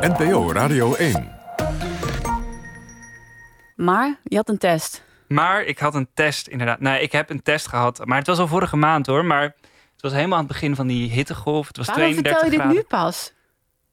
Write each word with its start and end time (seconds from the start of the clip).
NPO 0.00 0.52
Radio 0.52 0.94
1. 0.94 1.28
Maar 3.76 4.18
je 4.24 4.36
had 4.36 4.48
een 4.48 4.58
test. 4.58 5.02
Maar 5.28 5.62
ik 5.64 5.78
had 5.78 5.94
een 5.94 6.08
test, 6.14 6.46
inderdaad. 6.48 6.80
Nee, 6.80 7.02
ik 7.02 7.12
heb 7.12 7.30
een 7.30 7.42
test 7.42 7.66
gehad. 7.68 8.00
Maar 8.04 8.18
het 8.18 8.26
was 8.26 8.38
al 8.38 8.46
vorige 8.48 8.76
maand 8.76 9.06
hoor. 9.06 9.24
Maar 9.24 9.42
het 9.92 10.00
was 10.02 10.12
helemaal 10.12 10.38
aan 10.38 10.44
het 10.44 10.52
begin 10.52 10.74
van 10.74 10.86
die 10.86 11.10
hittegolf. 11.10 11.66
Het 11.66 11.76
was 11.76 11.86
Waarom 11.86 12.04
32 12.04 12.40
vertel 12.48 12.60
je 12.66 12.66
dit 12.74 12.76
nu 12.82 12.88
pas? 12.88 13.32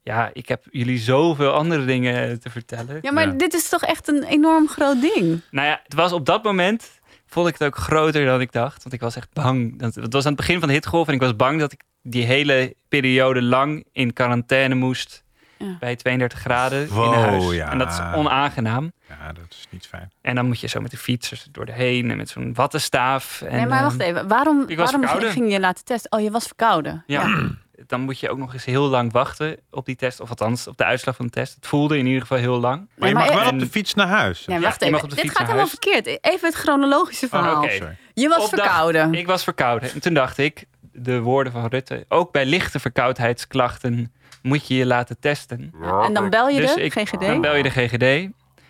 Ja, 0.04 0.29
ik 0.33 0.47
heb 0.47 0.63
jullie 0.71 0.97
zoveel 0.99 1.51
andere 1.51 1.85
dingen 1.85 2.39
te 2.39 2.49
vertellen. 2.49 2.99
Ja, 3.01 3.12
maar 3.12 3.28
Ja. 3.28 3.33
dit 3.33 3.53
is 3.53 3.69
toch 3.69 3.81
echt 3.83 4.08
een 4.08 4.24
enorm 4.24 4.67
groot 4.67 5.01
ding. 5.01 5.42
Nou 5.51 5.67
ja, 5.67 5.79
het 5.83 5.94
was 5.94 6.12
op 6.12 6.26
dat 6.26 6.44
moment 6.44 6.89
vond 7.26 7.47
ik 7.47 7.53
het 7.58 7.67
ook 7.67 7.76
groter 7.78 8.26
dan 8.26 8.42
ik 8.42 8.51
dacht. 8.51 8.83
Want 8.83 8.96
ik 8.96 9.01
was 9.01 9.15
echt 9.15 9.33
bang. 9.33 9.79
Dat- 9.79 9.96
Het 9.96 10.13
was 10.13 10.24
aan 10.26 10.31
het 10.31 10.39
begin 10.39 10.60
van 10.60 10.67
de 10.67 10.74
hittegolf 10.74 11.08
en 11.08 11.13
ik 11.13 11.19
was 11.21 11.35
bang 11.35 11.60
dat 11.60 11.71
ik 11.71 11.81
die 12.01 12.24
hele 12.26 12.76
periode 12.87 13.42
lang 13.42 13.85
in 13.92 14.13
quarantaine 14.13 14.76
moest. 14.76 15.26
Ja. 15.60 15.76
Bij 15.79 15.96
32 15.96 16.39
graden 16.39 16.88
in 16.89 16.95
huis. 16.95 17.52
ja. 17.52 17.71
En 17.71 17.77
dat 17.77 17.89
is 17.89 17.99
onaangenaam. 18.16 18.91
Ja, 19.09 19.27
dat 19.34 19.45
is 19.49 19.66
niet 19.70 19.88
fijn. 19.88 20.11
En 20.21 20.35
dan 20.35 20.45
moet 20.45 20.59
je 20.59 20.67
zo 20.67 20.80
met 20.81 20.91
de 20.91 20.97
fietsers 20.97 21.47
door 21.52 21.66
de 21.66 21.71
heen 21.71 22.11
en 22.11 22.17
met 22.17 22.30
zo'n 22.30 22.53
wattenstaaf. 22.53 23.41
En, 23.41 23.55
nee, 23.55 23.66
maar 23.66 23.81
wacht 23.83 23.99
ehm, 23.99 24.09
even. 24.09 24.27
Waarom, 24.27 24.66
waarom 24.75 25.02
verkouden. 25.02 25.31
ging 25.31 25.52
je 25.52 25.59
laten 25.59 25.85
testen? 25.85 26.11
Oh, 26.11 26.20
je 26.21 26.31
was 26.31 26.45
verkouden. 26.45 27.03
Ja, 27.07 27.49
dan 27.88 28.02
moet 28.02 28.20
je 28.20 28.30
ook 28.30 28.38
nog 28.38 28.53
eens 28.53 28.66
heel 28.66 28.88
lang 28.88 29.11
wachten 29.11 29.57
op 29.71 29.85
die 29.85 29.95
test. 29.95 30.20
Of 30.20 30.30
althans, 30.30 30.67
op 30.67 30.77
de 30.77 30.83
uitslag 30.85 31.16
van 31.16 31.25
de 31.25 31.31
test. 31.31 31.55
Het 31.55 31.67
voelde 31.67 31.97
in 31.97 32.05
ieder 32.05 32.21
geval 32.21 32.38
heel 32.38 32.59
lang. 32.59 32.89
Maar 32.95 33.08
je 33.09 33.16
mag 33.16 33.27
wel 33.27 33.39
en- 33.41 33.53
op 33.53 33.59
de 33.59 33.67
fiets 33.67 33.94
naar 33.94 34.08
huis. 34.08 34.45
Nee, 34.45 34.59
wacht 34.59 34.81
even. 34.81 35.09
Dit 35.09 35.19
fiets 35.19 35.33
gaat 35.35 35.45
helemaal 35.47 35.67
verkeerd. 35.67 36.05
Even 36.08 36.47
het 36.49 36.55
chronologische 36.55 37.27
verhaal. 37.27 37.63
oké. 37.63 37.71
Sorry. 37.71 37.97
Je 38.13 38.27
was 38.27 38.44
Op 38.44 38.49
dag- 38.52 38.59
verkouden. 38.66 39.13
Ik 39.13 39.27
was 39.27 39.44
verkouden. 39.44 39.91
En 39.94 39.99
toen 40.02 40.13
dacht 40.13 40.38
ik, 40.38 40.66
de 40.91 41.19
woorden 41.19 41.52
van 41.53 41.66
Rutte. 41.67 42.05
Ook 42.08 42.31
bij 42.31 42.45
lichte 42.45 42.80
verkoudheidsklachten 42.80 44.13
moet 44.47 44.67
je 44.67 44.75
je 44.75 44.85
laten 44.85 45.19
testen. 45.19 45.73
En 46.03 46.13
dan 46.13 46.29
bel 46.29 46.47
je 46.49 46.61
Dus 46.61 46.73
de 46.73 46.81
ik- 46.81 46.93
GGD. 46.93 47.19
Dan 47.19 47.41
bel 47.41 47.55
je 47.55 47.63
de 47.63 47.69
GGD. 47.69 48.01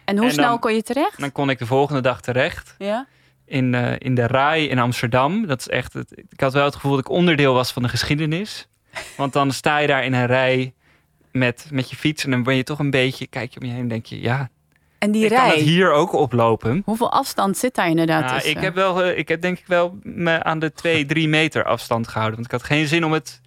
en 0.06 0.18
hoe 0.18 0.26
en 0.26 0.32
snel 0.32 0.50
dan- 0.50 0.60
kon 0.60 0.74
je 0.74 0.84
terecht? 0.84 1.20
Dan 1.20 1.32
kon 1.32 1.50
ik 1.50 1.60
de 1.60 1.66
volgende 1.66 2.02
dag 2.02 2.22
terecht. 2.22 2.76
ja? 2.78 3.08
In, 3.46 3.74
eh, 3.76 3.94
in 3.98 4.16
de 4.16 4.28
RAI 4.28 4.68
in 4.70 4.80
Amsterdam. 4.80 5.48
Dat 5.48 5.60
is 5.60 5.68
echt 5.70 5.94
het, 5.94 6.24
ik 6.30 6.40
had 6.40 6.54
wel 6.54 6.66
het 6.66 6.74
gevoel 6.76 6.92
dat 6.92 7.00
ik 7.00 7.10
onderdeel 7.10 7.54
was 7.54 7.72
van 7.72 7.82
de 7.84 7.90
geschiedenis. 7.90 8.68
Want 9.18 9.34
dan 9.34 9.52
sta 9.52 9.78
je 9.78 9.88
daar 9.88 10.04
in 10.06 10.14
een 10.14 10.26
rij 10.26 10.74
met, 11.32 11.68
met 11.72 11.90
je 11.90 11.96
fiets. 11.96 12.24
En 12.24 12.32
dan 12.32 12.44
ben 12.44 12.56
je 12.56 12.64
toch 12.64 12.80
een 12.80 12.90
beetje, 12.90 13.28
kijk 13.28 13.54
je 13.54 13.60
om 13.60 13.66
je 13.66 13.72
heen 13.72 13.82
en 13.82 13.88
denk 13.88 14.06
je... 14.06 14.22
Ja, 14.22 14.50
En 15.00 15.12
die 15.12 15.24
ik 15.24 15.30
kan 15.32 15.46
het 15.46 15.54
rij. 15.54 15.64
hier 15.64 15.92
ook 15.92 16.14
oplopen. 16.14 16.82
Hoeveel 16.86 17.12
afstand 17.12 17.58
zit 17.58 17.76
daar 17.76 17.90
inderdaad 17.90 18.26
Nou, 18.26 18.42
ik 18.42 18.58
heb 18.60 18.76
wel, 18.76 19.04
eh, 19.04 19.18
ik 19.18 19.28
heb 19.28 19.42
denk 19.42 19.60
ik 19.60 19.68
wel 19.68 19.98
me 20.04 20.44
aan 20.44 20.60
de 20.60 20.74
2, 20.74 21.06
3 21.06 21.28
meter 21.30 21.64
afstand 21.64 22.08
gehouden. 22.08 22.36
Want 22.36 22.46
ik 22.54 22.60
had 22.60 22.64
geen 22.70 22.88
zin 22.88 23.06
om 23.06 23.12
het, 23.12 23.42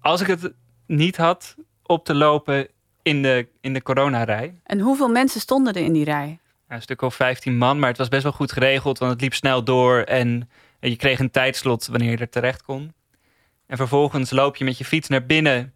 als 0.00 0.20
ik 0.20 0.26
het 0.26 0.52
niet 0.86 1.16
had, 1.16 1.56
op 1.90 2.04
te 2.04 2.14
lopen 2.14 2.68
in 3.02 3.22
de, 3.22 3.48
in 3.60 3.72
de 3.72 3.82
coronarij. 3.82 4.54
En 4.64 4.80
hoeveel 4.80 5.08
mensen 5.08 5.40
stonden 5.40 5.74
er 5.74 5.82
in 5.82 5.92
die 5.92 6.04
rij? 6.04 6.38
Ja, 6.68 6.74
een 6.74 6.82
stuk 6.82 7.02
of 7.02 7.14
15 7.14 7.56
man, 7.56 7.78
maar 7.78 7.88
het 7.88 7.98
was 7.98 8.08
best 8.08 8.22
wel 8.22 8.32
goed 8.32 8.52
geregeld, 8.52 8.98
want 8.98 9.12
het 9.12 9.20
liep 9.20 9.34
snel 9.34 9.64
door 9.64 10.00
en 10.00 10.50
je 10.80 10.96
kreeg 10.96 11.18
een 11.18 11.30
tijdslot 11.30 11.86
wanneer 11.86 12.10
je 12.10 12.16
er 12.16 12.28
terecht 12.28 12.62
kon. 12.62 12.92
En 13.66 13.76
vervolgens 13.76 14.30
loop 14.30 14.56
je 14.56 14.64
met 14.64 14.78
je 14.78 14.84
fiets 14.84 15.08
naar 15.08 15.26
binnen 15.26 15.72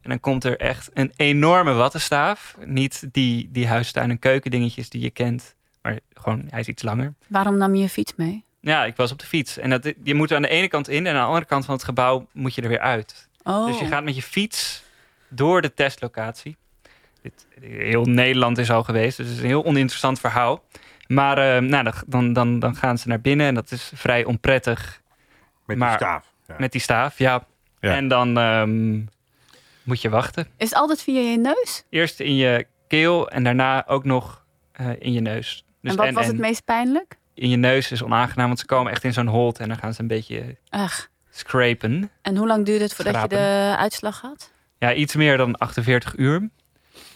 en 0.00 0.10
dan 0.10 0.20
komt 0.20 0.44
er 0.44 0.56
echt 0.56 0.90
een 0.94 1.12
enorme 1.16 1.72
wattenstaaf. 1.72 2.56
Niet 2.64 3.08
die, 3.12 3.48
die 3.52 3.66
huistuin- 3.66 4.10
en 4.10 4.18
keukendingetjes 4.18 4.88
die 4.88 5.00
je 5.00 5.10
kent, 5.10 5.54
maar 5.82 5.98
gewoon, 6.12 6.44
hij 6.48 6.60
is 6.60 6.68
iets 6.68 6.82
langer. 6.82 7.14
Waarom 7.26 7.56
nam 7.56 7.74
je 7.74 7.82
je 7.82 7.88
fiets 7.88 8.14
mee? 8.16 8.44
Ja, 8.60 8.84
ik 8.84 8.96
was 8.96 9.12
op 9.12 9.18
de 9.18 9.26
fiets. 9.26 9.58
En 9.58 9.70
dat, 9.70 9.92
je 10.02 10.14
moet 10.14 10.30
er 10.30 10.36
aan 10.36 10.42
de 10.42 10.48
ene 10.48 10.68
kant 10.68 10.88
in 10.88 11.06
en 11.06 11.14
aan 11.14 11.20
de 11.20 11.26
andere 11.26 11.46
kant 11.46 11.64
van 11.64 11.74
het 11.74 11.84
gebouw 11.84 12.26
moet 12.32 12.54
je 12.54 12.62
er 12.62 12.68
weer 12.68 12.80
uit. 12.80 13.28
Oh. 13.42 13.66
Dus 13.66 13.78
je 13.78 13.86
gaat 13.86 14.04
met 14.04 14.14
je 14.14 14.22
fiets 14.22 14.82
door 15.28 15.62
de 15.62 15.74
testlocatie. 15.74 16.56
Dit, 17.22 17.46
heel 17.60 18.04
Nederland 18.04 18.58
is 18.58 18.70
al 18.70 18.84
geweest, 18.84 19.16
dus 19.16 19.26
het 19.26 19.36
is 19.36 19.42
een 19.42 19.48
heel 19.48 19.64
oninteressant 19.64 20.20
verhaal. 20.20 20.64
Maar 21.06 21.38
eh, 21.56 21.62
nou, 21.62 21.92
dan- 22.06 22.32
dan, 22.32 22.58
dan, 22.58 22.76
gaan 22.76 22.98
ze 22.98 23.08
naar 23.08 23.20
binnen 23.20 23.46
en 23.46 23.54
dat 23.54 23.70
is 23.70 23.90
vrij 23.94 24.24
onprettig 24.24 25.00
Met 25.66 25.76
Maar- 25.76 25.88
die 25.88 26.06
staaf. 26.06 26.32
Ja. 26.46 26.54
met 26.58 26.72
die 26.72 26.80
staaf. 26.80 27.18
Ja. 27.18 27.46
Ja. 27.80 27.94
En 27.94 28.08
dan 28.08 28.38
ehm, 28.38 29.00
moet 29.82 30.02
je 30.02 30.08
wachten. 30.08 30.46
Is 30.56 30.68
het 30.68 30.78
altijd 30.78 31.02
via 31.02 31.20
je 31.20 31.38
neus? 31.38 31.84
Eerst 31.90 32.20
in 32.20 32.34
je 32.36 32.66
keel 32.88 33.30
en 33.30 33.44
daarna 33.44 33.86
ook 33.86 34.04
nog 34.04 34.44
eh, 34.72 34.86
in 34.98 35.12
je 35.12 35.20
neus. 35.20 35.64
Dus 35.82 35.90
en 35.90 35.96
wat 35.96 36.10
was 36.14 36.26
het 36.26 36.38
meest 36.38 36.64
pijnlijk? 36.64 37.16
in 37.34 37.48
je 37.48 37.56
neus 37.56 37.90
is 37.92 38.02
onaangenaam, 38.02 38.46
want 38.46 38.58
ze 38.58 38.66
komen 38.66 38.92
echt 38.92 39.04
in 39.04 39.12
zo'n 39.12 39.26
holte 39.26 39.62
en 39.62 39.68
dan 39.68 39.78
gaan 39.78 39.94
ze 39.94 40.00
een 40.00 40.06
beetje 40.06 40.56
Ach. 40.68 41.08
scrapen. 41.30 42.10
En 42.22 42.36
hoe 42.36 42.46
lang 42.46 42.64
duurde 42.64 42.84
het 42.84 42.94
voordat 42.94 43.14
Schrapen. 43.14 43.38
je 43.38 43.44
de 43.70 43.76
uitslag 43.78 44.20
had? 44.20 44.52
Ja, 44.78 44.94
iets 44.94 45.14
meer 45.16 45.36
dan 45.36 45.56
48 45.56 46.16
uur. 46.16 46.48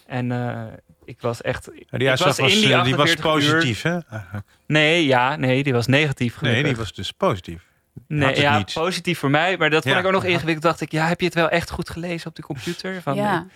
En 0.07 0.33
eh, 0.33 0.63
ik 1.05 1.21
was 1.21 1.41
echt. 1.43 1.69
Ja, 1.91 1.99
die 1.99 2.09
uitslag 2.09 2.37
was, 2.37 2.53
in 2.55 2.61
die 2.61 2.73
eh, 2.75 2.85
die 2.85 2.95
was 2.97 3.11
48 3.11 3.25
uur- 3.49 3.53
positief, 3.53 3.83
hè? 3.83 3.99
Eigenlijk. 4.11 4.47
Nee, 4.67 5.07
ja, 5.07 5.37
nee, 5.37 5.63
die 5.63 5.73
was 5.73 5.87
negatief. 5.87 6.41
Nee, 6.41 6.51
Gelukkig. 6.51 6.73
die 6.75 6.83
was 6.85 6.93
dus 6.95 7.11
positief. 7.13 7.63
nee, 8.09 8.41
ja, 8.41 8.57
niet. 8.59 8.73
positief 8.73 9.19
voor 9.19 9.31
mij. 9.31 9.57
Maar 9.57 9.71
dat 9.71 9.83
vond 9.83 9.95
Ja. 9.95 10.01
ik 10.01 10.07
ook 10.07 10.13
nog 10.13 10.25
ingewikkeld. 10.25 10.63
Dacht 10.63 10.81
ik, 10.81 10.93
ja, 10.93 11.07
heb 11.07 11.19
je 11.21 11.27
het 11.27 11.35
wel 11.35 11.49
echt 11.49 11.71
goed 11.71 11.91
gelezen 11.91 12.29
op 12.29 12.37
de 12.37 12.43
computer? 12.43 13.03
Van, 13.03 13.15
ja. 13.15 13.47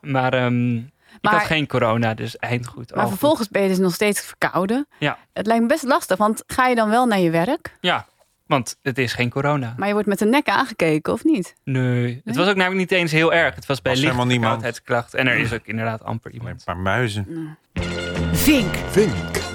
Maar 0.00 0.32
ehm, 0.34 0.76
ik 0.76 0.84
Maar- 1.20 1.32
had 1.32 1.42
geen 1.42 1.66
corona, 1.66 2.14
dus 2.14 2.36
eindgoed. 2.36 2.90
Maar 2.90 3.00
goed. 3.00 3.08
vervolgens 3.10 3.48
ben 3.48 3.62
je 3.62 3.68
dus 3.68 3.78
nog 3.78 3.94
steeds 3.94 4.20
verkouden. 4.20 4.86
Ja. 4.98 5.18
Het 5.32 5.46
lijkt 5.46 5.62
me 5.62 5.68
best 5.68 5.82
lastig, 5.84 6.16
want 6.18 6.42
ga 6.46 6.66
je 6.66 6.74
dan 6.74 6.88
wel 6.90 7.06
naar 7.06 7.18
je 7.18 7.30
werk? 7.30 7.76
Ja, 7.80 8.06
want 8.46 8.76
het 8.82 8.98
is 8.98 9.12
geen 9.12 9.30
corona. 9.30 9.74
Maar 9.76 9.86
je 9.86 9.92
wordt 9.92 10.08
met 10.08 10.18
de 10.18 10.24
nek 10.26 10.48
aangekeken, 10.48 11.12
of 11.12 11.24
niet? 11.24 11.54
Nee, 11.64 12.20
het 12.24 12.36
was 12.36 12.48
ook 12.48 12.56
namelijk 12.56 12.80
niet 12.90 12.98
eens 13.00 13.12
heel 13.12 13.32
erg. 13.32 13.54
Het 13.54 13.66
was 13.66 13.82
bij 13.82 13.92
Was 13.92 14.00
lichte 14.00 14.16
helemaal 14.16 14.36
niemand. 14.38 14.62
verkoudheidskracht. 14.62 15.14
En 15.14 15.26
er 15.28 15.36
is 15.38 15.52
ook 15.52 15.66
inderdaad 15.66 16.02
amper 16.04 16.30
iemand. 16.32 16.50
een 16.58 16.64
paar 16.64 16.76
muizen. 16.76 17.56
Vink, 18.32 18.74
Vink. 18.90 19.12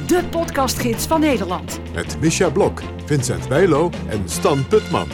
de 0.08 0.24
podcastgids 0.30 1.06
van 1.08 1.20
Nederland. 1.20 1.80
Met 1.94 2.20
Misha 2.20 2.50
Blok, 2.50 2.82
Vincent 3.06 3.48
Bijlo 3.48 3.92
en 4.10 4.30
Stan 4.30 4.68
Putman. 4.68 5.08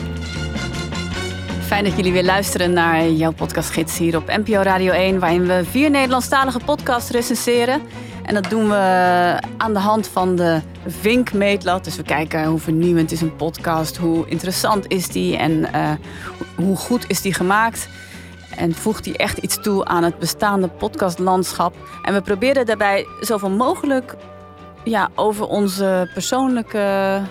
Fijn 1.66 1.84
dat 1.84 1.96
jullie 1.96 2.12
weer 2.12 2.24
luisteren 2.24 2.72
naar 2.72 3.08
jouw 3.08 3.32
podcastgids 3.32 3.98
hier 3.98 4.16
op 4.16 4.26
NPO 4.26 4.60
Radio 4.62 4.92
1... 4.92 5.18
waarin 5.18 5.46
we 5.46 5.64
vier 5.70 5.90
Nederlandstalige 5.90 6.58
podcasts 6.64 7.10
recenseren. 7.10 7.82
En 8.24 8.34
dat 8.34 8.50
doen 8.50 8.68
we 8.68 9.38
aan 9.56 9.72
de 9.72 9.78
hand 9.78 10.08
van 10.08 10.36
de 10.36 10.60
Vink-meetlat. 10.86 11.84
Dus 11.84 11.96
we 11.96 12.02
kijken 12.02 12.44
hoe 12.44 12.58
vernieuwend 12.58 13.12
is 13.12 13.20
een 13.20 13.36
podcast, 13.36 13.96
hoe 13.96 14.28
interessant 14.28 14.88
is 14.88 15.08
die... 15.08 15.36
en 15.36 15.72
eh, 15.72 15.90
hoe 16.56 16.76
goed 16.76 17.04
is 17.08 17.20
die 17.20 17.34
gemaakt... 17.34 17.88
En 18.56 18.74
voegt 18.74 19.04
die 19.04 19.16
echt 19.16 19.38
iets 19.38 19.62
toe 19.62 19.84
aan 19.84 20.02
het 20.02 20.18
bestaande 20.18 20.68
podcastlandschap. 20.68 21.74
En 22.02 22.14
we 22.14 22.20
proberen 22.20 22.66
daarbij 22.66 23.06
zoveel 23.20 23.50
mogelijk 23.50 24.14
ja, 24.84 25.10
over 25.14 25.46
onze 25.46 26.10
persoonlijke, 26.12 27.22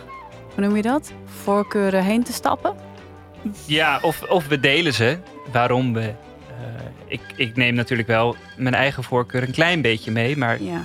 hoe 0.55 0.63
noem 0.63 0.75
je 0.75 0.81
dat? 0.81 1.11
Voorkeuren 1.43 2.03
heen 2.03 2.23
te 2.23 2.33
stappen. 2.33 2.75
Ja, 3.65 3.99
of, 4.01 4.23
of 4.29 4.47
we 4.47 4.59
delen 4.59 4.93
ze. 4.93 5.17
Waarom 5.51 5.93
we. 5.93 6.13
Ik, 7.13 7.21
ik 7.35 7.55
neem 7.55 7.73
natuurlijk 7.73 8.07
wel 8.07 8.35
mijn 8.57 8.75
eigen 8.75 9.03
voorkeur 9.03 9.43
een 9.43 9.51
klein 9.51 9.81
beetje 9.81 10.11
mee, 10.11 10.37
maar 10.37 10.61
Ja. 10.61 10.81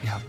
ja, 0.00 0.20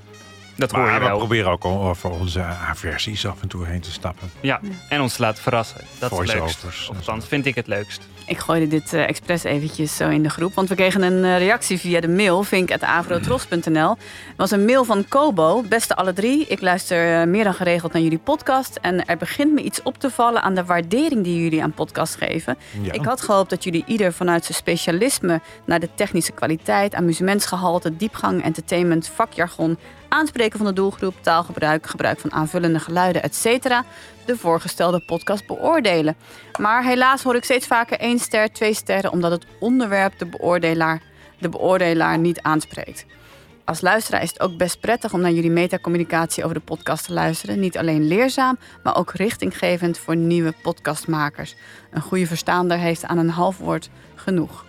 dat 0.56 0.72
hoor 0.72 0.84
je 0.86 0.90
Maar 0.90 1.00
we 1.00 1.06
wel. 1.06 1.18
proberen 1.18 1.52
ook 1.52 1.64
al 1.64 1.82
over 1.88 2.10
onze 2.10 2.42
aversies 2.44 3.26
af 3.28 3.42
en 3.42 3.48
toe 3.48 3.66
heen 3.66 3.82
te 3.82 3.92
stappen. 3.92 4.32
Ja, 4.42 4.60
en 4.90 5.02
ons 5.02 5.16
te 5.16 5.22
laten 5.22 5.44
verrassen. 5.44 5.82
Dat 6.00 6.12
is 6.12 6.18
het 6.18 6.28
leukst. 6.28 6.40
Voice-overs. 6.58 6.90
Of 6.90 6.98
althans, 6.98 7.28
vind 7.28 7.46
ik 7.46 7.56
het 7.56 7.68
leukst. 7.68 8.08
Ik 8.26 8.38
gooide 8.38 8.68
dit 8.68 8.94
eh, 8.94 9.08
expres 9.08 9.44
eventjes 9.44 9.96
zo 9.96 10.10
in 10.10 10.24
de 10.24 10.30
groep. 10.30 10.54
Want 10.54 10.70
we 10.70 10.76
kregen 10.76 11.02
een 11.02 11.24
eh, 11.24 11.38
reactie 11.38 11.80
via 11.80 12.00
de 12.00 12.08
mail, 12.08 12.44
vink.avrotros.nl. 12.44 13.90
Het 13.90 14.38
was 14.38 14.52
een 14.52 14.66
mail 14.66 14.84
van 14.84 15.08
Kobo. 15.08 15.62
Beste 15.62 15.96
alle 15.96 16.14
drie, 16.14 16.46
ik 16.48 16.62
luister 16.62 17.22
eh, 17.22 17.28
meer 17.28 17.44
dan 17.44 17.54
geregeld 17.54 17.94
naar 17.94 18.02
jullie 18.02 18.18
podcast. 18.18 18.78
En 18.82 19.06
er 19.06 19.18
begint 19.18 19.54
me 19.54 19.62
iets 19.62 19.82
op 19.82 19.98
te 19.98 20.10
vallen 20.10 20.42
aan 20.42 20.56
de 20.56 20.66
waardering 20.66 21.24
die 21.24 21.42
jullie 21.44 21.64
aan 21.64 21.72
podcast 21.72 22.16
geven. 22.16 22.58
Ja. 22.82 22.92
Ik 22.92 23.06
had 23.06 23.22
gehoopt 23.22 23.50
dat 23.50 23.64
jullie 23.64 23.84
ieder 23.88 24.14
vanuit 24.14 24.46
zijn 24.46 24.58
specialisme 24.58 25.42
naar 25.66 25.80
de 25.80 25.90
technische 25.96 26.32
kwaliteit, 26.32 26.96
amusementsgehalte, 26.96 27.96
diepgang, 27.96 28.44
entertainment, 28.44 29.08
vakjargon, 29.08 29.78
aanspreken 30.10 30.58
van 30.58 30.68
de 30.68 30.74
doelgroep, 30.74 31.16
taalgebruik, 31.22 31.88
gebruik 31.88 32.20
van 32.20 32.32
aanvullende 32.32 32.80
geluiden, 32.80 33.24
etc. 33.24 33.68
de 34.26 34.38
voorgestelde 34.38 35.00
podcast 35.06 35.48
beoordelen. 35.48 36.16
Maar 36.60 36.84
helaas 36.84 37.24
hoor 37.24 37.36
ik 37.36 37.44
steeds 37.44 37.68
vaker 37.68 38.00
één 38.00 38.20
ster, 38.20 38.52
twee 38.52 38.74
sterren, 38.74 39.12
omdat 39.12 39.32
het 39.32 39.46
onderwerp 39.60 40.20
de 40.20 40.26
beoordelaar, 40.26 41.02
de 41.40 41.50
beoordelaar 41.50 42.18
niet 42.18 42.42
aanspreekt. 42.42 43.06
Als 43.66 43.82
luisteraar 43.82 44.22
is 44.22 44.30
het 44.30 44.42
ook 44.42 44.58
best 44.58 44.80
prettig 44.80 45.14
om 45.14 45.22
naar 45.22 45.32
jullie 45.32 45.52
metacommunicatie 45.52 46.44
over 46.44 46.56
de 46.56 46.64
podcast 46.64 47.06
te 47.06 47.14
luisteren. 47.14 47.60
Niet 47.60 47.78
alleen 47.78 48.08
leerzaam, 48.08 48.58
maar 48.84 48.98
ook 48.98 49.12
richtinggevend 49.12 49.98
voor 49.98 50.16
nieuwe 50.16 50.54
podcastmakers. 50.62 51.56
Een 51.92 52.02
goede 52.02 52.28
verstaander 52.28 52.78
heeft 52.78 53.06
aan 53.06 53.18
een 53.18 53.30
half 53.30 53.58
woord 53.58 53.90
genoeg. 54.16 54.66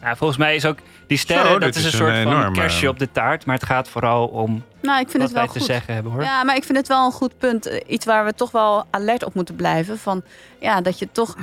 Volgens 0.00 0.38
mij 0.38 0.54
is 0.54 0.66
ook 0.66 0.78
die 1.06 1.18
sterren, 1.18 1.46
Zo, 1.52 1.58
dat 1.58 1.74
is 1.74 1.84
een 1.84 1.90
soort 1.90 2.14
een 2.14 2.30
van 2.42 2.52
kerstje 2.52 2.88
op 2.88 2.98
de 2.98 3.12
taart. 3.12 3.46
Maar 3.46 3.54
het 3.54 3.64
gaat 3.64 3.88
vooral 3.88 4.26
om 4.26 4.62
Nou, 4.82 5.00
ik 5.00 5.08
vind 5.10 5.12
wat 5.12 5.22
het 5.22 5.32
wel 5.32 5.42
wij 5.42 5.52
te 5.52 5.58
goed. 5.58 5.68
zeggen 5.68 5.94
hebben 5.94 6.12
hoor. 6.12 6.22
Ja, 6.22 6.44
maar 6.44 6.56
ik 6.56 6.64
vind 6.64 6.78
het 6.78 6.88
wel 6.88 7.06
een 7.06 7.12
goed 7.12 7.38
punt. 7.38 7.66
Eh, 7.66 7.80
Iets 7.86 8.04
waar 8.04 8.24
we 8.24 8.34
toch 8.34 8.50
wel 8.50 8.84
alert 8.90 9.24
op 9.24 9.34
moeten 9.34 9.54
blijven. 9.56 9.98
Van, 9.98 10.22
ja, 10.60 10.80
dat 10.80 10.98
je 10.98 11.08
toch 11.12 11.36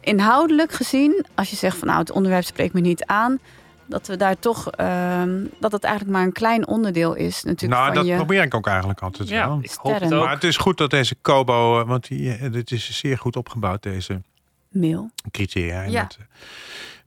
inhoudelijk 0.00 0.72
gezien, 0.72 1.24
als 1.34 1.50
je 1.50 1.56
zegt 1.56 1.76
van 1.76 1.88
nou 1.88 2.00
het 2.00 2.10
onderwerp 2.10 2.44
spreekt 2.44 2.74
me 2.74 2.80
niet 2.80 3.04
aan, 3.04 3.38
dat 3.86 4.06
we 4.06 4.16
daar 4.16 4.38
toch, 4.38 4.70
ehm, 4.70 5.44
dat 5.60 5.72
het 5.72 5.84
eigenlijk 5.84 6.16
maar 6.16 6.24
een 6.26 6.32
klein 6.32 6.66
onderdeel 6.66 7.14
is 7.14 7.42
natuurlijk 7.42 7.72
Nou, 7.80 7.86
van 7.86 7.94
dat 7.94 8.06
je 8.06 8.14
probeer 8.14 8.42
ik 8.42 8.54
ook 8.54 8.66
eigenlijk 8.66 9.00
altijd 9.00 9.28
Ja, 9.28 9.48
wel. 9.48 9.58
ik 9.62 9.70
hoop 9.82 10.00
het 10.00 10.14
ook. 10.14 10.24
Maar 10.24 10.34
het 10.34 10.44
is 10.44 10.56
goed 10.56 10.78
dat 10.78 10.90
deze 10.90 11.14
Kobo, 11.22 11.80
eh, 11.80 11.86
want 11.88 12.08
die, 12.08 12.32
eh, 12.34 12.52
dit 12.52 12.70
is 12.70 12.98
zeer 12.98 13.18
goed 13.18 13.36
opgebouwd, 13.36 13.82
deze 13.82 14.20
mail. 14.68 15.10
criteria. 15.30 15.82
Ja. 15.82 16.06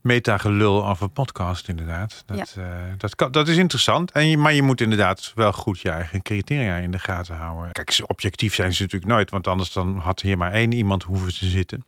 Metagelul 0.02 0.88
over 0.88 1.08
podcast, 1.08 1.68
inderdaad. 1.68 2.22
Dat, 2.26 2.54
eh, 2.58 2.64
dat, 2.98 3.14
kan, 3.14 3.32
dat 3.32 3.48
is 3.48 3.56
interessant. 3.56 4.10
En 4.10 4.28
je, 4.28 4.38
maar 4.38 4.52
je 4.52 4.62
moet 4.62 4.80
inderdaad 4.80 5.32
wel 5.34 5.52
goed 5.52 5.80
je 5.80 5.90
eigen 5.90 6.22
criteria 6.22 6.76
in 6.76 6.90
de 6.90 6.98
gaten 6.98 7.36
houden. 7.36 7.72
Kijk, 7.72 8.00
objectief 8.06 8.54
zijn 8.54 8.74
ze 8.74 8.82
natuurlijk 8.82 9.12
nooit, 9.12 9.30
want 9.30 9.46
anders 9.46 9.72
dan 9.72 9.98
had 9.98 10.20
hier 10.20 10.38
maar 10.38 10.52
één 10.52 10.72
iemand 10.72 11.02
hoeven 11.02 11.34
te 11.34 11.46
zitten. 11.46 11.84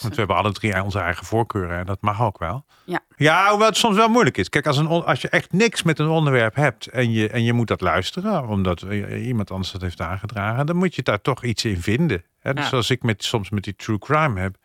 Want 0.00 0.12
we 0.14 0.18
hebben 0.18 0.36
alle 0.36 0.52
drie 0.52 0.82
onze 0.82 0.98
eigen 0.98 1.26
voorkeuren 1.26 1.78
en 1.78 1.86
dat 1.86 2.00
mag 2.00 2.22
ook 2.22 2.38
wel. 2.38 2.64
Ja. 2.84 3.00
Ja, 3.16 3.48
hoewel 3.48 3.66
het 3.68 3.76
soms 3.76 3.96
wel 3.96 4.08
moeilijk 4.08 4.36
is. 4.36 4.48
Kijk, 4.48 4.66
als, 4.66 4.76
een, 4.76 4.86
als 4.86 5.20
je 5.20 5.28
echt 5.28 5.52
niks 5.52 5.82
met 5.82 5.98
een 5.98 6.08
onderwerp 6.08 6.54
hebt 6.54 6.86
en 6.86 7.12
je, 7.12 7.28
en 7.28 7.44
je 7.44 7.52
moet 7.52 7.68
dat 7.68 7.80
luisteren, 7.80 8.48
omdat 8.48 8.82
eh, 8.82 9.26
iemand 9.26 9.50
anders 9.50 9.72
dat 9.72 9.80
heeft 9.80 10.00
aangedragen, 10.00 10.66
dan 10.66 10.76
moet 10.76 10.94
je 10.94 11.02
daar 11.02 11.20
toch 11.20 11.44
iets 11.44 11.64
in 11.64 11.80
vinden. 11.80 12.24
Hè? 12.40 12.54
Dus 12.54 12.62
Ja. 12.62 12.68
zoals 12.68 12.90
ik 12.90 13.02
met, 13.02 13.24
soms 13.24 13.50
met 13.50 13.64
die 13.64 13.76
true 13.76 13.98
crime 13.98 14.40
heb. 14.40 14.56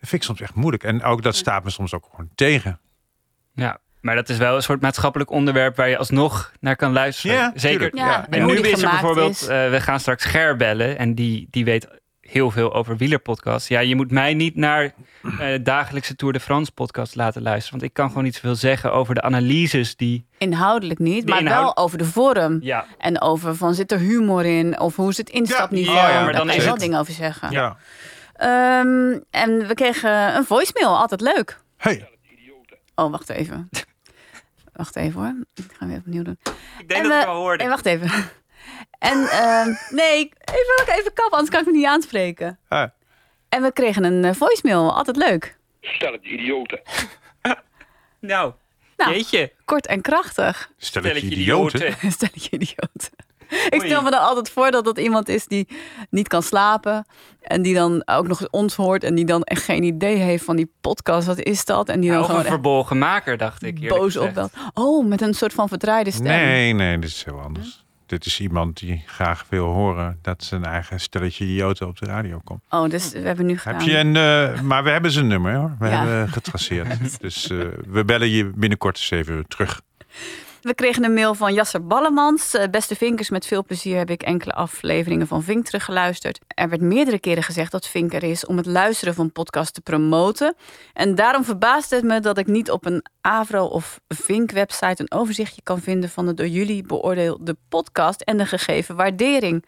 Dat 0.00 0.08
vind 0.08 0.22
ik 0.22 0.28
soms 0.28 0.40
echt 0.40 0.54
moeilijk. 0.54 0.84
En 0.84 1.02
ook 1.02 1.22
dat 1.22 1.36
staat 1.36 1.64
me 1.64 1.70
soms 1.70 1.94
ook 1.94 2.06
gewoon 2.10 2.28
tegen. 2.34 2.80
Ja, 3.54 3.78
maar 4.00 4.14
dat 4.14 4.28
is 4.28 4.36
wel 4.36 4.56
een 4.56 4.62
soort 4.62 4.80
maatschappelijk 4.80 5.30
onderwerp 5.30 5.76
waar 5.76 5.88
je 5.88 5.98
alsnog 5.98 6.52
naar 6.60 6.76
kan 6.76 6.92
luisteren. 6.92 7.36
Ja, 7.36 7.52
Zeker. 7.54 7.96
Ja, 7.96 8.06
Ja, 8.06 8.26
en 8.30 8.46
nu 8.46 8.54
is 8.58 8.82
er 8.82 8.90
bijvoorbeeld, 8.90 9.30
is. 9.30 9.46
eh, 9.46 9.70
we 9.70 9.80
gaan 9.80 10.00
straks 10.00 10.24
Ger 10.24 10.56
bellen 10.56 10.98
en 10.98 11.14
die, 11.14 11.46
die 11.50 11.64
weet 11.64 11.88
heel 12.20 12.50
veel 12.50 12.74
over 12.74 12.96
wielerpodcast. 12.96 13.68
Ja, 13.68 13.80
je 13.80 13.96
moet 13.96 14.10
mij 14.10 14.34
niet 14.34 14.56
naar 14.56 14.92
eh 15.38 15.58
dagelijkse 15.62 16.16
Tour 16.16 16.32
de 16.32 16.40
France 16.40 16.72
podcast 16.72 17.14
laten 17.14 17.42
luisteren. 17.42 17.78
Want 17.78 17.90
ik 17.90 17.96
kan 17.96 18.08
gewoon 18.08 18.24
niet 18.24 18.34
zoveel 18.34 18.54
zeggen 18.54 18.92
over 18.92 19.14
de 19.14 19.22
analyses 19.22 19.96
die... 19.96 20.26
Inhoudelijk 20.38 20.98
niet, 20.98 21.28
maar 21.28 21.40
inhoud- 21.40 21.62
wel 21.62 21.76
over 21.76 21.98
de 21.98 22.04
vorm. 22.04 22.58
Ja, 22.60 22.84
En 22.98 23.20
over 23.20 23.56
van 23.56 23.74
zit 23.74 23.92
er 23.92 23.98
humor 23.98 24.44
in, 24.44 24.80
of 24.80 24.96
hoe 24.96 25.08
is 25.10 25.16
het 25.16 25.30
instapniveau. 25.30 25.96
Ja, 25.98 26.02
oh 26.04 26.08
ja, 26.08 26.14
Daar 26.14 26.24
maar 26.24 26.32
dan 26.32 26.40
kan 26.46 26.48
is 26.50 26.54
je 26.56 26.62
wel 26.62 26.72
het- 26.72 26.80
dingen 26.82 26.98
over 27.00 27.12
zeggen. 27.12 27.50
Ja. 27.50 27.76
Ehm, 28.38 29.18
en 29.30 29.66
we 29.66 29.74
kregen 29.74 30.36
een 30.36 30.44
voicemail, 30.44 30.96
altijd 30.98 31.20
leuk. 31.20 31.58
Hey. 31.76 32.08
Oh, 32.94 33.10
wacht 33.10 33.28
even. 33.28 33.68
wacht 34.72 34.96
even 34.96 35.20
hoor. 35.20 35.34
Dat 35.54 35.64
gaan 35.78 35.88
we 35.88 35.94
even 35.94 36.06
opnieuw 36.06 36.22
doen. 36.22 36.38
ik 36.78 36.88
denk 36.88 37.02
En 37.02 37.08
dat 37.08 37.12
we- 37.16 37.20
ik 37.22 37.26
al 37.26 37.34
hoorde. 37.36 37.62
En 37.64 37.68
wacht 37.70 37.86
even. 37.86 38.10
En 38.98 39.26
ehm, 39.28 39.74
nee, 39.90 40.32
even, 40.44 40.94
even 40.98 41.12
kappen, 41.12 41.32
anders 41.38 41.50
kan 41.50 41.60
ik 41.60 41.66
me 41.66 41.72
niet 41.72 41.86
aanspreken. 41.86 42.58
Ah. 42.68 42.88
En 43.48 43.62
we 43.62 43.72
kregen 43.72 44.04
een 44.04 44.24
eh, 44.24 44.34
voicemail, 44.34 44.94
altijd 44.94 45.16
leuk. 45.16 45.58
Stel 45.80 46.12
het 46.12 46.24
idioten. 46.24 46.80
Nou, 48.20 48.52
Nou. 48.96 49.12
jeetje. 49.12 49.52
Kort 49.64 49.86
en 49.86 50.00
krachtig. 50.00 50.70
Stelletje 50.76 51.20
Stelletje 52.10 52.50
idioten. 52.50 53.14
Ik 53.76 53.82
stel 53.84 54.02
me 54.02 54.10
dan 54.10 54.20
altijd 54.20 54.50
voor 54.50 54.70
dat 54.70 54.84
dat 54.84 54.98
iemand 54.98 55.28
is 55.28 55.46
die 55.46 55.68
niet 56.10 56.28
kan 56.28 56.42
slapen. 56.42 57.06
En 57.40 57.62
die 57.62 57.74
dan 57.74 58.02
ook 58.04 58.28
nog 58.28 58.40
eens 58.40 58.50
ons 58.50 58.74
hoort. 58.74 59.04
En 59.04 59.14
die 59.14 59.24
dan 59.24 59.42
echt 59.42 59.62
geen 59.62 59.82
idee 59.82 60.16
heeft 60.16 60.44
van 60.44 60.56
die 60.56 60.70
podcast. 60.80 61.26
Wat 61.26 61.38
is 61.40 61.64
dat? 61.64 61.88
En 61.88 62.00
die 62.00 62.10
dan 62.10 62.18
een 62.18 62.24
gewoon 62.24 62.40
echt 62.40 62.48
verbolgen 62.48 62.98
maker, 62.98 63.36
dacht 63.36 63.62
ik. 63.62 63.88
boos 63.88 64.04
gezegd. 64.14 64.26
opbelt. 64.26 64.52
Oh, 64.74 65.06
met 65.06 65.20
een 65.20 65.34
soort 65.34 65.52
van 65.52 65.68
verdraaide 65.68 66.10
stem. 66.10 66.24
Nee, 66.26 66.72
nee, 66.72 66.98
dit 66.98 67.10
is 67.10 67.24
heel 67.24 67.40
anders. 67.40 67.86
Dit 68.06 68.26
is 68.26 68.40
iemand 68.40 68.78
die 68.78 69.02
graag 69.06 69.44
wil 69.48 69.64
horen 69.66 70.18
dat 70.22 70.44
zijn 70.44 70.64
eigen 70.64 71.00
stelletje 71.00 71.44
idioten 71.44 71.86
op 71.86 71.98
de 71.98 72.06
radio 72.06 72.40
komt. 72.44 72.60
Oh, 72.70 72.88
dus 72.90 73.12
we 73.12 73.18
hebben 73.18 73.46
nu 73.46 73.58
gedaan. 73.58 73.74
Heb 73.80 73.88
je 73.88 73.96
een, 73.98 74.16
eh, 74.16 74.60
maar 74.60 74.84
we 74.84 74.90
hebben 74.90 75.10
zijn 75.10 75.26
nummer 75.26 75.54
hoor. 75.54 75.76
We 75.78 75.86
Ja. 75.88 76.04
hebben 76.04 76.28
getraceerd. 76.28 76.88
dus 77.20 77.50
eh, 77.50 77.58
we 77.86 78.04
bellen 78.04 78.28
je 78.28 78.44
binnenkort 78.54 78.96
eens 78.96 79.10
even 79.10 79.44
terug. 79.48 79.80
We 80.62 80.74
kregen 80.74 81.04
een 81.04 81.14
mail 81.14 81.34
van 81.34 81.54
Jasser 81.54 81.86
Ballemans. 81.86 82.54
Eh, 82.54 82.68
beste 82.70 82.94
Vinkers, 82.96 83.30
met 83.30 83.46
veel 83.46 83.64
plezier 83.64 83.96
heb 83.98 84.10
ik 84.10 84.22
enkele 84.22 84.52
afleveringen 84.52 85.26
van 85.26 85.42
Vink 85.42 85.64
teruggeluisterd. 85.64 86.38
Er 86.46 86.68
werd 86.68 86.80
meerdere 86.80 87.18
keren 87.18 87.42
gezegd 87.42 87.72
dat 87.72 87.86
Vink 87.86 88.12
er 88.12 88.22
is 88.22 88.46
om 88.46 88.56
het 88.56 88.66
luisteren 88.66 89.14
van 89.14 89.32
podcasts 89.32 89.72
te 89.72 89.80
promoten. 89.80 90.54
En 90.92 91.14
daarom 91.14 91.44
verbaast 91.44 91.90
het 91.90 92.04
me 92.04 92.20
dat 92.20 92.38
ik 92.38 92.46
niet 92.46 92.70
op 92.70 92.86
een 92.86 93.04
Avro 93.20 93.64
of 93.64 94.00
Vink 94.08 94.50
website 94.50 95.02
een 95.02 95.18
overzichtje 95.18 95.62
kan 95.62 95.80
vinden 95.80 96.10
van 96.10 96.26
de 96.26 96.34
door 96.34 96.46
jullie 96.48 96.82
beoordeelde 96.82 97.56
podcast 97.68 98.20
en 98.20 98.36
de 98.36 98.46
gegeven 98.46 98.96
waardering. 98.96 99.64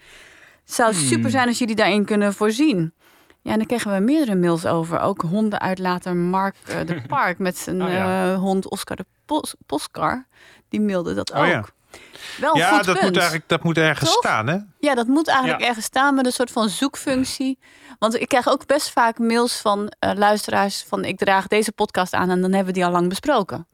Het 0.64 0.75
zou 0.75 0.93
Hmm. 0.94 1.02
super 1.06 1.31
zijn 1.31 1.48
als 1.48 1.58
jullie 1.58 1.75
daarin 1.75 2.04
kunnen 2.04 2.34
voorzien. 2.34 2.94
Ja, 3.43 3.50
en 3.52 3.58
daar 3.58 3.66
kregen 3.66 3.93
we 3.94 4.00
meerdere 4.00 4.36
mails 4.36 4.66
over. 4.66 5.00
Ook 5.00 5.22
hondenuitlater 5.22 6.16
Mark 6.16 6.54
eh, 6.66 6.86
de 6.86 7.02
Park 7.08 7.38
met 7.38 7.56
zijn 7.58 7.82
Oh 7.82 7.88
ja. 7.90 8.32
eh, 8.32 8.38
hond 8.38 8.69
Oscar 8.69 8.96
de 8.96 9.04
Pos 9.25 9.54
Poscar. 9.66 10.26
Die 10.70 10.81
mailde 10.81 11.14
dat 11.14 11.32
ook. 11.32 11.43
Oh 11.43 11.49
ja. 11.49 11.64
Wel 12.40 12.52
een 12.55 12.58
ja, 12.61 12.76
goed 12.76 12.84
dat 12.84 12.94
punt. 12.94 13.06
moet, 13.06 13.17
eigenlijk, 13.17 13.49
dat 13.49 13.62
moet 13.62 13.78
ergens 13.78 14.11
Toch? 14.11 14.19
staan 14.19 14.46
hè? 14.46 14.56
Ja, 14.78 14.94
dat 14.94 15.06
moet 15.06 15.28
eigenlijk 15.28 15.61
Ja. 15.61 15.67
ergens 15.67 15.84
staan 15.87 16.14
met 16.14 16.26
een 16.26 16.32
soort 16.32 16.50
van 16.50 16.69
zoekfunctie. 16.69 17.58
Want 17.99 18.14
ik 18.20 18.28
krijg 18.28 18.49
ook 18.49 18.67
best 18.67 18.90
vaak 18.90 19.19
mails 19.19 19.61
van 19.61 19.93
eh, 19.99 20.11
luisteraars 20.14 20.84
van 20.88 21.05
ik 21.05 21.19
draag 21.19 21.46
deze 21.46 21.72
podcast 21.72 22.12
aan 22.14 22.31
en 22.31 22.40
dan 22.40 22.50
hebben 22.52 22.67
we 22.67 22.72
die 22.72 22.84
al 22.84 22.90
lang 22.93 23.08
besproken. 23.08 23.67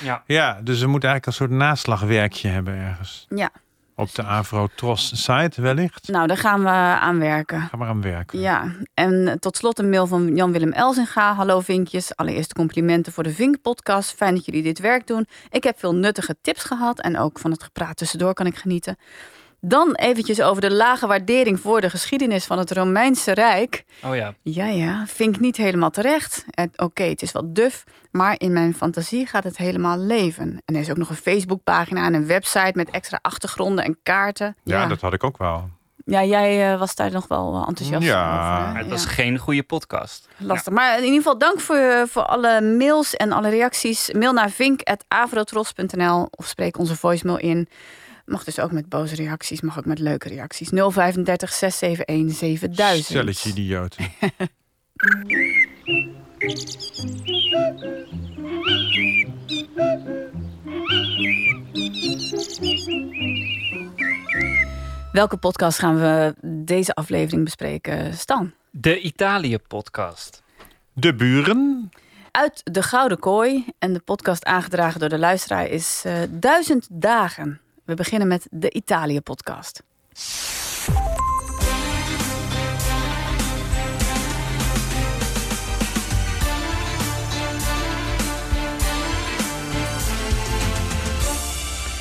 Ja. 0.00 0.22
Ja, 0.26 0.60
dus 0.62 0.80
er 0.80 0.88
moet 0.88 1.04
eigenlijk 1.04 1.26
een 1.26 1.32
soort 1.46 1.50
naslagwerkje 1.50 2.48
hebben 2.48 2.74
ergens. 2.74 3.26
Ja, 3.28 3.50
Op 4.02 4.14
de 4.14 4.22
Avro 4.22 4.68
Tros 4.74 5.24
site 5.24 5.62
wellicht. 5.62 6.08
nou 6.08 6.26
daar 6.26 6.36
gaan 6.36 6.62
we 6.62 6.68
aan 6.68 7.18
werken. 7.18 7.60
Ga 7.60 7.76
maar 7.76 7.88
aan 7.88 8.02
werken. 8.02 8.40
Ja, 8.40 8.72
en 8.94 9.36
tot 9.40 9.56
slot 9.56 9.78
een 9.78 9.90
mail 9.90 10.06
van 10.06 10.36
Jan-Willem 10.36 10.72
Elzinga. 10.72 11.34
Hallo 11.34 11.60
Vinkjes, 11.60 12.16
allereerst 12.16 12.52
complimenten 12.52 13.12
voor 13.12 13.22
de 13.22 13.32
Vink-podcast. 13.32 14.12
Fijn 14.12 14.34
dat 14.34 14.44
jullie 14.44 14.62
dit 14.62 14.78
werk 14.78 15.06
doen. 15.06 15.26
Ik 15.50 15.64
heb 15.64 15.78
veel 15.78 15.94
nuttige 15.94 16.36
tips 16.40 16.64
gehad 16.64 17.00
en 17.00 17.18
ook 17.18 17.38
van 17.38 17.50
het 17.50 17.62
gepraat 17.62 17.96
tussendoor 17.96 18.34
kan 18.34 18.46
ik 18.46 18.56
genieten. 18.56 18.96
Dan 19.64 19.94
eventjes 19.94 20.40
over 20.40 20.60
de 20.60 20.72
lage 20.72 21.06
waardering 21.06 21.60
voor 21.60 21.80
de 21.80 21.90
geschiedenis 21.90 22.44
van 22.44 22.58
het 22.58 22.70
Romeinse 22.72 23.32
Rijk. 23.32 23.84
Oh 24.04 24.16
ja. 24.16 24.34
Ja, 24.42 24.66
ja, 24.66 25.04
vind 25.06 25.34
ik 25.34 25.40
niet 25.40 25.56
helemaal 25.56 25.90
terecht. 25.90 26.44
Oké, 26.76 27.02
het 27.02 27.22
is 27.22 27.32
wat 27.32 27.54
duf, 27.54 27.84
maar 28.10 28.34
in 28.38 28.52
mijn 28.52 28.74
fantasie 28.74 29.26
gaat 29.26 29.44
het 29.44 29.56
helemaal 29.56 29.98
leven. 29.98 30.62
En 30.64 30.74
er 30.74 30.80
is 30.80 30.90
ook 30.90 30.96
nog 30.96 31.08
een 31.08 31.16
Facebookpagina 31.16 32.04
en 32.04 32.14
een 32.14 32.26
website 32.26 32.72
met 32.74 32.90
extra 32.90 33.18
achtergronden 33.22 33.84
en 33.84 33.98
kaarten. 34.02 34.56
Ja, 34.64 34.86
dat 34.86 35.00
had 35.00 35.12
ik 35.12 35.24
ook 35.24 35.38
wel. 35.38 35.68
ja 36.04 36.24
jij 36.24 36.72
eh, 36.72 36.78
was 36.78 36.94
daar 36.94 37.10
nog 37.10 37.28
wel 37.28 37.54
eh, 37.62 37.68
enthousiast 37.68 38.04
Ja. 38.06 38.58
over. 38.58 38.72
hè? 38.72 38.78
Het 38.78 38.88
was 38.90 39.02
Ja. 39.04 39.08
geen 39.10 39.38
goede 39.38 39.62
podcast. 39.62 40.28
Lastig. 40.36 40.72
Maar 40.72 40.96
in 40.98 41.02
ieder 41.04 41.16
geval 41.16 41.38
dank 41.38 41.60
voor, 41.60 42.04
voor 42.08 42.22
alle 42.24 42.60
mails 42.60 43.14
en 43.16 43.32
alle 43.32 43.48
reacties. 43.48 44.12
Mail 44.12 44.32
naar 44.32 44.50
vink.avrotros.nl 44.50 46.28
of 46.30 46.46
spreek 46.46 46.78
onze 46.78 46.96
voicemail 46.96 47.38
in. 47.38 47.68
Mag 48.24 48.44
dus 48.44 48.58
ook 48.58 48.72
met 48.72 48.88
boze 48.88 49.14
reacties, 49.14 49.60
mag 49.60 49.78
ook 49.78 49.84
met 49.84 49.98
leuke 49.98 50.28
reacties. 50.28 50.68
035 50.68 51.52
671 51.52 52.36
7000. 52.36 53.04
Stelletje 53.04 53.50
idioten. 53.50 54.04
Welke 65.12 65.36
podcast 65.36 65.78
gaan 65.78 66.00
we 66.00 66.34
deze 66.64 66.94
aflevering 66.94 67.44
bespreken, 67.44 68.14
Stan? 68.14 68.52
De 68.70 69.00
Italië-podcast. 69.00 70.42
De 70.92 71.14
buren. 71.14 71.90
Uit 72.30 72.60
de 72.64 72.82
Gouden 72.82 73.18
Kooi. 73.18 73.64
En 73.78 73.92
de 73.92 74.00
podcast 74.00 74.44
aangedragen 74.44 75.00
door 75.00 75.08
de 75.08 75.18
luisteraar 75.18 75.66
is 75.66 76.02
eh, 76.04 76.14
Duizend 76.30 76.86
Dagen. 76.90 77.60
We 77.92 77.98
beginnen 77.98 78.28
met 78.28 78.46
de 78.50 78.70
Italië-podcast. 78.70 79.82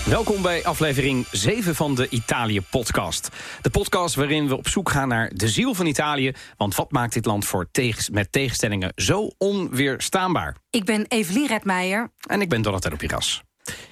Welkom 0.05 0.41
bij 0.41 0.63
aflevering 0.63 1.25
7 1.31 1.75
van 1.75 1.95
de 1.95 2.09
Italië-podcast. 2.09 3.29
De 3.61 3.69
podcast 3.69 4.15
waarin 4.15 4.47
we 4.47 4.57
op 4.57 4.67
zoek 4.67 4.89
gaan 4.89 5.07
naar 5.07 5.31
de 5.33 5.47
ziel 5.47 5.73
van 5.73 5.85
Italië. 5.85 6.33
Want 6.57 6.75
wat 6.75 6.91
maakt 6.91 7.13
dit 7.13 7.25
land 7.25 7.45
voor 7.45 7.67
tegens, 7.71 8.09
met 8.09 8.31
tegenstellingen 8.31 8.91
zo 8.95 9.29
onweerstaanbaar? 9.37 10.55
Ik 10.69 10.85
ben 10.85 11.05
Evelien 11.07 11.47
Redmeijer. 11.47 12.11
En 12.21 12.41
ik 12.41 12.49
ben 12.49 12.61
Donatello 12.61 12.95
Piras. 12.95 13.43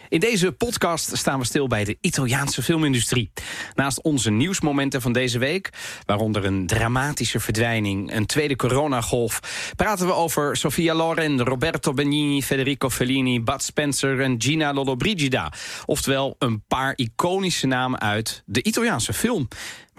In 0.09 0.19
deze 0.19 0.51
podcast 0.51 1.17
staan 1.17 1.39
we 1.39 1.45
stil 1.45 1.67
bij 1.67 1.83
de 1.83 1.97
Italiaanse 2.01 2.63
filmindustrie. 2.63 3.31
Naast 3.75 4.01
onze 4.01 4.31
nieuwsmomenten 4.31 5.01
van 5.01 5.13
deze 5.13 5.39
week, 5.39 5.69
waaronder 6.05 6.45
een 6.45 6.67
dramatische 6.67 7.39
verdwijning, 7.39 8.13
een 8.13 8.25
tweede 8.25 8.55
coronagolf, 8.55 9.39
praten 9.75 10.05
we 10.05 10.13
over 10.13 10.57
Sofia 10.57 10.93
Loren, 10.93 11.43
Roberto 11.43 11.93
Benigni, 11.93 12.43
Federico 12.43 12.89
Fellini, 12.89 13.41
Bud 13.41 13.63
Spencer 13.63 14.21
en 14.21 14.41
Gina 14.41 14.73
Lollobrigida. 14.73 15.53
Oftewel 15.85 16.35
een 16.39 16.63
paar 16.67 16.93
iconische 16.95 17.67
namen 17.67 17.99
uit 17.99 18.43
de 18.45 18.63
Italiaanse 18.63 19.13
film. 19.13 19.47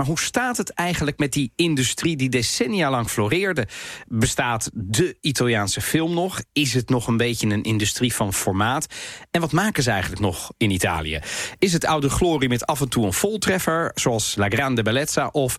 Maar 0.00 0.09
hoe 0.09 0.21
staat 0.21 0.57
het 0.57 0.71
eigenlijk 0.71 1.19
met 1.19 1.33
die 1.33 1.52
industrie 1.57 2.16
die 2.16 2.28
decennia 2.28 2.90
lang 2.90 3.09
floreerde? 3.09 3.66
Bestaat 4.07 4.71
de 4.75 5.16
Italiaanse 5.21 5.80
film 5.80 6.14
nog? 6.14 6.42
Is 6.52 6.75
het 6.75 6.88
nog 6.88 7.07
een 7.07 7.16
beetje 7.16 7.49
een 7.49 7.62
industrie 7.62 8.14
van 8.14 8.33
formaat? 8.33 8.87
En 9.30 9.40
wat 9.40 9.52
maken 9.52 9.83
ze 9.83 9.90
eigenlijk 9.90 10.23
nog 10.23 10.52
in 10.57 10.71
Italië? 10.71 11.21
Is 11.59 11.73
het 11.73 11.85
oude 11.85 12.09
glorie 12.09 12.49
met 12.49 12.66
af 12.66 12.80
en 12.80 12.88
toe 12.88 13.07
een 13.07 13.12
voltreffer, 13.12 13.90
zoals 13.95 14.35
La 14.37 14.49
Grande 14.49 14.83
Bellezza, 14.83 15.28
of 15.33 15.57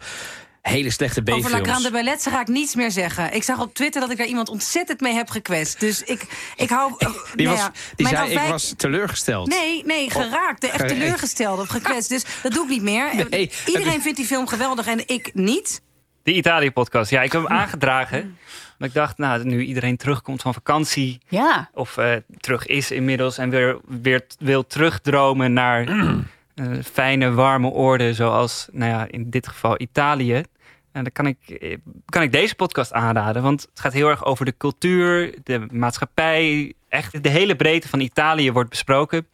hele 0.61 0.89
slechte 0.89 1.21
B-films? 1.21 1.45
Over 1.45 1.57
La 1.57 1.63
Grande 1.63 2.17
ga 2.19 2.41
ik 2.41 2.47
niets 2.47 2.75
meer 2.75 2.91
zeggen. 2.91 3.33
Ik 3.33 3.43
zag 3.43 3.59
op 3.59 3.73
Twitter 3.73 4.01
dat 4.01 4.11
ik 4.11 4.17
daar 4.17 4.27
iemand 4.27 4.49
ontzettend 4.49 5.01
mee 5.01 5.13
heb 5.13 5.29
gekwetst. 5.29 5.79
Dus 5.79 6.03
ik, 6.03 6.21
ik 6.55 6.69
hou... 6.69 6.93
uh, 6.97 7.09
Die, 7.35 7.45
nou 7.45 7.57
was, 7.57 7.65
ja, 7.65 7.71
die 7.95 8.07
zei, 8.07 8.31
ik 8.31 8.49
was 8.49 8.73
teleurgesteld. 8.77 9.47
Nee, 9.47 9.85
nee, 9.85 10.09
geraakt. 10.09 10.63
Echt 10.63 10.87
teleurgesteld 10.87 11.59
of 11.59 11.67
gekwetst. 11.67 12.09
Dus 12.09 12.25
dat 12.43 12.51
doe 12.51 12.63
ik 12.63 12.69
niet 12.69 12.81
meer. 12.81 13.09
Nee, 13.29 13.51
Iedereen 13.65 14.01
vindt 14.01 14.17
die 14.17 14.25
film 14.27 14.47
geweldig 14.47 14.87
en 14.87 15.07
ik 15.07 15.29
niet. 15.33 15.81
De 16.23 16.33
Italië-podcast. 16.33 17.11
Ja, 17.11 17.21
ik 17.21 17.31
heb 17.31 17.41
hem 17.41 17.51
aangedragen. 17.51 18.37
Maar 18.77 18.87
ik 18.87 18.95
dacht, 18.95 19.17
nou, 19.17 19.43
nu 19.43 19.63
iedereen 19.63 19.97
terugkomt 19.97 20.41
van 20.41 20.53
vakantie... 20.53 21.21
Ja, 21.27 21.69
of 21.73 21.97
eh, 21.97 22.15
terug 22.39 22.65
is 22.65 22.91
inmiddels 22.91 23.37
en 23.37 23.49
weer, 23.49 23.79
weer 23.87 24.25
wil 24.39 24.67
terugdromen 24.67 25.53
naar 25.53 25.87
eh, 26.61 26.83
fijne, 26.83 27.31
warme 27.31 27.67
oorden, 27.69 28.15
zoals 28.15 28.67
nou 28.71 28.91
ja, 28.91 29.07
in 29.09 29.29
dit 29.29 29.47
geval 29.47 29.81
Italië. 29.81 30.43
En 30.91 31.03
dan 31.03 31.11
kan 31.11 31.25
ik, 31.27 31.37
eh, 31.49 31.77
kan 32.05 32.21
ik 32.21 32.31
deze 32.31 32.55
podcast 32.55 32.93
aanraden, 32.93 33.41
want 33.41 33.61
het 33.61 33.79
gaat 33.79 33.93
heel 33.93 34.09
erg 34.09 34.25
over 34.25 34.45
de 34.45 34.57
cultuur, 34.57 35.35
de 35.43 35.65
maatschappij. 35.71 36.73
Echt 36.89 37.23
de 37.23 37.29
hele 37.29 37.55
breedte 37.55 37.87
van 37.87 37.99
Italië 37.99 38.51
wordt 38.51 38.69
besproken. 38.69 39.27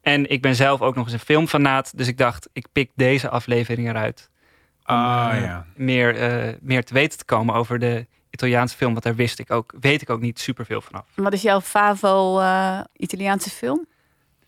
En 0.00 0.30
ik 0.30 0.42
ben 0.42 0.54
zelf 0.54 0.80
ook 0.80 0.94
nog 0.94 1.04
eens 1.04 1.12
een 1.12 1.18
filmfanaat, 1.18 1.96
dus 1.98 2.06
ik 2.08 2.18
dacht, 2.18 2.48
ik 2.52 2.66
pik 2.72 2.90
deze 2.94 3.28
aflevering 3.28 3.88
eruit. 3.88 4.30
Om 4.86 4.94
Ah, 4.96 5.36
eh, 5.36 5.42
ja. 5.42 5.66
meer, 5.76 6.16
eh, 6.16 6.54
meer 6.60 6.84
te 6.84 6.94
weten 6.94 7.18
te 7.18 7.24
komen 7.24 7.54
over 7.54 7.78
de 7.78 8.06
Italiaanse 8.30 8.76
film, 8.76 8.92
want 8.92 9.04
daar 9.04 9.14
wist 9.14 9.38
ik 9.38 9.50
ook, 9.50 9.74
weet 9.80 10.02
ik 10.02 10.10
ook 10.10 10.20
niet 10.20 10.40
superveel 10.40 10.80
vanaf. 10.80 11.04
wat 11.14 11.32
is 11.32 11.42
jouw 11.42 11.60
favo 11.60 12.38
eh, 12.40 12.80
Italiaanse 12.96 13.50
film? 13.50 13.86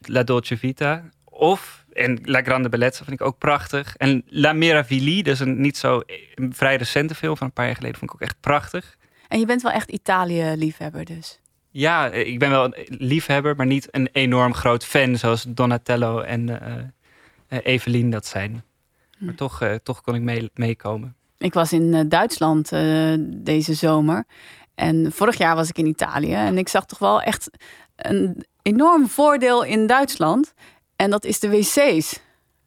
La 0.01 0.23
Dolce 0.23 0.57
Vita. 0.57 1.05
Of, 1.25 1.80
en 2.00 2.19
La 2.23 2.42
Grande 2.42 2.69
Bellezza 2.69 3.04
vind 3.04 3.21
ik 3.21 3.26
ook 3.26 3.38
prachtig. 3.38 3.97
En 3.97 4.23
La 4.26 4.52
Meraviglie, 4.52 5.23
dat 5.23 5.35
is 5.35 5.40
een 5.40 5.61
niet 5.61 5.76
zo 5.76 6.00
een 6.35 6.54
vrij 6.54 6.76
recente 6.76 7.14
film 7.14 7.37
van 7.37 7.47
een 7.47 7.52
paar 7.52 7.66
jaar 7.66 7.75
geleden, 7.76 7.99
vond 7.99 8.11
ik 8.11 8.16
ook 8.16 8.23
echt 8.28 8.40
prachtig. 8.40 8.97
En 9.28 9.38
je 9.38 9.47
bent 9.47 9.62
wel 9.62 9.73
echt 9.73 9.90
Italië-liefhebber 9.90 11.04
dus. 11.04 11.40
Ja, 11.71 12.07
ik 12.07 12.38
ben 12.38 12.50
wel 12.50 12.64
een 12.64 12.75
liefhebber, 12.88 13.57
maar 13.57 13.66
niet 13.66 13.88
een 13.90 14.09
enorm 14.12 14.54
groot 14.54 14.85
fan 14.85 15.16
zoals 15.16 15.45
Donatello 15.49 16.21
en 16.21 16.61
eh, 17.49 17.59
Evelien 17.62 18.11
dat 18.11 18.26
zijn. 18.26 18.64
Maar 19.19 19.35
toch, 19.35 19.62
eh, 19.62 19.75
toch 19.75 20.00
kon 20.00 20.14
ik 20.14 20.23
mee- 20.23 20.50
meekomen. 20.54 21.14
Ik 21.38 21.54
was 21.54 21.73
in 21.73 22.09
Duitsland 22.09 22.69
deze 23.26 23.75
zomer. 23.75 24.25
En 24.75 25.12
vorig 25.12 25.38
jaar 25.38 25.54
was 25.54 25.69
ik 25.69 25.78
in 25.78 25.87
Italië. 25.87 26.35
En 26.35 26.59
ik 26.59 26.69
zag 26.69 26.87
toch 26.87 26.99
wel 26.99 27.23
echt 27.23 27.50
een 27.97 28.45
enorm 28.62 29.09
voordeel 29.09 29.64
in 29.64 29.87
Duitsland. 29.87 30.52
En 31.00 31.11
dat 31.11 31.25
is 31.25 31.40
de 31.40 31.49
wc's. 31.49 32.21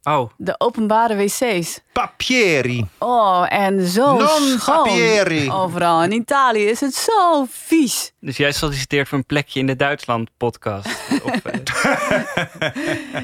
Oh, 0.04 0.30
De 0.38 0.56
openbare 0.58 1.16
wc's. 1.16 1.80
Papieri. 1.94 2.86
Oh, 2.98 3.46
en 3.50 3.88
zo 3.88 4.18
Non 4.18 4.60
schoon. 4.60 4.84
papieri. 4.84 5.52
Overal. 5.52 6.04
In 6.04 6.12
Italië 6.12 6.64
is 6.64 6.80
het 6.80 6.94
zo 6.96 7.46
vies. 7.50 8.14
dus 8.20 8.38
jij 8.38 8.52
solliciteert 8.52 9.08
voor 9.08 9.18
een 9.18 9.26
plekje 9.26 9.60
in 9.60 9.66
de 9.68 9.76
Duitsland-podcast. 9.76 10.88
Eh, 11.44 12.70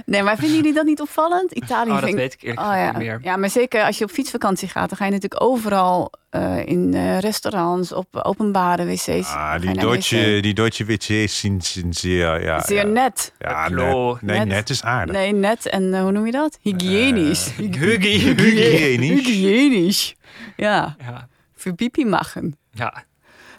Nee, 0.05 0.23
maar 0.23 0.37
vinden 0.37 0.55
jullie 0.57 0.73
dat 0.73 0.85
niet 0.85 1.01
opvallend? 1.01 1.51
Italië 1.51 1.89
oh, 1.89 1.95
dat 1.95 2.03
vind 2.05 2.15
weet 2.17 2.33
ik 2.33 2.41
eerlijk 2.41 2.59
Oh, 2.61 2.67
gezegd 2.67 2.85
ja. 2.85 2.97
niet 2.97 3.07
meer. 3.07 3.19
ja, 3.23 3.35
maar 3.37 3.49
zeker 3.49 3.83
als 3.83 3.97
je 3.97 4.03
op 4.03 4.11
fietsvakantie 4.11 4.67
gaat, 4.67 4.89
dan 4.89 4.97
ga 4.97 5.05
je 5.05 5.11
natuurlijk 5.11 5.43
overal 5.43 6.11
eh, 6.29 6.65
in 6.65 6.93
eh, 6.93 7.19
restaurants, 7.19 7.91
op 7.91 8.07
openbare 8.23 8.85
wc's. 8.85 9.07
Ah, 9.33 9.61
die 9.61 9.73
Deutsche, 9.73 10.35
wc. 10.35 10.43
die 10.43 10.53
Deutsche 10.53 10.85
WC's 10.85 11.39
zien, 11.39 11.61
zien 11.61 11.93
zeer... 11.93 12.43
Ja, 12.43 12.61
Zeer 12.61 12.77
ja. 12.77 12.83
net. 12.83 13.33
Ja, 13.39 13.65
Klo. 13.65 14.11
net, 14.13 14.21
nee, 14.21 14.37
Net. 14.37 14.47
net 14.47 14.69
is 14.69 14.83
aardig. 14.83 15.15
Nee, 15.15 15.33
net 15.33 15.65
en 15.65 15.99
hoe 16.01 16.11
noem 16.11 16.25
je 16.25 16.31
dat? 16.31 16.57
Hygiënisch. 16.61 17.49
Huggy. 17.57 18.33
Hygiënisch. 18.61 19.25
Hygiënisch. 19.25 20.15
Ja, 20.57 20.95
Ja, 20.99 21.27
voor 21.55 21.73
pipi 21.73 22.05
machen. 22.05 22.57
ja. 22.71 23.03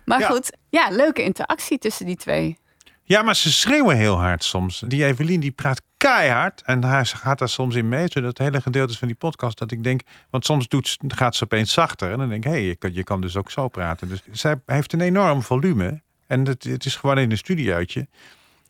Maar 0.05 0.21
Ja. 0.21 0.27
goed, 0.29 0.57
ja, 0.69 0.89
leuke 0.91 1.23
interactie 1.23 1.79
tussen 1.79 2.07
die 2.07 2.17
twee. 2.17 2.59
Ja, 3.03 3.23
maar 3.23 3.37
ze 3.37 3.53
schreeuwen 3.53 3.97
heel 3.97 4.19
hard 4.21 4.45
soms. 4.45 4.83
Die 4.87 5.05
Evelien 5.05 5.41
die 5.41 5.51
praat 5.51 5.83
keihard. 5.97 6.63
En 6.63 6.85
hij 6.85 7.05
gaat 7.05 7.39
daar 7.39 7.49
soms 7.49 7.75
in 7.75 7.89
mee. 7.89 8.07
Zodat 8.09 8.39
hele 8.39 8.61
gedeeltes 8.61 8.99
van 8.99 9.09
die 9.09 9.17
podcast 9.17 9.59
dat 9.59 9.71
ik 9.71 9.83
denk... 9.83 10.01
Want 10.31 10.45
soms 10.45 10.69
doet, 10.69 10.97
gaat 11.09 11.35
ze 11.37 11.45
opeens 11.45 11.73
zachter. 11.73 12.13
En 12.13 12.19
dan 12.19 12.29
denk 12.29 12.45
ik, 12.45 12.51
hé, 12.51 12.57
hey, 12.57 12.67
je, 12.67 12.77
kan, 12.77 12.93
je 12.95 13.05
kan 13.05 13.21
dus 13.21 13.37
ook 13.37 13.51
zo 13.51 13.69
praten. 13.69 14.09
Dus 14.09 14.23
zij 14.31 14.61
heeft 14.67 14.93
een 14.93 15.01
enorm 15.01 15.43
volume. 15.43 16.03
En 16.27 16.47
het, 16.47 16.65
het 16.65 16.85
is 16.85 16.97
gewoon 16.97 17.19
in 17.19 17.31
een 17.31 17.37
studiootje. 17.39 18.09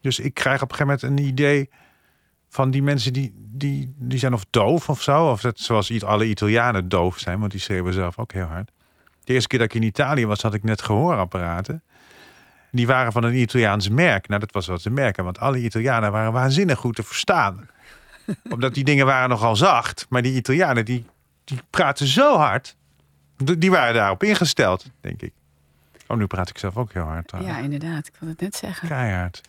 Dus 0.01 0.19
ik 0.19 0.35
krijg 0.35 0.63
op 0.63 0.71
een 0.71 0.77
gegeven 0.77 1.01
moment 1.07 1.21
een 1.21 1.27
idee... 1.27 1.69
van 2.51 2.71
die 2.71 2.83
mensen 2.83 3.13
die, 3.13 3.33
die, 3.37 3.95
die 3.97 4.19
zijn 4.19 4.35
of 4.35 4.45
doof 4.51 4.89
of 4.89 5.03
zo. 5.03 5.31
Of 5.31 5.41
dat, 5.41 5.59
zoals 5.59 6.05
alle 6.05 6.27
Italianen 6.27 6.89
doof 6.89 7.19
zijn. 7.19 7.39
Want 7.39 7.51
die 7.51 7.61
schreeuwen 7.61 7.93
zelf 7.93 8.19
ook 8.19 8.33
heel 8.33 8.47
hard. 8.47 8.71
De 9.25 9.33
eerste 9.33 9.49
keer 9.49 9.59
dat 9.59 9.69
ik 9.69 9.75
in 9.75 9.87
Italië 9.87 10.27
was, 10.27 10.43
had 10.43 10.55
ik 10.55 10.63
net 10.63 10.83
gehoorapparaten. 10.83 11.83
Die 12.71 12.87
waren 12.87 13.13
van 13.13 13.25
een 13.25 13.35
Italiaans 13.35 13.89
merk. 13.89 14.29
Nou, 14.29 14.41
dat 14.41 14.53
was 14.53 14.67
wat 14.67 14.83
te 14.83 14.91
merken, 14.91 15.25
want 15.25 15.39
alle 15.39 15.59
Italianen 15.59 16.13
waren 16.13 16.33
waanzinnig 16.33 16.79
goed 16.79 16.95
te 16.95 17.03
verstaan. 17.03 17.69
Omdat 18.53 18.75
die 18.75 18.85
dingen 18.85 19.07
waren 19.07 19.29
nogal 19.29 19.57
zacht. 19.57 20.07
Maar 20.09 20.23
die 20.23 20.35
Italianen, 20.35 20.85
die, 20.85 21.05
die 21.45 21.59
praten 21.71 22.07
zo 22.07 22.37
hard. 22.37 22.77
Die 23.37 23.71
waren 23.71 23.95
daarop 23.95 24.23
ingesteld, 24.23 24.91
denk 25.01 25.23
ik. 25.23 25.33
Oh, 26.11 26.17
nu 26.17 26.27
praat 26.27 26.49
ik 26.49 26.59
zelf 26.59 26.77
ook 26.77 26.93
heel 26.93 27.03
hard. 27.03 27.29
trouwens. 27.29 27.57
Ja, 27.57 27.63
inderdaad. 27.63 28.07
Ik 28.07 28.13
wilde 28.19 28.35
het 28.35 28.43
net 28.43 28.57
zeggen. 28.57 28.89
Keihard. 28.89 29.41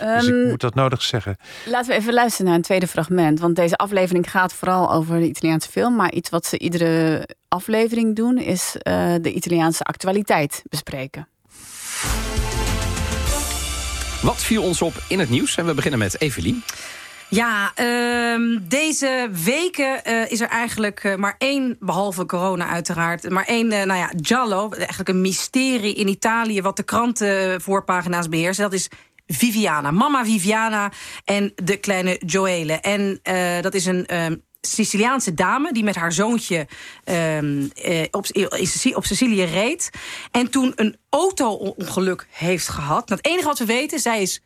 Dus 0.00 0.26
Ehm, 0.26 0.40
ik 0.42 0.48
moet 0.48 0.60
dat 0.60 0.74
nodig 0.74 1.02
zeggen. 1.02 1.36
Laten 1.66 1.88
we 1.90 1.94
even 1.96 2.12
luisteren 2.12 2.46
naar 2.46 2.54
een 2.54 2.62
tweede 2.62 2.86
fragment. 2.86 3.40
Want 3.40 3.56
deze 3.56 3.76
aflevering 3.76 4.30
gaat 4.30 4.52
vooral 4.52 4.92
over 4.92 5.18
de 5.18 5.26
Italiaanse 5.28 5.70
film. 5.70 5.96
Maar 5.96 6.12
iets 6.12 6.30
wat 6.30 6.46
ze 6.46 6.58
iedere 6.58 7.28
aflevering 7.48 8.16
doen, 8.16 8.38
is 8.38 8.76
eh, 8.78 9.14
de 9.20 9.32
Italiaanse 9.32 9.82
actualiteit 9.84 10.62
bespreken. 10.68 11.28
Wat 14.22 14.42
viel 14.42 14.62
ons 14.62 14.82
op 14.82 14.92
in 15.08 15.18
het 15.18 15.28
nieuws? 15.30 15.56
En 15.56 15.66
we 15.66 15.74
beginnen 15.74 15.98
met 16.00 16.20
Evelien. 16.20 16.62
Ja, 17.34 17.72
ehm, 17.74 18.58
deze 18.62 19.28
weken 19.44 20.04
eh, 20.04 20.30
is 20.30 20.40
er 20.40 20.48
eigenlijk 20.48 21.04
eh, 21.04 21.14
maar 21.14 21.34
één, 21.38 21.76
behalve 21.80 22.26
corona 22.26 22.66
uiteraard, 22.68 23.30
maar 23.30 23.44
één, 23.44 23.72
eh, 23.72 23.84
nou 23.84 23.98
ja, 23.98 24.12
Giallo, 24.20 24.70
eigenlijk 24.70 25.08
een 25.08 25.20
mysterie 25.20 25.94
in 25.94 26.08
Italië 26.08 26.62
wat 26.62 26.76
de 26.76 26.82
krantenvoorpagina's 26.82 28.28
beheerst. 28.28 28.60
Dat 28.60 28.72
is 28.72 28.88
Viviana, 29.26 29.90
mama 29.90 30.24
Viviana 30.24 30.92
en 31.24 31.52
de 31.54 31.76
kleine 31.76 32.20
Joele. 32.26 32.72
En 32.72 33.20
dat 33.62 33.74
is 33.74 33.86
een 33.86 34.06
ehm, 34.06 34.34
Siciliaanse 34.66 35.34
dame 35.34 35.72
die 35.72 35.84
met 35.84 35.94
haar 35.94 36.12
zoontje 36.12 36.66
ehm, 37.04 37.68
eh, 37.74 38.02
op, 38.10 38.26
op 38.94 39.04
Sicilië 39.04 39.44
reed. 39.44 39.90
En 40.30 40.50
toen 40.50 40.72
een 40.76 40.96
auto-ongeluk 41.08 42.26
heeft 42.30 42.68
gehad. 42.68 43.08
Nou, 43.08 43.20
het 43.22 43.30
enige 43.30 43.46
wat 43.46 43.58
we 43.58 43.64
weten, 43.64 43.98
zij 43.98 44.22
is 44.22 44.42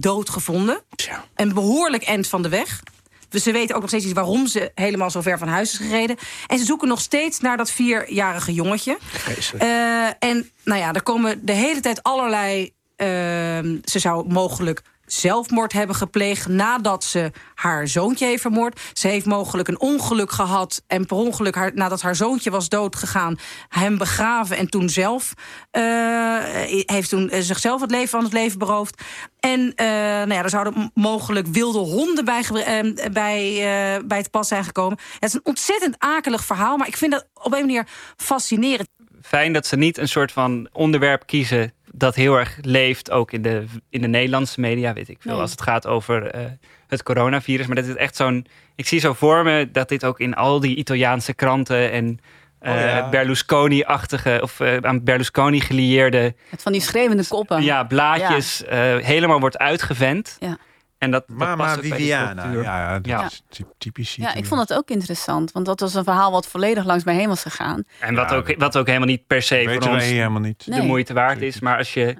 doodgevonden. 0.00 0.80
Tja. 0.96 1.24
Een 1.34 1.54
behoorlijk 1.54 2.02
eind 2.02 2.28
van 2.28 2.42
de 2.42 2.48
weg. 2.48 2.82
Dus 3.28 3.42
ze 3.42 3.52
weten 3.52 3.74
ook 3.74 3.80
nog 3.80 3.90
steeds 3.90 4.04
niet 4.04 4.14
waarom 4.14 4.46
ze 4.46 4.70
helemaal 4.74 5.10
zo 5.10 5.20
ver 5.20 5.38
van 5.38 5.48
huis 5.48 5.72
is 5.72 5.78
gereden. 5.78 6.16
En 6.46 6.58
ze 6.58 6.64
zoeken 6.64 6.88
nog 6.88 7.00
steeds 7.00 7.40
naar 7.40 7.56
dat 7.56 7.70
vierjarige 7.70 8.52
jongetje. 8.52 8.98
Eh, 9.58 10.06
en 10.18 10.50
nou 10.64 10.80
ja, 10.80 10.92
er 10.92 11.02
komen 11.02 11.46
de 11.46 11.52
hele 11.52 11.80
tijd 11.80 12.02
allerlei. 12.02 12.74
ehm, 12.96 13.76
ze 13.84 13.98
zou 13.98 14.28
mogelijk 14.28 14.82
zelfmoord 15.06 15.72
hebben 15.72 15.96
gepleegd 15.96 16.48
nadat 16.48 17.04
ze 17.04 17.30
haar 17.54 17.88
zoontje 17.88 18.26
heeft 18.26 18.42
vermoord. 18.42 18.80
Ze 18.92 19.08
heeft 19.08 19.26
mogelijk 19.26 19.68
een 19.68 19.80
ongeluk 19.80 20.30
gehad 20.30 20.82
en 20.86 21.06
per 21.06 21.16
ongeluk 21.16 21.74
nadat 21.74 22.02
haar 22.02 22.16
zoontje 22.16 22.50
was 22.50 22.68
doodgegaan, 22.68 23.38
hem 23.68 23.98
begraven 23.98 24.56
en 24.56 24.70
toen 24.70 24.88
zelf 24.88 25.32
eh, 25.70 26.38
heeft 26.86 27.08
toen 27.08 27.30
eh, 27.30 27.40
zichzelf 27.40 27.80
het 27.80 27.90
leven 27.90 28.08
van 28.08 28.24
het 28.24 28.32
leven 28.32 28.58
beroofd. 28.58 29.02
En 29.40 29.72
eh, 29.74 29.86
nou 29.86 30.32
ja, 30.32 30.42
er 30.42 30.50
zouden 30.50 30.90
mogelijk 30.94 31.46
wilde 31.46 31.78
honden 31.78 32.24
bij, 32.24 32.42
eh, 32.42 33.12
bij, 33.12 33.62
bij 34.06 34.18
het 34.18 34.30
pas 34.30 34.48
zijn 34.48 34.64
gekomen. 34.64 34.98
Het 35.12 35.28
is 35.28 35.34
een 35.34 35.40
ontzettend 35.44 35.94
akelig 35.98 36.44
verhaal, 36.44 36.76
maar 36.76 36.86
ik 36.86 36.96
vind 36.96 37.12
dat 37.12 37.28
op 37.34 37.52
een 37.52 37.60
manier 37.60 37.86
fascinerend. 38.16 38.88
fijn 39.22 39.52
dat 39.52 39.66
ze 39.66 39.76
niet 39.76 39.98
een 39.98 40.08
soort 40.08 40.32
van 40.32 40.68
onderwerp 40.72 41.26
kiezen 41.26 41.72
dat 41.98 42.14
heel 42.14 42.34
erg 42.38 42.58
leeft, 42.62 43.10
ook 43.10 43.32
in 43.32 43.42
de, 43.42 43.64
in 43.90 44.00
de 44.00 44.06
Nederlandse 44.08 44.60
media, 44.60 44.92
weet 44.92 45.08
ik 45.08 45.16
veel, 45.20 45.32
Nee. 45.32 45.40
als 45.40 45.50
het 45.50 45.62
gaat 45.62 45.86
over 45.86 46.26
eh, 46.30 46.44
het 46.86 47.02
coronavirus. 47.02 47.66
Maar 47.66 47.76
dat 47.76 47.84
is 47.84 47.94
echt 47.94 48.16
zo'n, 48.16 48.46
ik 48.74 48.86
zie 48.86 49.00
zo 49.00 49.12
voor 49.12 49.44
me 49.44 49.68
dat 49.72 49.88
dit 49.88 50.04
ook 50.04 50.20
in 50.20 50.34
al 50.34 50.60
die 50.60 50.76
Italiaanse 50.76 51.34
kranten 51.34 51.90
en 51.90 52.18
eh, 52.58 52.72
Oh 52.72 52.80
ja. 52.80 53.08
Berlusconi-achtige 53.08 54.38
of 54.42 54.60
eh, 54.60 54.76
aan 54.82 55.04
Berlusconi 55.04 55.60
gelieerde 55.60 56.34
Het 56.50 56.62
van 56.62 56.72
die 56.72 56.80
schreeuwende 56.80 57.26
koppen. 57.28 57.62
ja, 57.62 57.84
blaadjes 57.84 58.64
eh, 58.64 58.96
helemaal 58.96 59.40
wordt 59.40 59.58
uitgevent. 59.58 60.36
Ja. 60.40 60.58
En 60.98 61.10
dat, 61.10 61.24
dat 61.26 61.36
Mama 61.36 61.78
Viviana. 61.78 62.52
Ja, 62.52 62.92
dat 62.94 63.06
Ja. 63.06 63.24
is 63.24 63.42
ty- 63.48 63.62
typisch. 63.78 64.14
Ja, 64.14 64.34
ik 64.34 64.46
vond 64.46 64.60
het 64.60 64.74
ook 64.74 64.88
interessant. 64.90 65.52
Want 65.52 65.66
dat 65.66 65.80
was 65.80 65.94
een 65.94 66.04
verhaal 66.04 66.30
wat 66.30 66.46
volledig 66.46 66.84
langs 66.84 67.04
mij 67.04 67.14
heen 67.14 67.28
was 67.28 67.42
gegaan. 67.42 67.84
En 68.00 68.14
wat, 68.14 68.30
Ja, 68.30 68.36
ook, 68.36 68.46
dat- 68.46 68.56
wat 68.56 68.76
ook 68.76 68.86
helemaal 68.86 69.08
niet 69.08 69.26
per 69.26 69.42
se 69.42 69.78
voor 69.80 69.90
ons 69.92 70.02
helemaal 70.04 70.40
niet. 70.40 70.66
Nee. 70.66 70.80
de 70.80 70.86
moeite 70.86 71.12
waard 71.14 71.42
is. 71.42 71.60
Maar 71.60 71.78
als 71.78 71.94
je, 71.94 72.16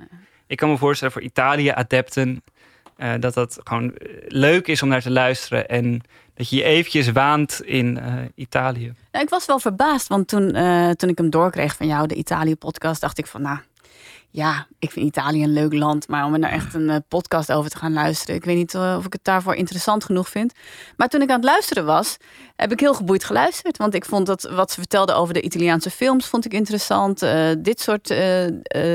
ik 0.47 0.57
kan 0.57 0.71
me 0.71 0.77
voorstellen 0.77 1.13
voor 1.13 1.23
Italië-adepten 1.23 2.43
eh, 2.97 3.13
dat 3.21 3.35
dat 3.35 3.59
gewoon 3.65 3.95
eh, 3.95 4.09
leuk 4.29 4.67
is 4.67 4.83
om 4.83 4.89
naar 4.89 5.03
te 5.03 5.11
luisteren. 5.11 5.69
En 5.69 6.01
dat 6.35 6.49
je 6.49 6.57
je 6.57 6.63
eventjes 6.63 7.13
waant 7.13 7.61
in 7.65 7.99
eh, 8.01 8.15
Italië. 8.35 8.93
Nou, 9.13 9.25
ik 9.25 9.31
was 9.31 9.47
wel 9.47 9.59
verbaasd, 9.59 10.09
want 10.09 10.29
toen, 10.29 10.55
eh, 10.55 10.91
toen 10.91 11.09
ik 11.09 11.19
hem 11.19 11.31
doorkreeg 11.31 11.77
van 11.77 11.87
jou, 11.87 12.07
de 12.07 12.15
Italië-podcast, 12.15 13.01
dacht 13.01 13.19
ik 13.19 13.27
van, 13.27 13.43
nou, 13.43 13.59
ja, 14.37 14.67
ik 14.79 14.91
vind 14.91 15.07
Italië 15.07 15.43
een 15.43 15.53
leuk 15.53 15.73
land, 15.73 16.09
maar 16.09 16.25
om 16.25 16.33
er 16.33 16.39
nou 16.39 16.53
echt 16.53 16.75
een 16.75 16.91
eh, 16.91 16.97
podcast 17.09 17.53
over 17.53 17.71
te 17.71 17.77
gaan 17.77 17.93
luisteren, 17.93 18.35
ik 18.35 18.45
weet 18.45 18.57
niet 18.57 18.75
eh, 18.75 18.95
of 18.99 19.07
ik 19.07 19.13
het 19.13 19.25
daarvoor 19.25 19.55
interessant 19.55 20.05
genoeg 20.05 20.29
vind. 20.29 20.53
Maar 20.97 21.09
toen 21.09 21.23
ik 21.23 21.29
aan 21.29 21.37
het 21.37 21.45
luisteren 21.45 21.85
was, 21.85 22.17
heb 22.57 22.73
ik 22.73 22.81
heel 22.81 22.95
geboeid 22.95 23.25
geluisterd, 23.25 23.77
want 23.77 23.95
ik 23.95 24.05
vond 24.05 24.27
dat 24.27 24.43
wat 24.53 24.71
ze 24.71 24.79
vertelde 24.81 25.13
over 25.13 25.35
de 25.35 25.41
Italiaanse 25.41 25.91
films 25.91 26.27
vond 26.27 26.45
ik 26.45 26.53
interessant. 26.53 27.23
Eh, 27.23 27.49
dit 27.59 27.81
soort 27.81 28.11
eh, 28.11 28.47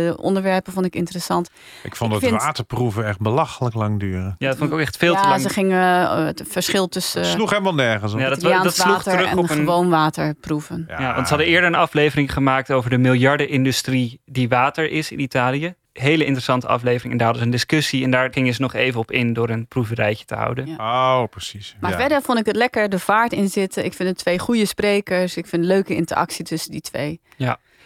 eh, 0.10 0.18
onderwerpen 0.20 0.74
vond 0.74 0.86
ik 0.86 0.96
interessant. 0.96 1.50
Ik 1.84 1.96
vond 1.96 2.14
Ik 2.14 2.20
het 2.22 2.30
vind- 2.30 2.42
waterproeven 2.42 3.06
echt 3.06 3.20
belachelijk 3.20 3.76
lang 3.76 4.00
duren. 4.00 4.36
Ja, 4.38 4.48
dat 4.48 4.58
vond 4.58 4.70
ik 4.70 4.76
ook 4.76 4.82
echt 4.82 4.98
veel 4.98 5.14
te 5.16 5.22
ja, 5.22 5.30
lang. 5.30 5.42
ze 5.42 5.50
gingen 5.50 5.80
het 6.26 6.44
verschil 6.48 6.88
tussen 6.88 7.22
Het 7.22 7.30
sloeg 7.30 7.50
helemaal 7.50 7.74
nergens 7.74 8.14
op. 8.14 8.20
Ja, 8.20 8.30
dat, 8.30 8.38
Italiaans 8.38 8.64
dat 8.64 8.74
sloeg 8.76 8.88
water 8.96 9.12
terug 9.12 9.30
en 9.32 9.38
op 9.38 9.50
een 9.50 9.56
gewoon 9.56 9.90
water 9.90 10.34
proeven. 10.34 10.86
Ja, 10.88 11.14
want 11.14 11.28
ze 11.28 11.34
hadden 11.34 11.52
eerder 11.52 11.70
een 11.70 11.76
aflevering 11.76 12.34
gemaakt 12.34 12.72
over 12.72 12.90
de 12.90 12.98
miljardenindustrie 12.98 14.22
die 14.26 14.50
water 14.50 14.90
is 14.92 15.12
in 15.12 15.20
Italië. 15.20 15.74
Hele 15.94 16.24
interessante 16.24 16.68
aflevering. 16.68 17.12
En 17.12 17.18
daar 17.18 17.28
hadden 17.28 17.44
ze 17.46 17.50
een 17.52 17.56
discussie. 17.58 18.04
En 18.04 18.12
daar 18.12 18.34
gingen 18.34 18.54
ze 18.54 18.62
nog 18.62 18.74
even 18.74 19.00
op 19.00 19.12
in 19.12 19.34
door 19.34 19.50
een 19.50 19.68
proeverijtje 19.68 20.26
te 20.26 20.36
houden. 20.36 20.66
Ja. 20.68 21.22
Oh, 21.22 21.28
precies. 21.30 21.76
Maar 21.80 21.92
ja. 21.92 21.98
verder 21.98 22.22
vond 22.22 22.40
ik 22.40 22.46
het 22.46 22.56
lekker 22.56 22.90
de 22.90 23.00
vaart 23.00 23.34
in 23.34 23.48
zitten. 23.50 23.86
Ik 23.86 23.94
vind 23.94 24.10
het 24.10 24.18
twee 24.18 24.40
goede 24.40 24.66
sprekers. 24.66 25.38
Ik 25.38 25.48
vind 25.48 25.62
een 25.62 25.68
leuke 25.68 25.96
interactie 25.96 26.46
tussen 26.46 26.72
die 26.72 26.82
twee. 26.82 27.22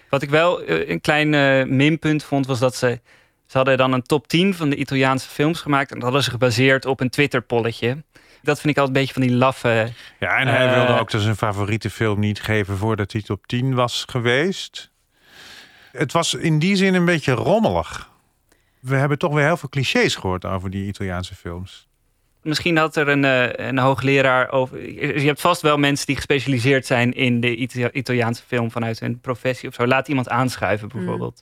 Wat 0.10 0.22
ik 0.22 0.30
wel 0.30 0.62
eh, 0.64 0.90
een 0.90 1.02
klein 1.02 1.34
eh, 1.34 1.64
minpunt 1.66 2.24
vond, 2.24 2.46
was 2.46 2.60
dat 2.60 2.76
ze... 2.76 3.00
Ze 3.46 3.58
hadden 3.58 3.78
dan 3.78 3.94
een 3.94 4.02
top 4.02 4.28
10 4.28 4.54
van 4.54 4.70
de 4.70 4.76
Italiaanse 4.76 5.30
films 5.30 5.62
gemaakt. 5.62 5.90
En 5.90 5.96
dat 5.96 6.04
hadden 6.04 6.24
ze 6.24 6.30
gebaseerd 6.30 6.86
op 6.86 7.00
een 7.00 7.10
Twitter-polletje. 7.10 8.04
Dat 8.42 8.60
vind 8.60 8.74
ik 8.74 8.78
altijd 8.80 8.88
een 8.88 9.02
beetje 9.02 9.14
van 9.14 9.22
die 9.22 9.32
laffe... 9.32 9.90
Ja, 10.20 10.38
en 10.38 10.48
hij 10.48 10.68
Eh, 10.68 10.74
wilde 10.74 11.00
ook 11.00 11.10
zijn 11.10 11.36
favoriete 11.36 11.90
film 11.90 12.20
niet 12.20 12.42
geven 12.42 12.78
voordat 12.78 13.12
hij 13.12 13.22
top 13.22 13.48
10 13.48 13.76
was 13.76 14.06
geweest. 14.10 14.92
Het 15.98 16.12
was 16.12 16.34
in 16.34 16.60
die 16.60 16.76
zin 16.76 16.94
een 16.94 17.06
beetje 17.06 17.32
rommelig. 17.32 18.10
We 18.80 18.96
hebben 18.96 19.18
toch 19.18 19.34
weer 19.34 19.46
heel 19.46 19.58
veel 19.58 19.70
clichés 19.70 20.16
gehoord 20.16 20.46
over 20.46 20.70
die 20.70 20.88
Italiaanse 20.88 21.36
films. 21.36 21.88
Misschien 22.42 22.78
had 22.78 22.96
er 22.96 23.08
een, 23.08 23.26
eh, 23.26 23.68
een 23.68 23.78
hoogleraar 23.78 24.52
over... 24.52 24.90
Je 25.22 25.28
hebt 25.28 25.42
vast 25.42 25.62
wel 25.62 25.78
mensen 25.78 26.06
die 26.06 26.16
gespecialiseerd 26.16 26.86
zijn 26.86 27.14
in 27.14 27.40
de 27.40 27.56
Ita- 27.56 27.92
Italiaanse 27.92 28.44
film 28.48 28.72
vanuit 28.72 29.00
hun 29.00 29.20
professie 29.20 29.70
of 29.70 29.76
zo. 29.76 29.88
Laat 29.88 30.08
iemand 30.08 30.30
aanschuiven 30.30 30.88
bijvoorbeeld. 30.88 31.42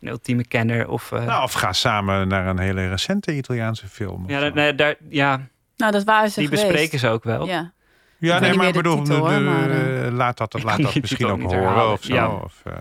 Een 0.00 0.08
ultieme 0.08 0.44
kenner 0.46 0.88
of... 0.88 1.12
eh, 1.12 1.24
Nou, 1.24 1.42
of 1.42 1.52
ga 1.52 1.72
samen 1.72 2.28
naar 2.28 2.46
een 2.46 2.58
hele 2.58 2.88
recente 2.88 3.36
Italiaanse 3.36 3.88
film. 3.88 4.24
ja, 4.28 4.72
daar, 4.72 4.94
ja, 5.08 5.46
Nou, 5.76 5.92
dat 5.92 6.04
waren 6.04 6.30
ze 6.30 6.38
die 6.40 6.48
geweest. 6.48 6.66
bespreken 6.66 6.98
ze 6.98 7.08
ook 7.08 7.24
wel. 7.24 7.46
Ja. 7.46 7.72
Ja, 8.20 8.38
nee, 8.38 8.54
maar 8.54 8.66
ik 8.68 8.74
bedoel, 8.74 9.02
titel, 9.02 9.24
de- 9.24 9.40
maar, 9.40 9.70
eh, 9.70 10.12
laat 10.12 10.38
dat, 10.38 10.62
laat 10.62 10.82
dat 10.82 11.00
misschien 11.00 11.26
ook 11.26 11.40
horen 11.42 11.58
herhalen. 11.58 11.92
of 11.92 12.02
zo. 12.02 12.14
Ja. 12.14 12.28
Of, 12.28 12.60
eh, 12.64 12.72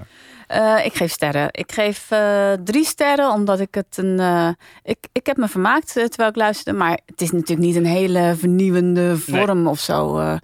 Eh, 0.47 0.85
ik 0.85 0.93
geef 0.93 1.11
sterren. 1.11 1.47
Ik 1.51 1.71
geef 1.71 2.11
eh, 2.11 2.51
drie 2.63 2.85
sterren, 2.85 3.31
omdat 3.31 3.59
ik 3.59 3.75
het 3.75 3.97
een. 3.97 4.19
eh, 4.19 4.49
ik, 4.83 4.97
ik 5.11 5.25
heb 5.25 5.37
me 5.37 5.47
vermaakt 5.47 5.93
terwijl 5.93 6.29
ik 6.29 6.35
luisterde. 6.35 6.77
Maar 6.79 6.99
het 7.05 7.21
is 7.21 7.31
natuurlijk 7.31 7.59
niet 7.67 7.75
een 7.75 7.85
hele 7.85 8.35
vernieuwende 8.37 9.17
vorm 9.17 9.67
of 9.67 9.79
zo 9.79 10.17
eh, 10.19 10.35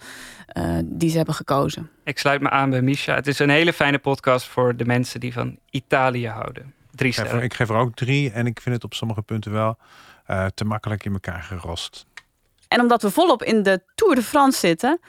eh, 0.48 0.80
die 0.86 1.10
ze 1.10 1.18
hebben 1.18 1.36
gekozen. 1.36 1.90
Ik 2.04 2.20
sluit 2.20 2.42
me 2.42 2.50
aan 2.50 2.70
bij 2.70 2.82
Misha. 2.82 3.16
Het 3.16 3.28
is 3.28 3.40
een 3.40 3.50
hele 3.50 3.74
fijne 3.74 3.98
podcast 4.00 4.48
voor 4.48 4.76
de 4.76 4.86
mensen 4.86 5.20
die 5.20 5.34
van 5.34 5.58
Italië 5.70 6.28
houden. 6.28 6.74
Drie 6.92 7.10
ik, 7.10 7.16
geef 7.16 7.24
er, 7.24 7.30
sterren. 7.30 7.44
ik 7.46 7.54
geef 7.54 7.70
er 7.70 7.76
ook 7.76 7.96
drie 7.96 8.32
en 8.32 8.46
ik 8.48 8.60
vind 8.62 8.76
het 8.76 8.84
op 8.84 8.94
sommige 8.94 9.22
punten 9.22 9.52
wel 9.52 9.78
eh, 10.26 10.46
te 10.54 10.66
makkelijk 10.66 11.06
in 11.06 11.14
elkaar 11.14 11.42
gerost. 11.42 12.06
En 12.68 12.82
omdat 12.82 13.02
we 13.02 13.12
volop 13.12 13.44
in 13.44 13.64
de 13.64 13.82
Tour 13.96 14.16
de 14.16 14.24
France 14.24 14.60
zitten, 14.60 15.00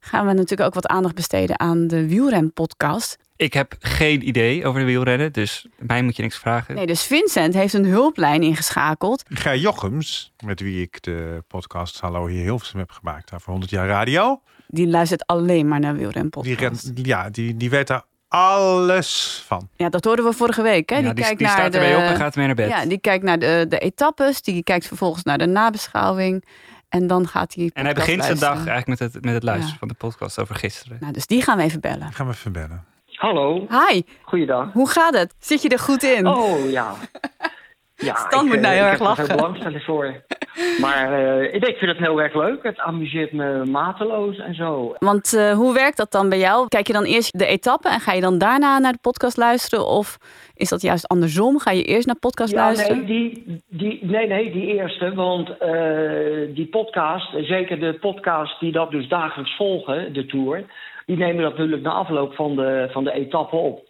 gaan 0.00 0.26
we 0.26 0.32
natuurlijk 0.32 0.68
ook 0.68 0.74
wat 0.74 0.86
aandacht 0.86 1.14
besteden 1.14 1.60
aan 1.60 1.86
de 1.86 2.08
wielren-podcast. 2.08 3.18
Ik 3.36 3.52
heb 3.52 3.74
geen 3.78 4.28
idee 4.28 4.66
over 4.66 4.80
de 4.80 4.86
wielrennen, 4.86 5.32
dus 5.32 5.66
mij 5.78 6.02
moet 6.02 6.16
je 6.16 6.22
niks 6.22 6.38
vragen. 6.38 6.74
Nee, 6.74 6.86
dus 6.86 7.02
Vincent 7.02 7.54
heeft 7.54 7.74
een 7.74 7.84
hulplijn 7.84 8.42
ingeschakeld. 8.42 9.22
Gij 9.28 9.58
Jochems, 9.58 10.32
met 10.44 10.60
wie 10.60 10.82
ik 10.82 11.02
de 11.02 11.42
podcast 11.48 12.00
Hallo 12.00 12.26
hier 12.26 12.42
Hilversum 12.42 12.78
heb 12.78 12.90
gemaakt 12.90 13.30
daar 13.30 13.40
voor 13.40 13.50
100 13.50 13.70
jaar 13.72 13.86
radio. 13.86 14.40
Die 14.66 14.86
luistert 14.86 15.26
alleen 15.26 15.68
maar 15.68 15.80
naar 15.80 15.92
Die, 15.92 16.00
wielren-podcast. 16.00 16.60
rent, 16.60 17.06
ja, 17.06 17.30
die, 17.30 17.56
die 17.56 17.70
weet 17.70 17.86
daar 17.86 18.04
alles 18.28 19.42
van. 19.46 19.68
Ja, 19.76 19.88
dat 19.88 20.04
hoorden 20.04 20.24
we 20.24 20.32
vorige 20.32 20.62
week. 20.62 20.88
Hè? 20.90 20.96
Ja, 20.96 21.02
die, 21.02 21.14
die, 21.14 21.24
kijkt 21.24 21.38
die 21.38 21.46
naar 21.46 21.56
staat 21.56 21.72
de... 21.72 21.78
erbij 21.78 21.96
op 21.96 22.10
en 22.10 22.16
gaat 22.16 22.36
mee 22.36 22.46
naar 22.46 22.54
bed. 22.54 22.68
Ja, 22.68 22.86
die 22.86 23.00
kijkt 23.00 23.24
naar 23.24 23.38
de, 23.38 23.66
de 23.68 23.78
etappes. 23.78 24.42
Die 24.42 24.62
kijkt 24.62 24.86
vervolgens 24.86 25.22
naar 25.22 25.38
de 25.38 25.46
nabeschouwing. 25.46 26.44
En 26.88 27.06
dan 27.06 27.28
gaat 27.28 27.54
hij. 27.54 27.70
en 27.74 27.84
hij 27.84 27.94
begint 27.94 28.24
zijn 28.24 28.38
dag 28.38 28.56
eigenlijk 28.66 28.86
met 28.86 28.98
het, 28.98 29.24
met 29.24 29.34
het 29.34 29.42
luisteren 29.42 29.72
Ja. 29.72 29.78
van 29.78 29.88
de 29.88 29.94
podcast 29.94 30.38
over 30.38 30.54
gisteren. 30.54 30.96
Nou, 31.00 31.12
dus 31.12 31.26
die 31.26 31.42
gaan 31.42 31.56
we 31.56 31.62
even 31.62 31.80
bellen. 31.80 32.06
Ik 32.08 32.14
ga 32.14 32.22
hem 32.24 32.32
even 32.32 32.52
bellen. 32.52 32.84
Hallo, 33.06 33.66
Hi, 33.70 34.02
goeiedag. 34.22 34.72
hoe 34.72 34.88
gaat 34.88 35.14
het? 35.14 35.34
Zit 35.38 35.62
je 35.62 35.68
er 35.68 35.78
goed 35.78 36.02
in? 36.02 36.26
Oh 36.26 36.70
ja. 36.70 36.94
ja 37.96 38.14
Stan 38.14 38.40
ik, 38.44 38.46
moet 38.46 38.56
eh, 38.56 38.62
nou 38.62 38.74
heel 38.74 38.84
ik 38.84 38.90
erg 38.90 38.98
heb 38.98 39.00
er 39.00 39.06
lachen. 39.06 39.26
veel 39.26 39.36
belangstelling 39.36 39.82
voor. 39.82 40.14
Maar 40.80 41.12
eh, 41.12 41.54
ik, 41.54 41.66
ik 41.66 41.76
vind 41.76 41.90
het 41.90 42.06
heel 42.06 42.22
erg 42.22 42.34
leuk. 42.34 42.62
Het 42.62 42.78
amuseert 42.78 43.32
me 43.32 43.64
mateloos 43.64 44.38
en 44.38 44.54
zo. 44.54 44.94
Want 44.98 45.32
eh, 45.34 45.52
hoe 45.52 45.74
werkt 45.74 45.96
dat 45.96 46.12
dan 46.12 46.28
bij 46.28 46.38
jou? 46.38 46.68
Kijk 46.68 46.86
je 46.86 46.92
dan 46.92 47.04
eerst 47.04 47.38
de 47.38 47.46
etappe 47.46 47.88
en 47.88 48.00
ga 48.00 48.12
je 48.12 48.20
dan 48.20 48.38
daarna 48.38 48.78
naar 48.78 48.92
de 48.92 48.98
podcast 49.00 49.36
luisteren? 49.36 49.86
Of 49.86 50.18
is 50.54 50.68
dat 50.68 50.82
juist 50.82 51.08
andersom? 51.08 51.58
Ga 51.58 51.70
je 51.70 51.82
eerst 51.82 52.06
naar 52.06 52.18
podcast 52.18 52.52
Ja, 52.52 52.56
luisteren? 52.64 52.96
nee, 52.96 53.06
die, 53.06 53.62
die, 53.68 53.98
nee, 54.04 54.26
nee, 54.26 54.52
die 54.52 54.66
eerste. 54.66 55.14
Want 55.14 55.48
eh, 55.58 56.54
die 56.54 56.66
podcast, 56.70 57.28
zeker 57.40 57.80
de 57.80 57.98
podcast 58.00 58.60
die 58.60 58.72
dat 58.72 58.90
dus 58.90 59.08
dagelijks 59.08 59.56
volgen, 59.56 60.12
de 60.12 60.26
tour, 60.26 60.64
die 61.06 61.16
nemen 61.16 61.42
dat 61.42 61.50
natuurlijk 61.56 61.82
na 61.82 61.90
afloop 61.90 62.34
van 62.34 62.56
de, 62.56 62.88
van 62.92 63.04
de 63.04 63.12
etappe 63.12 63.56
op. 63.56 63.85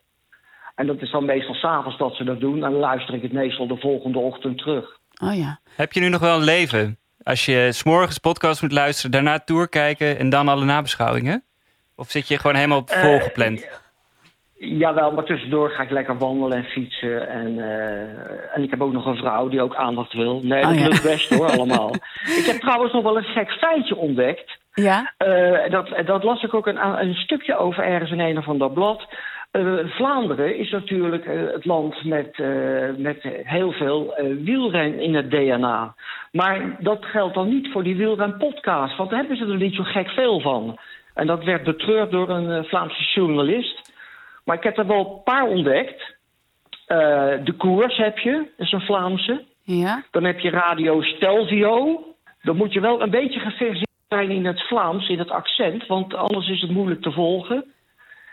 En 0.76 0.86
dat 0.86 1.00
is 1.02 1.10
dan 1.10 1.24
meestal 1.24 1.54
s'avonds 1.54 1.98
dat 1.98 2.14
ze 2.14 2.24
dat 2.24 2.40
doen. 2.40 2.54
En 2.54 2.60
dan 2.70 2.72
luister 2.80 3.14
ik 3.14 3.22
het 3.22 3.32
meestal 3.32 3.66
de 3.66 3.76
volgende 3.76 4.18
ochtend 4.18 4.58
terug. 4.58 4.98
Oh 5.22 5.34
ja. 5.36 5.58
Heb 5.76 5.92
je 5.92 6.00
nu 6.00 6.08
nog 6.08 6.20
wel 6.20 6.36
een 6.36 6.44
leven? 6.44 6.98
Als 7.22 7.44
je 7.46 7.68
s'morgens 7.72 8.18
podcast 8.18 8.62
moet 8.62 8.72
luisteren, 8.72 9.10
daarna 9.10 9.38
tour 9.38 9.68
kijken 9.68 10.18
en 10.18 10.28
dan 10.30 10.48
alle 10.48 10.64
nabeschouwingen? 10.64 11.42
Of 11.96 12.10
zit 12.10 12.28
je 12.28 12.38
gewoon 12.38 12.56
helemaal 12.56 12.84
Eh, 12.86 13.00
volgepland? 13.00 13.68
Jawel, 14.58 15.12
maar 15.12 15.24
tussendoor 15.24 15.70
ga 15.70 15.82
ik 15.82 15.90
lekker 15.90 16.18
wandelen 16.18 16.56
en 16.58 16.64
fietsen. 16.64 17.28
En, 17.28 17.58
eh, 17.58 18.56
en 18.56 18.62
ik 18.62 18.70
heb 18.70 18.80
ook 18.82 18.92
nog 18.92 19.06
een 19.06 19.16
vrouw 19.16 19.48
die 19.48 19.62
ook 19.62 19.74
aandacht 19.74 20.12
wil. 20.12 20.40
Nee, 20.42 20.62
dat 20.62 20.70
Oh, 20.72 20.78
ja. 20.78 20.84
lukt 20.88 21.02
best 21.02 21.34
hoor, 21.34 21.50
allemaal. 21.56 21.94
Ik 22.38 22.44
heb 22.46 22.60
trouwens 22.60 22.92
nog 22.92 23.02
wel 23.02 23.16
een 23.16 23.24
gek 23.24 23.50
feitje 23.50 23.96
ontdekt. 23.96 24.58
Ja? 24.74 25.12
Eh, 25.16 25.70
dat, 25.70 25.88
dat 26.06 26.24
las 26.24 26.42
ik 26.42 26.54
ook 26.54 26.66
een, 26.66 26.86
een 27.00 27.14
stukje 27.14 27.56
over 27.58 27.84
ergens 27.84 28.10
in 28.10 28.20
een 28.20 28.38
of 28.38 28.48
ander 28.48 28.70
blad. 28.70 29.06
Eh, 29.56 29.78
Vlaanderen 29.86 30.56
is 30.56 30.70
natuurlijk 30.70 31.26
eh, 31.26 31.40
het 31.52 31.64
land 31.64 32.04
met, 32.04 32.38
eh, 32.38 32.88
met 32.96 33.22
heel 33.42 33.72
veel 33.72 34.14
wielren 34.44 35.00
in 35.00 35.14
het 35.14 35.30
DNA. 35.30 35.94
Maar 36.32 36.76
dat 36.78 37.04
geldt 37.04 37.34
dan 37.34 37.48
niet 37.48 37.72
voor 37.72 37.82
die 37.82 37.96
wielren-podcast, 37.96 38.96
want 38.96 39.10
daar 39.10 39.18
hebben 39.18 39.36
ze 39.36 39.44
er 39.44 39.56
niet 39.56 39.74
zo 39.74 39.82
gek 39.82 40.08
veel 40.08 40.40
van. 40.40 40.78
En 41.14 41.26
dat 41.26 41.44
werd 41.44 41.64
betreurd 41.64 42.10
door 42.10 42.28
een 42.28 42.64
Vlaamse 42.64 43.02
journalist. 43.14 43.92
Maar 44.44 44.56
ik 44.56 44.62
heb 44.62 44.78
er 44.78 44.86
wel 44.86 44.98
een 44.98 45.22
paar 45.22 45.46
ontdekt. 45.46 46.14
De 47.44 47.54
Koers 47.56 47.96
heb 47.96 48.18
je, 48.18 48.32
dat 48.32 48.66
is 48.66 48.72
een 48.72 48.80
Vlaamse. 48.80 49.44
Ja? 49.62 50.02
Dan 50.10 50.24
heb 50.24 50.38
je 50.38 50.50
Radio 50.50 51.02
Stelvio. 51.02 52.04
Dan 52.42 52.56
moet 52.56 52.72
je 52.72 52.80
wel 52.80 53.02
een 53.02 53.10
beetje 53.10 53.40
geverseerd 53.40 53.88
zijn 54.08 54.30
in 54.30 54.46
het 54.46 54.62
Vlaams, 54.62 55.08
in 55.08 55.18
het 55.18 55.30
accent, 55.30 55.86
want 55.86 56.14
anders 56.14 56.48
is 56.48 56.60
het 56.60 56.70
moeilijk 56.70 57.02
te 57.02 57.12
volgen. 57.12 57.64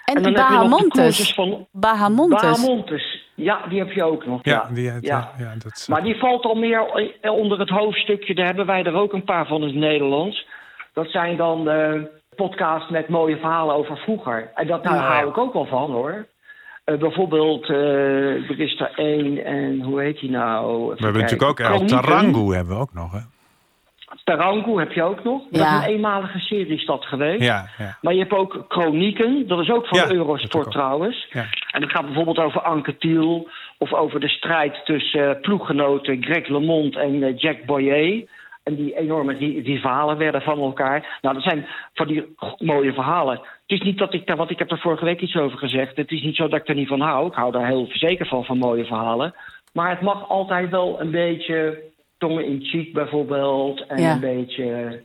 En, 0.06 0.24
de 0.24 0.32
Bahamontes. 0.32 1.34
van 1.34 1.68
Bahamontes. 1.72 2.42
Bahamontes. 2.42 3.22
Ja, 3.36 3.68
die 3.70 3.80
heb 3.80 3.92
je 3.92 4.04
ook 4.04 4.26
nog. 4.26 4.40
Ja, 4.44 4.52
Ja, 4.52 4.74
die, 4.74 4.84
ja. 4.84 4.98
ja. 5.02 5.32
ja, 5.38 5.54
dat 5.64 5.86
Maar 5.90 6.04
die 6.04 6.16
valt 6.16 6.46
al 6.46 6.56
meer 6.56 7.10
onder 7.22 7.60
het 7.60 7.70
hoofdstukje. 7.70 8.36
Daar 8.36 8.46
hebben 8.46 8.66
wij 8.66 8.84
er 8.84 8.94
ook 8.94 9.14
een 9.14 9.24
paar 9.24 9.48
van 9.48 9.62
in 9.62 9.68
het 9.68 9.76
Nederlands. 9.76 10.48
Dat 10.94 11.10
zijn 11.10 11.38
dan 11.38 11.70
eh 11.70 12.02
podcasts 12.36 12.90
met 12.90 13.10
mooie 13.10 13.38
verhalen 13.38 13.76
over 13.76 13.98
vroeger. 13.98 14.52
En 14.56 14.68
dat 14.68 14.84
daar 14.84 14.98
hou 14.98 15.30
ik 15.30 15.38
ook 15.38 15.54
wel 15.54 15.66
van 15.66 15.92
hoor. 15.92 16.26
Eh, 16.84 16.98
bijvoorbeeld, 16.98 17.70
eh, 17.70 18.50
er 18.50 18.60
is 18.60 18.80
er 18.80 18.92
één 18.96 19.46
en 19.46 19.82
hoe 19.82 20.02
heet 20.02 20.20
die 20.20 20.30
nou? 20.30 20.88
we 20.88 21.04
hebben 21.04 21.22
natuurlijk 21.22 21.50
ook 21.50 21.60
El 21.60 21.86
Tarangu 21.86 22.56
hebben 22.56 22.76
we 22.76 22.82
ook 22.82 22.94
nog. 22.94 23.12
Hè? 23.12 23.20
Tarangu 24.24 24.80
heb 24.80 24.92
je 24.92 25.04
ook 25.04 25.24
nog. 25.24 25.42
Dat 25.52 25.62
Ja. 25.62 25.80
is 25.80 25.86
een 25.88 25.94
eenmalige 25.94 26.40
serie 26.40 26.68
is 26.78 26.86
dat 26.86 27.06
geweest. 27.06 27.44
Ja, 27.44 27.66
ja. 27.78 27.98
Maar 28.02 28.14
je 28.14 28.20
hebt 28.20 28.34
ook 28.34 28.66
Chronieken, 28.68 29.48
dat 29.48 29.60
is 29.60 29.70
ook 29.72 29.88
van 29.88 30.12
Eurosport 30.12 30.66
ook. 30.66 30.72
trouwens. 30.72 31.28
Ja. 31.30 31.46
En 31.72 31.82
dat 31.82 31.92
gaat 31.92 32.06
bijvoorbeeld 32.06 32.40
over 32.40 32.62
Anke 32.62 32.98
Thiel... 32.98 33.48
of 33.78 33.94
over 33.94 34.20
de 34.20 34.28
strijd 34.30 34.82
tussen 34.86 35.30
eh, 35.36 35.42
ploeggenoten 35.42 36.24
Greg 36.24 36.48
LeMond 36.48 36.96
en 36.96 37.24
eh, 37.24 37.38
Jack 37.38 37.66
Boyer. 37.66 38.24
En 38.64 38.76
die 38.76 38.98
enorme 38.98 39.34
rivalen 39.64 40.18
werden 40.18 40.42
van 40.42 40.60
elkaar. 40.60 41.18
Nou, 41.22 41.34
dat 41.36 41.44
zijn 41.44 41.68
van 41.94 42.08
die 42.08 42.36
mooie 42.58 42.94
verhalen. 42.94 43.36
Het 43.38 43.80
is 43.80 43.82
niet 43.82 43.98
dat 43.98 44.14
ik 44.14 44.28
daar, 44.28 44.38
want 44.38 44.50
ik 44.50 44.60
heb 44.60 44.72
er 44.72 44.80
vorige 44.80 45.06
week 45.06 45.22
iets 45.22 45.36
over 45.36 45.58
gezegd. 45.58 45.96
Het 45.98 46.12
is 46.12 46.22
niet 46.22 46.36
zo 46.36 46.48
dat 46.48 46.60
ik 46.60 46.68
er 46.68 46.76
niet 46.76 46.88
van 46.88 47.00
hou. 47.02 47.28
Ik 47.28 47.34
hou 47.34 47.52
daar 47.52 47.68
heel 47.68 47.88
zeker 47.92 48.26
van, 48.26 48.46
van 48.46 48.58
mooie 48.58 48.86
verhalen. 48.86 49.36
Maar 49.74 49.90
het 49.90 50.02
mag 50.02 50.30
altijd 50.30 50.70
wel 50.70 51.02
een 51.02 51.12
beetje 51.12 51.82
tongen 52.18 52.46
in 52.46 52.60
cheek 52.64 52.94
bijvoorbeeld. 52.94 53.86
En 53.86 54.02
Ja. 54.02 54.14
een 54.14 54.20
beetje 54.20 55.02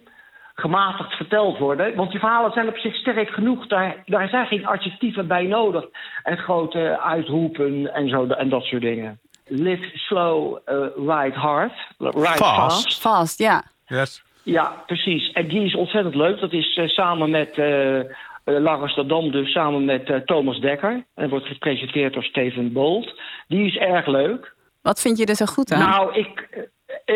gematigd 0.54 1.12
verteld 1.12 1.58
worden. 1.58 1.94
Want 1.94 2.10
die 2.10 2.20
verhalen 2.20 2.52
zijn 2.52 2.68
op 2.68 2.76
zich 2.76 2.94
sterk 2.94 3.28
genoeg. 3.28 3.66
Daar, 3.66 4.02
daar 4.06 4.28
zijn 4.28 4.46
geen 4.46 4.66
adjectieven 4.66 5.26
bij 5.26 5.44
nodig. 5.46 5.84
En 6.22 6.36
grote 6.38 7.00
uitroepen 7.00 7.94
en, 7.94 8.08
zo, 8.08 8.26
en 8.26 8.48
dat 8.48 8.62
soort 8.62 8.82
dingen. 8.82 9.20
Live 9.46 9.98
slow, 9.98 10.58
eh, 10.64 10.76
ride 10.96 11.38
hard. 11.38 11.72
Ride 11.98 12.18
Fast. 12.18 12.54
fast. 12.54 13.00
Vast, 13.00 13.38
ja. 13.38 13.62
Yes. 13.86 14.22
Ja, 14.42 14.82
precies. 14.86 15.32
En 15.32 15.48
die 15.48 15.64
is 15.64 15.74
ontzettend 15.74 16.14
leuk. 16.14 16.40
Dat 16.40 16.52
is 16.52 16.76
eh, 16.76 16.88
samen 16.88 17.30
met 17.30 17.56
uh, 17.58 18.66
Amsterdam, 18.66 19.30
dus 19.30 19.52
samen 19.52 19.84
met 19.84 20.10
eh, 20.10 20.16
Thomas 20.16 20.60
Dekker. 20.60 21.04
En 21.14 21.28
wordt 21.28 21.46
gepresenteerd 21.46 22.12
door 22.14 22.24
Steven 22.24 22.72
Bolt. 22.72 23.20
Die 23.48 23.66
is 23.66 23.76
erg 23.76 24.06
leuk. 24.06 24.54
Wat 24.82 25.00
vind 25.00 25.18
je 25.18 25.26
er 25.26 25.34
zo 25.34 25.44
goed 25.44 25.72
aan? 25.72 25.88
Nou, 25.88 26.14
ik, 26.14 26.48
eh, 26.88 27.14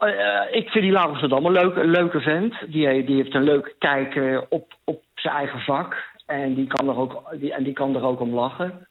eh, 0.00 0.44
eh, 0.46 0.54
ik 0.54 0.68
vind 0.68 0.84
die 0.84 0.92
Laurens 0.92 1.28
Dam 1.28 1.46
een 1.46 1.52
leuke, 1.52 1.80
een 1.80 1.90
leuke 1.90 2.20
vent. 2.20 2.54
Die, 2.66 3.04
die 3.04 3.16
heeft 3.16 3.34
een 3.34 3.44
leuke 3.44 3.74
kijk 3.78 4.44
op, 4.48 4.74
op 4.84 5.02
zijn 5.14 5.34
eigen 5.34 5.60
vak. 5.60 5.96
En 6.26 6.54
die 6.54 6.66
kan 6.66 6.88
er 6.88 6.96
ook, 6.96 7.22
die, 7.32 7.52
en 7.52 7.62
die 7.62 7.72
kan 7.72 7.96
er 7.96 8.04
ook 8.04 8.20
om 8.20 8.34
lachen. 8.34 8.86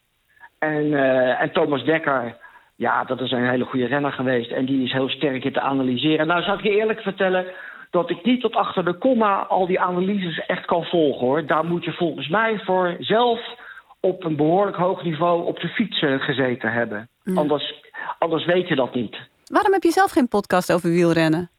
En, 0.58 0.94
en 1.38 1.52
Thomas 1.52 1.84
Dekker, 1.84 2.36
ja, 2.76 3.04
dat 3.04 3.20
is 3.20 3.30
een 3.30 3.48
hele 3.48 3.64
goede 3.64 3.86
renner 3.86 4.12
geweest. 4.12 4.50
En 4.50 4.64
die 4.64 4.84
is 4.84 4.92
heel 4.92 5.08
sterk 5.08 5.44
in 5.44 5.52
te 5.52 5.60
analyseren. 5.60 6.26
Nou, 6.26 6.42
zou 6.42 6.58
ik 6.58 6.64
je 6.64 6.76
eerlijk 6.76 7.00
vertellen 7.00 7.46
dat 7.90 8.10
ik 8.10 8.24
niet 8.24 8.40
tot 8.40 8.54
achter 8.56 8.84
de 8.84 8.94
komma 8.94 9.46
al 9.48 9.66
die 9.66 9.80
analyses 9.80 10.46
echt 10.46 10.64
kan 10.64 10.84
volgen, 10.84 11.26
hoor. 11.26 11.46
Daar 11.46 11.64
moet 11.64 11.84
je 11.84 11.92
volgens 11.92 12.28
mij 12.28 12.58
voor 12.58 12.96
zelf 12.98 13.40
op 14.00 14.24
een 14.24 14.36
behoorlijk 14.36 14.76
hoog 14.76 15.02
niveau 15.02 15.46
op 15.46 15.60
de 15.60 15.68
fiets 15.68 15.98
gezeten 15.98 16.72
hebben. 16.72 17.08
Anders, 17.34 17.82
anders 18.18 18.44
weet 18.44 18.68
je 18.68 18.74
dat 18.74 18.94
niet. 18.94 19.16
Waarom 19.50 19.72
heb 19.72 19.82
je 19.82 19.90
zelf 19.90 20.10
geen 20.10 20.28
podcast 20.28 20.72
over 20.72 20.90
wielrennen? 20.90 21.50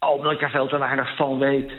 Omdat 0.00 0.32
ik 0.32 0.42
er 0.42 0.50
veel 0.50 0.68
te 0.68 0.78
weinig 0.78 1.16
van 1.16 1.38
weet. 1.38 1.66
Maar 1.68 1.76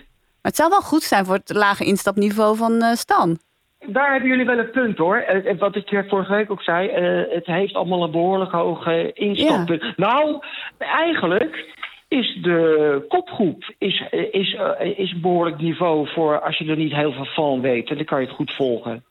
het 0.52 0.56
zou 0.56 0.70
wel 0.70 0.82
goed 0.82 1.04
zijn 1.04 1.26
voor 1.26 1.36
het 1.36 1.54
lage 1.54 1.86
instapniveau 1.86 2.58
van 2.58 2.82
eh, 2.82 2.92
Stan. 2.94 3.38
Daar 3.86 4.12
hebben 4.12 4.30
jullie 4.30 4.46
wel 4.46 4.58
een 4.58 4.72
punt 4.72 4.98
hoor. 4.98 5.18
Eh, 5.18 5.58
Wat 5.60 5.76
ik 5.76 5.92
eh, 5.92 6.00
vorige 6.08 6.34
week 6.34 6.52
ook 6.52 6.62
zei, 6.62 6.88
eh, 6.88 7.34
het 7.36 7.46
heeft 7.46 7.74
allemaal 7.74 8.04
een 8.04 8.12
behoorlijk 8.12 8.52
hoge 8.52 9.12
instappunt. 9.14 9.98
Nou, 9.98 10.40
eigenlijk 10.78 11.78
is 12.08 12.38
de 12.42 13.06
kopgroep 13.08 13.74
is, 13.78 14.04
eh, 14.12 14.34
is, 14.34 14.54
eh, 14.56 14.98
is 15.00 15.12
een 15.12 15.22
behoorlijk 15.22 15.58
niveau 15.62 16.08
voor 16.08 16.40
als 16.42 16.58
je 16.58 16.66
er 16.66 16.76
niet 16.78 16.94
heel 16.96 17.12
veel 17.12 17.26
van 17.26 17.62
weet. 17.62 17.90
En 17.90 17.96
dan 17.96 18.06
kan 18.06 18.22
je 18.22 18.28
het 18.28 18.36
goed 18.36 18.54
volgen. 18.54 19.04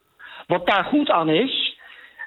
Wat 0.46 0.66
daar 0.66 0.84
goed 0.84 1.11
aan 1.11 1.28
is, 1.28 1.78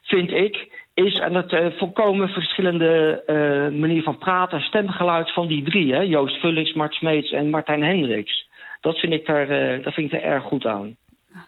vind 0.03 0.31
ik, 0.31 0.80
is 0.93 1.19
aan 1.19 1.35
het 1.35 1.51
eh, 1.53 1.65
volkomen 1.77 2.29
verschillende 2.29 3.23
eh, 3.25 3.79
manier 3.79 4.03
van 4.03 4.17
praten 4.17 4.57
en 4.57 4.63
stemgeluid 4.63 5.33
van 5.33 5.47
die 5.47 5.63
drie. 5.63 5.93
Hè? 5.93 5.99
Joost 5.99 6.39
Vullings, 6.39 6.73
Mart 6.73 6.93
Smeets 6.93 7.31
en 7.31 7.49
Martijn 7.49 7.83
Hendricks. 7.83 8.49
Dat 8.81 8.97
vind 8.97 9.13
ik 9.13 9.27
er, 9.27 9.49
eh, 9.51 9.83
dat 9.83 9.93
vind 9.93 10.13
ik 10.13 10.21
er 10.21 10.27
erg 10.27 10.43
goed 10.43 10.65
aan. 10.65 10.95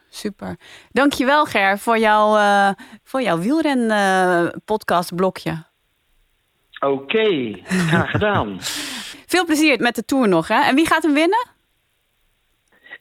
Super. 0.09 0.57
Dankjewel 0.91 1.45
Ger 1.45 1.77
voor 1.77 1.97
jouw, 1.97 2.37
voor 3.03 3.21
jouw 3.21 3.37
wielren 3.37 4.61
podcast 4.65 5.15
blokje. 5.15 5.63
Oké, 6.79 7.53
graag 7.89 8.11
gedaan. 8.11 8.57
Veel 9.25 9.45
plezier 9.45 9.79
met 9.81 9.95
de 9.95 10.05
Tour 10.05 10.27
nog. 10.27 10.47
Hè? 10.47 10.61
En 10.61 10.75
wie 10.75 10.87
gaat 10.87 11.03
hem 11.03 11.13
winnen? 11.13 11.47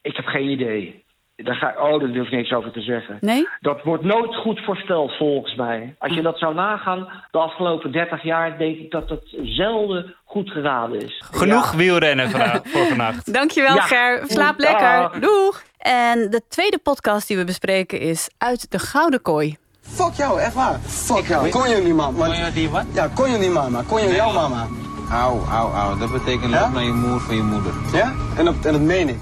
Ik 0.02 0.16
heb 0.16 0.24
geen 0.24 0.48
idee. 0.48 1.01
Daar 1.36 1.54
ga, 1.54 1.74
oh, 1.78 2.00
daar 2.00 2.12
durf 2.12 2.26
ik 2.26 2.32
niks 2.32 2.52
over 2.52 2.70
te 2.72 2.80
zeggen. 2.80 3.16
Nee? 3.20 3.48
Dat 3.60 3.82
wordt 3.82 4.04
nooit 4.04 4.36
goed 4.36 4.60
voorspeld 4.64 5.16
volgens 5.16 5.54
mij. 5.54 5.94
Als 5.98 6.14
je 6.14 6.22
dat 6.22 6.38
zou 6.38 6.54
nagaan, 6.54 7.08
de 7.30 7.38
afgelopen 7.38 7.92
30 7.92 8.22
jaar, 8.22 8.58
denk 8.58 8.76
ik 8.78 8.90
dat 8.90 9.08
het 9.08 9.22
zelden 9.42 10.14
goed 10.24 10.50
geraden 10.50 11.00
is. 11.00 11.22
Genoeg 11.32 11.70
Ja. 11.72 11.76
wielrennen 11.76 12.30
voor 12.72 12.86
vannacht. 12.86 13.32
Dankjewel 13.34 13.74
Ja. 13.74 13.80
Ger. 13.82 14.22
Slaap 14.26 14.58
lekker. 14.58 15.20
Doeg. 15.20 15.62
En 15.78 16.30
de 16.30 16.42
tweede 16.48 16.78
podcast 16.78 17.28
die 17.28 17.36
we 17.36 17.44
bespreken 17.44 18.00
is 18.00 18.30
Uit 18.38 18.70
de 18.70 18.78
Gouden 18.78 19.22
Kooi. 19.22 19.56
Fuck 19.80 20.12
jou, 20.12 20.40
echt 20.40 20.54
waar. 20.54 20.78
Fuck 20.80 21.26
jou. 21.26 21.48
Kon 21.48 21.68
je 21.68 21.76
niet, 21.76 21.94
man. 21.94 22.14
Kon 22.14 22.28
je 22.28 22.50
die 22.54 22.68
wat? 22.70 22.84
Ja, 22.94 23.08
kon 23.14 23.30
je 23.30 23.38
niet, 23.38 23.50
mama. 23.52 23.82
Kon 23.88 24.02
je 24.02 24.14
jouw 24.14 24.32
mama. 24.32 24.66
Auw, 25.10 25.40
auw, 25.50 25.70
auw. 25.72 25.98
Dat 25.98 26.12
betekent 26.12 26.52
Ja? 26.52 26.60
loop 26.60 26.72
naar 26.72 26.82
je 26.84 26.92
moer 26.92 27.20
van 27.20 27.36
je 27.36 27.42
moeder. 27.42 27.72
Ja? 27.92 28.12
En 28.38 28.44
dat, 28.44 28.54
en 28.66 28.72
dat 28.72 28.80
meen 28.80 29.08
ik. 29.08 29.20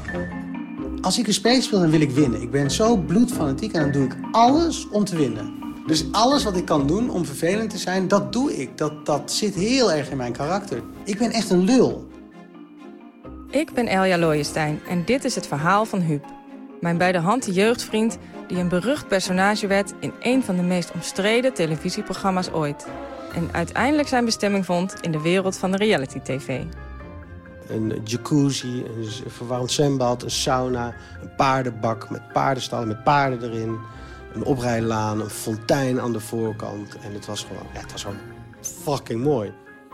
Als 1.01 1.19
ik 1.19 1.27
een 1.27 1.33
spel 1.33 1.63
speel, 1.63 1.81
dan 1.81 1.91
wil 1.91 2.01
ik 2.01 2.11
winnen. 2.11 2.43
Ik 2.43 2.51
ben 2.51 2.71
zo 2.71 2.97
bloedfanatiek 2.97 3.73
en 3.73 3.81
dan 3.81 3.93
doe 3.93 4.05
ik 4.05 4.17
alles 4.33 4.89
om 4.89 5.05
te 5.05 5.17
winnen. 5.17 5.55
Dus 5.87 6.05
alles 6.13 6.45
wat 6.45 6.57
ik 6.57 6.65
kan 6.65 6.87
doen 6.87 7.11
om 7.11 7.25
vervelend 7.25 7.71
te 7.71 7.79
zijn, 7.79 8.09
dat 8.09 8.33
doe 8.33 8.57
ik. 8.57 8.79
Dat, 8.79 9.07
dat 9.07 9.33
zit 9.33 9.55
heel 9.55 9.93
erg 9.93 10.11
in 10.11 10.17
mijn 10.17 10.33
karakter. 10.33 10.83
Ik 11.05 11.19
ben 11.19 11.31
echt 11.31 11.51
een 11.51 11.65
lul. 11.65 12.09
Ik 13.51 13.73
ben 13.73 13.87
Elja 13.87 14.19
Looijenstein 14.19 14.81
en 14.89 15.05
dit 15.05 15.25
is 15.25 15.35
het 15.35 15.47
verhaal 15.47 15.85
van 15.85 16.01
Huub. 16.01 16.25
Mijn 16.81 16.99
bij 16.99 17.13
de 17.13 17.19
hand 17.19 17.55
jeugdvriend 17.55 18.19
die 18.49 18.59
een 18.59 18.69
berucht 18.69 19.09
personage 19.09 19.67
werd 19.67 19.93
in 20.01 20.13
een 20.21 20.43
van 20.43 20.57
de 20.57 20.63
meest 20.63 20.93
omstreden 20.95 21.55
televisieprogramma's 21.55 22.51
ooit. 22.51 22.87
En 23.35 23.49
uiteindelijk 23.53 24.09
zijn 24.09 24.25
bestemming 24.25 24.65
vond 24.65 24.95
in 25.01 25.13
de 25.13 25.21
wereld 25.21 25.57
van 25.57 25.71
de 25.71 25.77
reality-tv. 25.77 26.63
Een 27.71 28.01
jacuzzi, 28.05 28.85
een 28.85 29.31
verwarmd 29.31 29.71
zwembad, 29.71 30.23
een 30.23 30.31
sauna, 30.31 30.95
een 31.23 31.35
paardenbak 31.37 32.11
met 32.11 32.33
paardenstallen 32.33 32.89
met 32.89 33.05
paarden 33.05 33.43
erin. 33.51 33.79
Een 34.35 34.45
oprijlaan, 34.45 35.21
een 35.21 35.31
fontein 35.31 36.01
aan 36.01 36.13
de 36.13 36.21
voorkant. 36.21 36.97
En 37.03 37.13
het 37.13 37.27
was 37.27 37.45
gewoon, 37.45 37.67
ja, 37.73 37.81
het 37.81 37.93
was 37.93 38.03
gewoon 38.03 38.19
fucking 38.61 39.23
mooi. 39.23 39.53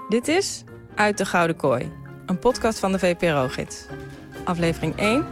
Dit 0.09 0.29
is 0.29 0.65
Uit 0.95 1.19
de 1.19 1.25
Gouden 1.25 1.57
Kooi, 1.57 1.93
een 2.27 2.39
podcast 2.39 2.79
van 2.79 2.93
de 2.93 2.99
VPRO-gids. 2.99 3.87
Aflevering 4.45 4.97
1, 4.97 5.27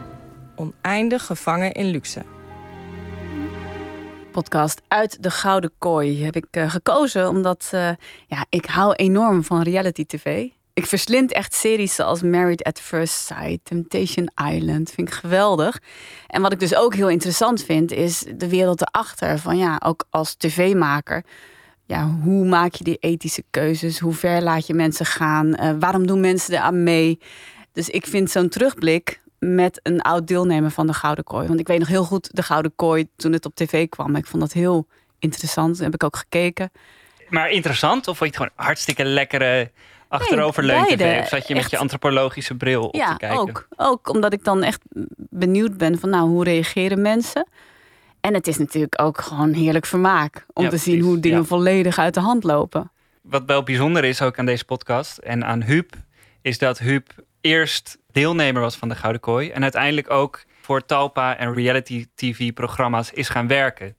Oneindig 0.57 1.26
gevangen 1.26 1.72
in 1.72 1.90
luxe. 1.90 2.22
podcast 4.33 4.83
uit 4.88 5.22
de 5.22 5.30
Gouden 5.30 5.72
Kooi 5.78 6.24
heb 6.24 6.37
ik 6.37 6.46
eh, 6.50 6.70
gekozen 6.70 7.28
omdat 7.28 7.68
eh, 7.70 7.90
ja, 8.26 8.46
ik 8.48 8.64
hou 8.66 8.94
enorm 8.94 9.44
van 9.44 9.62
reality 9.62 10.07
tv. 10.07 10.48
Ik 10.74 10.87
verslind 10.87 11.32
echt 11.32 11.54
series 11.54 11.94
zoals 11.94 12.22
Married 12.22 12.62
at 12.62 12.80
First 12.80 13.14
Sight, 13.14 13.58
Temptation 13.62 14.30
Island. 14.52 14.90
Vind 14.90 15.08
ik 15.08 15.14
geweldig. 15.14 15.80
En 16.26 16.42
wat 16.42 16.52
ik 16.52 16.60
dus 16.60 16.74
ook 16.74 16.94
heel 16.94 17.08
interessant 17.08 17.64
vind, 17.64 17.92
is 17.92 18.24
de 18.37 18.48
wereld 18.48 18.80
erachter. 18.80 19.38
Van 19.38 19.58
ja, 19.58 19.80
ook 19.84 20.04
als 20.10 20.34
tv-maker. 20.34 21.24
Ja, 21.87 22.08
hoe 22.22 22.46
maak 22.46 22.74
je 22.74 22.84
die 22.84 22.96
ethische 22.96 23.44
keuzes? 23.50 23.98
Hoe 23.98 24.14
ver 24.14 24.42
laat 24.42 24.66
je 24.66 24.74
mensen 24.74 25.06
gaan? 25.06 25.54
Eh, 25.54 25.70
waarom 25.78 26.06
doen 26.06 26.20
mensen 26.20 26.54
er 26.54 26.60
aan 26.60 26.82
mee? 26.82 27.18
Dus 27.72 27.88
ik 27.88 28.06
vind 28.06 28.30
zo'n 28.30 28.48
terugblik 28.48 29.20
met 29.38 29.80
een 29.82 30.02
oud 30.02 30.26
deelnemer 30.26 30.70
van 30.70 30.87
de 30.87 30.94
Gouden 30.94 31.24
Kooi. 31.24 31.46
Want 31.46 31.60
ik 31.60 31.66
weet 31.66 31.78
nog 31.78 31.88
heel 31.88 32.04
goed 32.04 32.37
de 32.37 32.42
Gouden 32.42 32.72
Kooi 32.76 33.08
toen 33.16 33.32
het 33.32 33.46
op 33.46 33.54
tv 33.54 33.88
kwam. 33.88 34.16
Ik 34.16 34.26
vond 34.26 34.42
dat 34.42 34.52
heel 34.52 34.87
interessant. 35.18 35.74
Toen 35.74 35.84
heb 35.84 35.94
ik 35.94 36.04
ook 36.04 36.16
gekeken. 36.16 36.70
Maar 37.28 37.50
interessant? 37.50 38.08
Of 38.08 38.16
vond 38.16 38.18
je 38.18 38.26
het 38.26 38.37
gewoon 38.37 38.66
hartstikke 38.66 39.04
lekkere 39.04 39.70
achteroverleun 40.20 40.83
beide. 40.83 41.05
tv? 41.05 41.20
Of 41.20 41.29
zat 41.29 41.48
je 41.48 41.55
met 41.55 41.62
Echt. 41.62 41.70
je 41.70 41.79
antropologische 41.79 42.55
bril 42.55 42.87
op 42.87 42.94
ja, 42.94 43.12
te 43.12 43.16
kijken? 43.16 43.38
ook. 43.38 43.68
Ook 43.77 44.09
omdat 44.09 44.33
ik 44.33 44.44
dan 44.44 44.62
echt 44.62 44.81
benieuwd 45.16 45.77
ben 45.77 45.98
van 45.98 46.11
nou, 46.11 46.29
hoe 46.29 46.44
reageren 46.44 47.03
mensen? 47.03 47.46
En 48.20 48.35
het 48.35 48.46
is 48.46 48.59
natuurlijk 48.59 49.00
ook 49.03 49.20
gewoon 49.20 49.53
heerlijk 49.53 49.87
vermaak. 49.87 50.46
Om 50.53 50.64
Ja, 50.64 50.70
te 50.70 50.77
zien 50.77 50.92
precies, 50.94 51.11
hoe 51.11 51.20
dingen 51.20 51.38
ja. 51.38 51.44
volledig 51.44 51.98
uit 51.98 52.14
de 52.14 52.20
hand 52.20 52.44
lopen. 52.44 52.90
Wat 53.22 53.42
wel 53.46 53.62
bijzonder 53.62 54.05
is 54.05 54.22
ook 54.22 54.38
aan 54.38 54.46
deze 54.46 54.64
podcast 54.64 55.18
en 55.18 55.44
aan 55.44 55.62
Huub, 55.62 55.94
is 56.42 56.59
dat 56.59 56.79
Huub 56.79 57.11
eerst 57.40 57.98
deelnemer 58.12 58.62
was 58.62 58.77
van 58.77 58.88
de 58.88 58.94
Gouden 58.94 59.20
Kooi 59.20 59.50
en 59.50 59.62
uiteindelijk 59.62 60.11
ook 60.11 60.44
voor 60.61 60.85
Talpa 60.85 61.37
en 61.37 61.55
reality 61.55 62.07
TV-programma's 62.14 63.11
is 63.11 63.29
gaan 63.29 63.46
werken. 63.46 63.96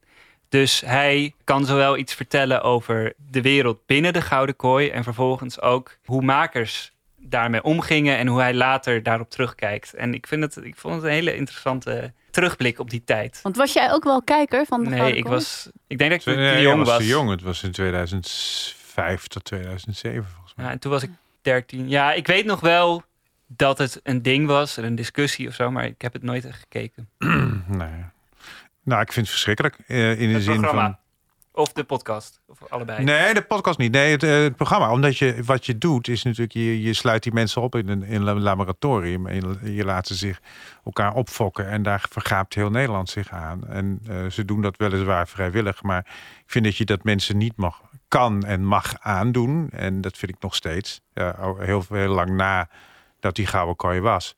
Dus 0.50 0.82
hij 0.86 1.34
kan 1.44 1.66
zowel 1.66 1.98
iets 1.98 2.14
vertellen 2.14 2.62
over 2.62 3.14
de 3.32 3.42
wereld 3.42 3.86
binnen 3.86 4.14
de 4.14 4.22
Gouden 4.22 4.56
Kooi 4.56 4.90
en 4.90 5.04
vervolgens 5.04 5.62
ook 5.62 5.98
hoe 6.06 6.22
makers 6.22 6.92
daarmee 7.18 7.64
omgingen 7.64 8.18
en 8.18 8.28
hoe 8.28 8.40
hij 8.40 8.54
later 8.54 9.04
daarop 9.04 9.30
terugkijkt. 9.30 9.94
En 9.94 10.14
ik, 10.14 10.28
vind 10.28 10.42
het, 10.44 10.66
ik 10.66 10.76
vond 10.76 10.96
het 10.96 11.04
een 11.04 11.10
hele 11.10 11.36
interessante 11.36 12.14
terugblik 12.32 12.80
op 12.80 12.90
die 12.90 13.04
tijd. 13.04 13.40
Want 13.44 13.56
was 13.56 13.74
jij 13.74 13.92
ook 13.92 14.04
wel 14.04 14.22
kijker 14.22 14.66
van 14.66 14.84
de 14.84 14.90
Nee, 14.90 14.98
Gouden 14.98 15.18
ik 15.18 15.24
Kooi? 15.24 15.36
was. 15.36 15.70
Ik 15.88 15.98
denk 15.98 16.10
dat 16.12 16.20
ik 16.20 16.26
te 16.26 16.40
Nee, 16.40 16.62
jong 16.62 16.76
jij 16.76 16.86
was. 16.86 16.98
te 16.98 17.06
jong. 17.08 17.30
Het 17.30 17.42
was 17.42 17.64
in 17.64 17.72
2005 17.72 19.28
tot 19.28 19.44
2007 19.44 20.26
volgens 20.34 20.54
mij. 20.56 20.66
Ja, 20.66 20.72
en 20.72 20.80
toen 20.80 20.92
was 20.92 21.04
ik 21.04 21.10
13. 21.42 21.90
Ja, 21.90 22.14
ik 22.14 22.28
weet 22.28 22.46
nog 22.46 22.60
wel 22.60 23.04
dat 23.48 23.78
het 23.78 24.00
een 24.04 24.22
ding 24.22 24.48
was, 24.48 24.78
en 24.78 24.84
een 24.84 24.96
discussie 24.96 25.48
of 25.48 25.54
zo, 25.54 25.72
maar 25.72 25.86
ik 25.86 26.02
heb 26.02 26.14
het 26.14 26.24
nooit 26.24 26.46
echt 26.46 26.60
gekeken. 26.60 27.10
nee. 27.68 28.04
Nou, 28.86 29.02
ik 29.02 29.12
vind 29.12 29.26
het 29.26 29.30
verschrikkelijk. 29.36 29.78
eh, 29.88 30.20
in 30.20 30.28
de 30.28 30.34
Het 30.34 30.44
zin 30.44 30.54
programma. 30.62 30.84
van. 30.84 30.98
Of 31.64 31.72
de 31.74 31.84
podcast? 31.84 32.42
Of 32.48 32.58
allebei? 32.70 33.04
Nee, 33.04 33.34
de 33.34 33.42
podcast 33.42 33.78
niet. 33.78 33.92
Nee, 33.92 34.12
het, 34.12 34.24
eh, 34.24 34.32
het 34.44 34.56
programma. 34.56 34.92
Omdat 34.92 35.18
je 35.18 35.44
wat 35.46 35.66
je 35.66 35.78
doet, 35.78 36.08
is 36.08 36.24
natuurlijk, 36.24 36.54
je, 36.54 36.82
je 36.82 36.94
sluit 36.94 37.24
die 37.24 37.34
mensen 37.34 37.62
op 37.62 37.76
in 37.76 37.90
een, 37.90 38.04
in 38.04 38.28
een 38.28 38.42
laboratorium. 38.42 39.28
En 39.28 39.36
je, 39.62 39.74
je 39.74 39.86
laat 39.86 40.08
ze 40.08 40.16
zich 40.16 40.42
elkaar 40.86 41.14
opfokken. 41.14 41.70
En 41.70 41.84
daar 41.84 42.06
vergaapt 42.10 42.54
heel 42.54 42.70
Nederland 42.70 43.10
zich 43.10 43.30
aan. 43.30 43.68
En 43.68 44.00
eh, 44.08 44.26
ze 44.30 44.46
doen 44.46 44.62
dat 44.62 44.78
weliswaar 44.78 45.28
vrijwillig. 45.28 45.84
Maar 45.84 46.00
ik 46.46 46.52
vind 46.52 46.66
dat 46.66 46.78
je 46.78 46.86
dat 46.86 47.04
mensen 47.04 47.38
niet 47.38 47.56
mag, 47.58 47.82
kan 48.08 48.44
en 48.44 48.66
mag 48.66 48.94
aandoen. 49.00 49.70
En 49.70 50.02
dat 50.02 50.18
vind 50.18 50.32
ik 50.32 50.42
nog 50.42 50.56
steeds. 50.56 51.02
Heel, 51.14 51.86
heel 51.90 52.14
lang 52.14 52.30
na 52.30 52.70
dat 53.20 53.36
die 53.36 53.46
gouden 53.48 53.76
kooi 53.76 54.00
was. 54.00 54.36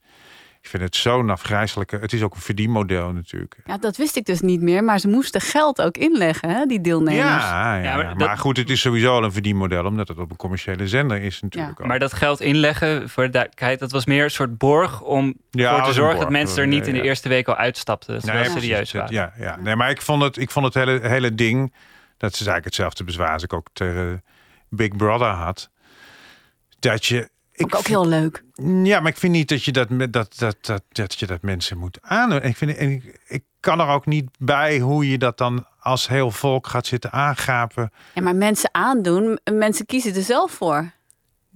Ik 0.62 0.68
vind 0.68 0.82
het 0.82 0.96
zo'n 0.96 1.30
afgrijzelijke. 1.30 1.96
Het 1.98 2.12
is 2.12 2.22
ook 2.22 2.34
een 2.34 2.40
verdienmodel 2.40 3.12
natuurlijk. 3.12 3.56
Ja, 3.64 3.78
dat 3.78 3.96
wist 3.96 4.16
ik 4.16 4.24
dus 4.24 4.40
niet 4.40 4.60
meer. 4.60 4.84
Maar 4.84 4.98
ze 4.98 5.08
moesten 5.08 5.40
geld 5.40 5.82
ook 5.82 5.96
inleggen, 5.96 6.50
hè, 6.50 6.66
die 6.66 6.80
deelnemers. 6.80 7.42
Ja, 7.44 7.76
ja, 7.76 7.82
Ja, 7.82 7.96
maar, 7.96 8.16
maar 8.16 8.28
dat- 8.28 8.38
goed, 8.38 8.56
het 8.56 8.70
is 8.70 8.80
sowieso 8.80 9.14
al 9.14 9.24
een 9.24 9.32
verdienmodel, 9.32 9.84
omdat 9.84 10.08
het 10.08 10.18
op 10.18 10.30
een 10.30 10.36
commerciële 10.36 10.88
zender 10.88 11.22
is 11.22 11.40
natuurlijk. 11.40 11.80
ook. 11.80 11.86
Maar 11.86 11.98
dat 11.98 12.12
geld 12.12 12.40
inleggen, 12.40 13.08
voor 13.08 13.24
de 13.24 13.30
duidelijkheid, 13.30 13.78
dat 13.78 13.90
was 13.92 14.06
meer 14.06 14.24
een 14.24 14.30
soort 14.30 14.58
borg 14.58 15.00
om 15.00 15.34
Ja, 15.50 15.62
ervoor 15.64 15.78
als 15.78 15.88
te 15.88 15.94
zorgen 15.94 16.14
borg, 16.14 16.28
dat 16.28 16.32
mensen 16.38 16.62
er 16.62 16.68
niet 16.68 16.86
in 16.86 16.92
de 16.92 16.98
ja. 16.98 17.04
eerste 17.04 17.28
week 17.28 17.48
al 17.48 17.56
uitstapten. 17.56 18.14
Dat 18.14 18.24
ze 18.24 18.30
Nee, 18.32 18.44
serieus 18.44 18.92
waren. 18.92 19.12
Ja, 19.14 19.32
ja. 19.38 19.56
Nee, 19.60 19.76
maar 19.76 19.90
ik 19.90 20.02
vond 20.02 20.22
het, 20.22 20.36
ik 20.36 20.50
vond 20.50 20.64
het 20.64 20.74
hele, 20.74 21.08
hele 21.08 21.34
ding, 21.34 21.74
dat 22.16 22.30
is 22.30 22.36
eigenlijk 22.36 22.64
hetzelfde 22.64 23.04
bezwaar 23.04 23.32
als 23.32 23.42
ik 23.42 23.52
ook 23.52 23.66
tegen 23.72 24.24
Big 24.68 24.96
Brother 24.96 25.28
had. 25.28 25.70
Dat 26.78 27.06
je. 27.06 27.28
Ik 27.58 27.74
ook 27.74 27.86
heel 27.86 28.06
leuk. 28.08 28.42
Ja, 28.82 29.00
maar 29.00 29.10
ik 29.10 29.16
vind 29.18 29.32
niet 29.32 29.48
dat 29.48 29.64
je 29.64 29.72
dat, 29.72 29.88
met- 29.88 30.12
dat, 30.12 30.38
dat, 30.38 30.56
dat, 30.60 30.82
dat, 30.88 31.18
je 31.18 31.26
dat 31.26 31.42
mensen 31.42 31.78
moet 31.78 31.98
aandoen. 32.02 32.40
En 32.40 32.48
ik, 32.48 32.56
vind, 32.56 32.76
en 32.76 32.90
ik, 32.90 33.20
ik 33.28 33.44
kan 33.60 33.80
er 33.80 33.86
ook 33.88 34.06
niet 34.06 34.30
bij 34.38 34.78
hoe 34.78 35.10
je 35.10 35.18
dat 35.18 35.38
dan 35.38 35.66
als 35.80 36.08
heel 36.08 36.30
volk 36.30 36.66
gaat 36.66 36.86
zitten 36.86 37.12
aangapen. 37.12 37.92
Ja, 38.14 38.22
maar 38.22 38.36
mensen 38.36 38.68
aandoen, 38.72 39.38
mensen 39.52 39.86
kiezen 39.86 40.14
er 40.14 40.22
zelf 40.22 40.52
voor. 40.52 40.90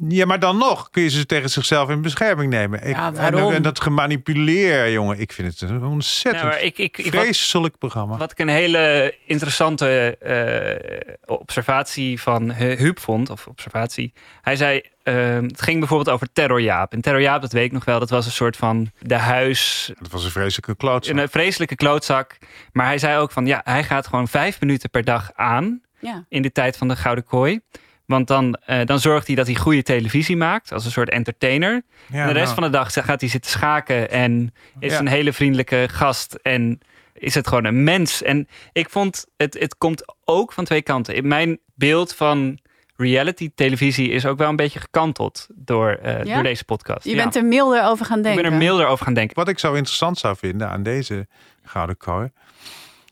Ja, 0.08 0.26
maar 0.26 0.38
dan 0.38 0.56
nog 0.58 0.90
kun 0.90 1.02
je 1.02 1.08
ze 1.10 1.26
tegen 1.26 1.50
zichzelf 1.50 1.88
in 1.90 2.02
bescherming 2.02 2.50
nemen. 2.50 2.86
Ik, 2.86 2.96
Ja, 2.96 3.12
waarom? 3.12 3.48
En, 3.50 3.54
en 3.56 3.62
dat 3.62 3.80
gemanipuleer, 3.80 4.92
jongen. 4.92 5.18
Ik 5.20 5.32
vind 5.32 5.60
het 5.60 5.70
een 5.70 5.84
ontzettend 5.84 6.44
Nou, 6.44 6.54
maar 6.54 6.64
ik, 6.64 6.78
ik, 6.78 6.96
wat, 6.96 7.06
vreselijk 7.22 7.78
programma. 7.78 8.16
wat 8.16 8.30
ik 8.30 8.38
een 8.38 8.48
hele 8.48 9.14
interessante 9.26 10.16
eh, 10.18 11.14
observatie 11.36 12.20
van 12.20 12.52
Hu- 12.52 12.76
Huub 12.76 12.98
vond, 13.00 13.30
of 13.30 13.46
observatie. 13.46 14.12
Hij 14.42 14.56
zei, 14.56 14.82
eh, 15.02 15.34
het 15.34 15.62
ging 15.62 15.78
bijvoorbeeld 15.78 16.10
over 16.10 16.32
Terrorjaap. 16.32 16.92
En 16.92 17.00
Terrorjaap, 17.00 17.40
dat 17.40 17.52
weet 17.52 17.64
ik 17.64 17.72
nog 17.72 17.84
wel, 17.84 17.98
dat 17.98 18.10
was 18.10 18.26
een 18.26 18.32
soort 18.32 18.56
van 18.56 18.90
de 18.98 19.14
huis, 19.16 19.90
Dat 20.00 20.10
was 20.10 20.24
een 20.24 20.30
vreselijke 20.30 20.76
klootzak. 20.76 21.16
een 21.16 21.28
vreselijke 21.28 21.74
klootzak. 21.74 22.38
Maar 22.72 22.86
hij 22.86 22.98
zei 22.98 23.18
ook 23.18 23.30
van, 23.32 23.46
ja, 23.46 23.60
hij 23.64 23.84
gaat 23.84 24.06
gewoon 24.06 24.28
vijf 24.28 24.60
minuten 24.60 24.90
per 24.90 25.04
dag 25.04 25.30
aan 25.34 25.80
Ja. 25.98 26.24
in 26.28 26.42
de 26.42 26.52
tijd 26.52 26.76
van 26.76 26.88
de 26.88 26.96
Gouden 26.96 27.24
Kooi. 27.24 27.60
Want 28.06 28.26
dan, 28.26 28.54
eh, 28.66 28.84
dan 28.84 28.98
zorgt 29.00 29.26
hij 29.26 29.36
dat 29.36 29.46
hij 29.46 29.54
goede 29.54 29.82
televisie 29.82 30.36
maakt, 30.36 30.72
als 30.72 30.84
een 30.84 30.90
soort 30.90 31.10
entertainer. 31.10 31.82
Ja, 32.06 32.20
en 32.20 32.26
de 32.26 32.32
rest 32.32 32.44
nou. 32.44 32.54
van 32.54 32.62
de 32.64 32.70
dag 32.70 32.92
gaat 32.92 33.20
hij 33.20 33.30
zitten 33.30 33.50
schaken 33.50 34.10
en 34.10 34.54
is 34.78 34.92
Ja. 34.92 34.98
een 34.98 35.06
hele 35.08 35.32
vriendelijke 35.32 35.86
gast. 35.90 36.34
En 36.42 36.80
is 37.14 37.34
het 37.34 37.46
gewoon 37.48 37.64
een 37.64 37.84
mens. 37.84 38.22
En 38.22 38.48
ik 38.72 38.90
vond, 38.90 39.26
het, 39.36 39.56
het 39.58 39.78
komt 39.78 40.14
ook 40.24 40.52
van 40.52 40.64
twee 40.64 40.82
kanten. 40.82 41.14
In 41.14 41.28
mijn 41.28 41.58
beeld 41.74 42.14
van 42.14 42.58
reality 42.96 43.50
televisie 43.54 44.08
is 44.10 44.26
ook 44.26 44.38
wel 44.38 44.48
een 44.48 44.56
beetje 44.56 44.80
gekanteld 44.80 45.46
door, 45.54 45.90
eh, 45.90 46.24
Ja? 46.24 46.34
door 46.34 46.42
deze 46.42 46.64
podcast. 46.64 47.04
Je 47.04 47.10
Ja. 47.10 47.16
bent 47.22 47.36
er 47.36 47.44
milder 47.44 47.84
over 47.84 48.06
gaan 48.06 48.18
ik 48.18 48.22
denken. 48.24 48.42
ben 48.42 48.52
er 48.52 48.58
milder 48.58 48.86
over 48.86 49.04
gaan 49.04 49.14
denken. 49.14 49.36
Wat 49.36 49.48
ik 49.48 49.58
zo 49.58 49.72
interessant 49.72 50.18
zou 50.18 50.36
vinden 50.36 50.68
aan 50.68 50.82
deze 50.82 51.26
Gouden 51.64 51.96
Kooi... 51.96 52.30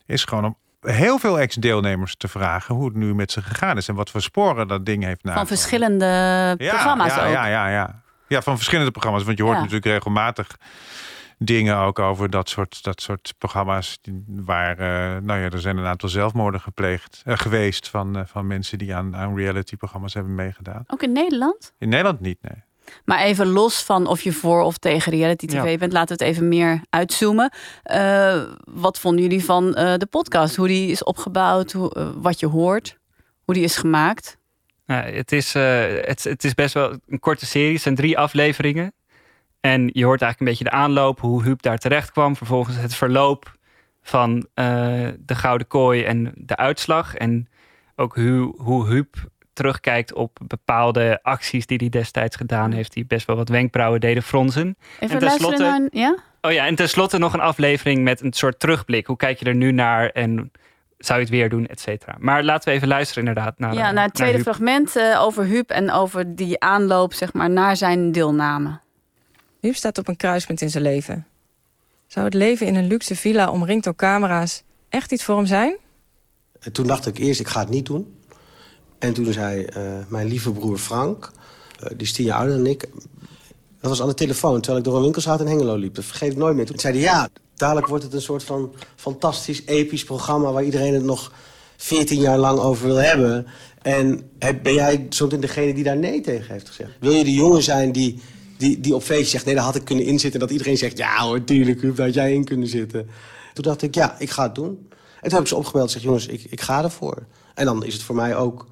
is 0.07 0.25
gewoon 0.25 0.45
om 0.45 0.57
heel 0.81 1.19
veel 1.19 1.39
ex-deelnemers 1.41 2.17
te 2.17 2.29
vragen... 2.29 2.75
hoe 2.75 2.85
het 2.85 2.95
nu 2.97 3.15
met 3.15 3.33
ze 3.33 3.43
gegaan 3.43 3.77
is 3.77 3.89
en 3.89 3.95
wat 3.95 4.11
voor 4.11 4.23
sporen 4.23 4.69
dat 4.69 4.87
ding 4.87 5.05
heeft 5.05 5.25
na. 5.25 5.35
Van 5.35 5.47
verschillende 5.47 6.55
programma's 6.59 7.15
ja, 7.15 7.27
ook. 7.27 7.33
Ja, 7.33 7.47
ja, 7.47 7.69
ja. 7.69 8.03
ja, 8.29 8.43
van 8.43 8.57
verschillende 8.57 8.91
programma's. 8.91 9.25
Want 9.25 9.37
je 9.39 9.43
hoort 9.43 9.57
Ja. 9.57 9.61
natuurlijk 9.63 9.91
regelmatig 9.93 10.57
dingen 11.45 11.77
ook 11.77 11.99
over 11.99 12.31
dat 12.31 12.49
soort, 12.49 12.83
dat 12.83 13.01
soort 13.01 13.35
programma's... 13.39 13.99
die- 14.03 14.25
waar, 14.27 14.79
eh, 14.79 15.23
nou 15.23 15.41
ja, 15.41 15.51
er 15.51 15.61
zijn 15.61 15.77
een 15.77 15.87
aantal 15.87 16.09
zelfmoorden 16.09 16.61
gepleegd... 16.61 17.23
eh, 17.25 17.37
geweest 17.39 17.89
van, 17.89 18.17
eh, 18.17 18.23
van 18.27 18.47
mensen 18.47 18.79
die 18.79 18.95
aan, 18.95 19.17
aan 19.17 19.37
reality-programma's 19.37 20.15
hebben 20.15 20.35
meegedaan. 20.35 20.85
Ook 20.87 21.03
in 21.03 21.13
Nederland? 21.13 21.73
In 21.79 21.89
Nederland 21.89 22.21
niet, 22.21 22.39
nee. 22.43 22.63
Maar 23.05 23.19
even 23.19 23.47
los 23.47 23.83
van 23.85 24.07
of 24.07 24.21
je 24.21 24.33
voor 24.33 24.61
of 24.63 24.79
tegen 24.79 25.13
reality 25.13 25.47
tv 25.47 25.71
Ja. 25.71 25.77
bent, 25.79 25.93
laten 25.93 26.17
we 26.17 26.25
het 26.25 26.33
even 26.35 26.49
meer 26.49 26.81
uitzoomen. 26.91 27.53
Eh, 27.83 28.43
wat 28.65 28.99
vonden 28.99 29.23
jullie 29.23 29.45
van 29.45 29.75
eh, 29.75 29.95
de 29.97 30.07
podcast? 30.07 30.57
Hoe 30.57 30.67
die 30.69 30.91
is 30.91 31.05
opgebouwd, 31.05 31.73
hoe, 31.73 32.13
wat 32.17 32.41
je 32.41 32.47
hoort, 32.47 32.99
hoe 33.45 33.55
die 33.55 33.65
is 33.65 33.77
gemaakt? 33.77 34.39
Ja, 34.87 35.03
het, 35.03 35.33
is, 35.33 35.55
eh, 35.55 35.85
het, 36.01 36.25
het 36.25 36.45
is 36.45 36.55
best 36.55 36.75
wel 36.75 36.99
een 37.09 37.19
korte 37.19 37.47
serie. 37.47 37.73
Het 37.73 37.83
zijn 37.83 37.95
drie 37.95 38.19
afleveringen. 38.19 38.93
En 39.61 39.91
je 39.93 40.05
hoort 40.05 40.23
eigenlijk 40.23 40.41
een 40.41 40.47
beetje 40.47 40.65
de 40.65 40.83
aanloop, 40.85 41.21
hoe 41.21 41.43
Huub 41.43 41.63
daar 41.63 41.79
terecht 41.79 42.11
kwam. 42.11 42.37
Vervolgens 42.37 42.77
het 42.77 42.95
verloop 42.95 43.57
van 44.03 44.47
eh, 44.55 44.65
de 45.19 45.35
Gouden 45.35 45.67
Kooi 45.67 46.05
en 46.05 46.33
de 46.35 46.57
uitslag. 46.57 47.15
En 47.15 47.49
ook 47.97 48.15
hoe, 48.15 48.55
hoe 48.57 48.87
Huub 48.87 49.15
terugkijkt 49.53 50.13
op 50.15 50.39
bepaalde 50.47 51.19
acties 51.23 51.67
die 51.67 51.79
hij 51.79 51.89
destijds 51.89 52.37
gedaan 52.37 52.73
heeft. 52.73 52.93
Die 52.93 53.07
best 53.07 53.27
wel 53.27 53.37
wat 53.37 53.49
wenkbrauwen 53.49 54.01
deden 54.01 54.23
fronsen. 54.23 54.77
Even 55.01 55.15
En 55.15 55.29
tenslotte- 55.29 55.63
naar... 55.63 55.89
Ja? 55.91 56.17
Oh 56.41 56.53
ja, 56.53 56.67
en 56.67 56.75
tenslotte 56.75 57.19
nog 57.19 57.33
een 57.33 57.41
aflevering 57.41 58.03
met 58.03 58.21
een 58.21 58.33
soort 58.33 58.61
terugblik. 58.61 59.07
Hoe 59.07 59.17
kijk 59.17 59.39
je 59.39 59.45
er 59.45 59.55
nu 59.55 59.73
naar 59.73 60.09
en 60.11 60.53
zou 60.99 61.19
je 61.19 61.25
het 61.25 61.35
weer 61.35 61.49
doen, 61.49 61.67
et 61.67 61.81
cetera. 61.81 62.17
Maar 62.19 62.45
laten 62.45 62.69
we 62.69 62.75
even 62.75 62.89
luisteren 62.89 63.27
inderdaad 63.27 63.59
naar 63.59 63.75
ja, 63.75 63.91
naar 63.91 64.05
het 64.05 64.15
tweede 64.15 64.43
fragment 64.43 64.97
eh, 64.97 65.23
over 65.23 65.45
Huub 65.45 65.71
en 65.71 65.91
over 65.93 66.37
die 66.37 66.61
aanloop 66.61 67.13
zeg 67.13 67.33
maar, 67.33 67.51
naar 67.51 67.77
zijn 67.77 68.13
deelname. 68.13 68.81
Huub 69.61 69.75
staat 69.75 69.99
op 69.99 70.09
een 70.09 70.17
kruispunt 70.17 70.61
in 70.61 70.71
zijn 70.71 70.83
leven. 70.83 71.27
Zou 72.07 72.25
het 72.25 72.35
leven 72.35 72.67
in 72.67 72.75
een 72.75 72.87
luxe 72.87 73.17
villa 73.17 73.51
omringd 73.51 73.85
door 73.85 73.97
camera's 73.97 74.63
echt 74.89 75.13
iets 75.13 75.25
voor 75.25 75.37
hem 75.37 75.47
zijn? 75.47 75.77
En 76.61 76.73
toen 76.73 76.87
dacht 76.87 77.07
ik 77.07 77.19
eerst, 77.19 77.41
ik 77.41 77.49
ga 77.49 77.61
het 77.61 77.69
niet 77.69 77.87
doen. 77.87 78.15
En 78.99 79.13
toen 79.13 79.33
zei 79.33 79.65
eh, 79.65 79.83
mijn 80.09 80.27
lieve 80.27 80.53
broer 80.53 80.79
Frank, 80.79 81.31
eh, 81.81 81.89
die 81.89 82.07
is 82.07 82.13
tien 82.13 82.25
jaar 82.25 82.39
ouder 82.39 82.57
dan 82.57 82.67
ik... 82.67 82.89
dat 83.81 83.91
was 83.91 84.03
aan 84.03 84.09
de 84.09 84.15
telefoon, 84.15 84.61
terwijl 84.61 84.79
ik 84.79 84.85
door 84.85 84.97
een 84.97 85.03
winkelstraat 85.03 85.41
in 85.41 85.47
Hengelo 85.47 85.77
liep. 85.77 85.95
Dat 85.95 86.05
vergeet 86.05 86.33
ik 86.33 86.39
nooit 86.39 86.57
meer. 86.57 86.67
Toen 86.67 86.79
zei 86.79 86.95
hij, 86.95 87.03
ja, 87.03 87.29
dadelijk 87.55 87.87
wordt 87.87 88.05
het 88.05 88.13
een 88.13 88.23
soort 88.23 88.45
van 88.45 88.75
fantastisch, 88.97 89.63
episch 89.67 90.05
programma... 90.05 90.53
waar 90.53 90.65
iedereen 90.65 90.95
het 90.95 91.05
nog 91.05 91.33
14 91.77 92.21
jaar 92.21 92.39
lang 92.39 92.59
over 92.59 92.87
wil 92.87 92.97
hebben. 92.97 93.47
En 93.83 94.31
ben 94.39 94.75
jij 94.75 95.07
zometeen 95.09 95.41
degene 95.41 95.75
die 95.75 95.85
daar 95.85 95.97
nee 95.97 96.21
tegen 96.21 96.53
heeft 96.53 96.69
gezegd? 96.69 96.91
Wil 97.01 97.13
je 97.13 97.25
de 97.25 97.35
jongen 97.35 97.63
zijn 97.63 97.93
die, 97.93 98.21
die, 98.61 98.81
die 98.81 98.95
op 98.95 99.03
feestje 99.03 99.31
zegt... 99.31 99.45
nee, 99.45 99.55
daar 99.55 99.65
had 99.65 99.75
ik 99.75 99.85
kunnen 99.85 100.05
inzitten. 100.05 100.41
Dat 100.41 100.51
iedereen 100.51 100.77
zegt, 100.77 100.99
ja 100.99 101.19
hoor, 101.19 101.45
tuurlijk, 101.45 101.81
Huub, 101.81 101.97
daar 101.97 102.07
had 102.07 102.15
jij 102.15 102.35
in 102.35 102.45
kunnen 102.45 102.69
zitten. 102.69 103.09
Toen 103.53 103.65
dacht 103.65 103.83
ik, 103.83 103.95
ja, 103.95 104.17
ik 104.19 104.31
ga 104.31 104.43
het 104.43 104.55
doen. 104.55 104.89
En 105.21 105.29
toen 105.29 105.33
heb 105.33 105.41
ik 105.41 105.47
ze 105.47 105.57
opgebeld 105.57 105.85
en 105.85 105.91
zeg, 105.91 106.03
jongens, 106.03 106.27
ik, 106.27 106.45
ik 106.51 106.61
ga 106.61 106.83
ervoor. 106.83 107.27
En 107.55 107.65
dan 107.65 107.85
is 107.85 107.95
het 107.95 108.03
voor 108.03 108.15
mij 108.15 108.37
ook... 108.37 108.67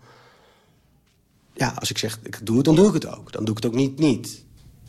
Ja, 1.55 1.73
als 1.79 1.91
ik 1.91 1.99
zeg, 1.99 2.19
ik 2.23 2.47
doe 2.47 2.57
het, 2.57 2.65
dan 2.65 2.75
doe 2.75 2.87
ik 2.87 2.95
het 2.95 3.07
ook. 3.07 3.33
Dan 3.33 3.45
doe 3.45 3.57
ik 3.57 3.63
het 3.63 3.73
ook 3.73 3.79
niet 3.79 3.99
niet. 3.99 4.45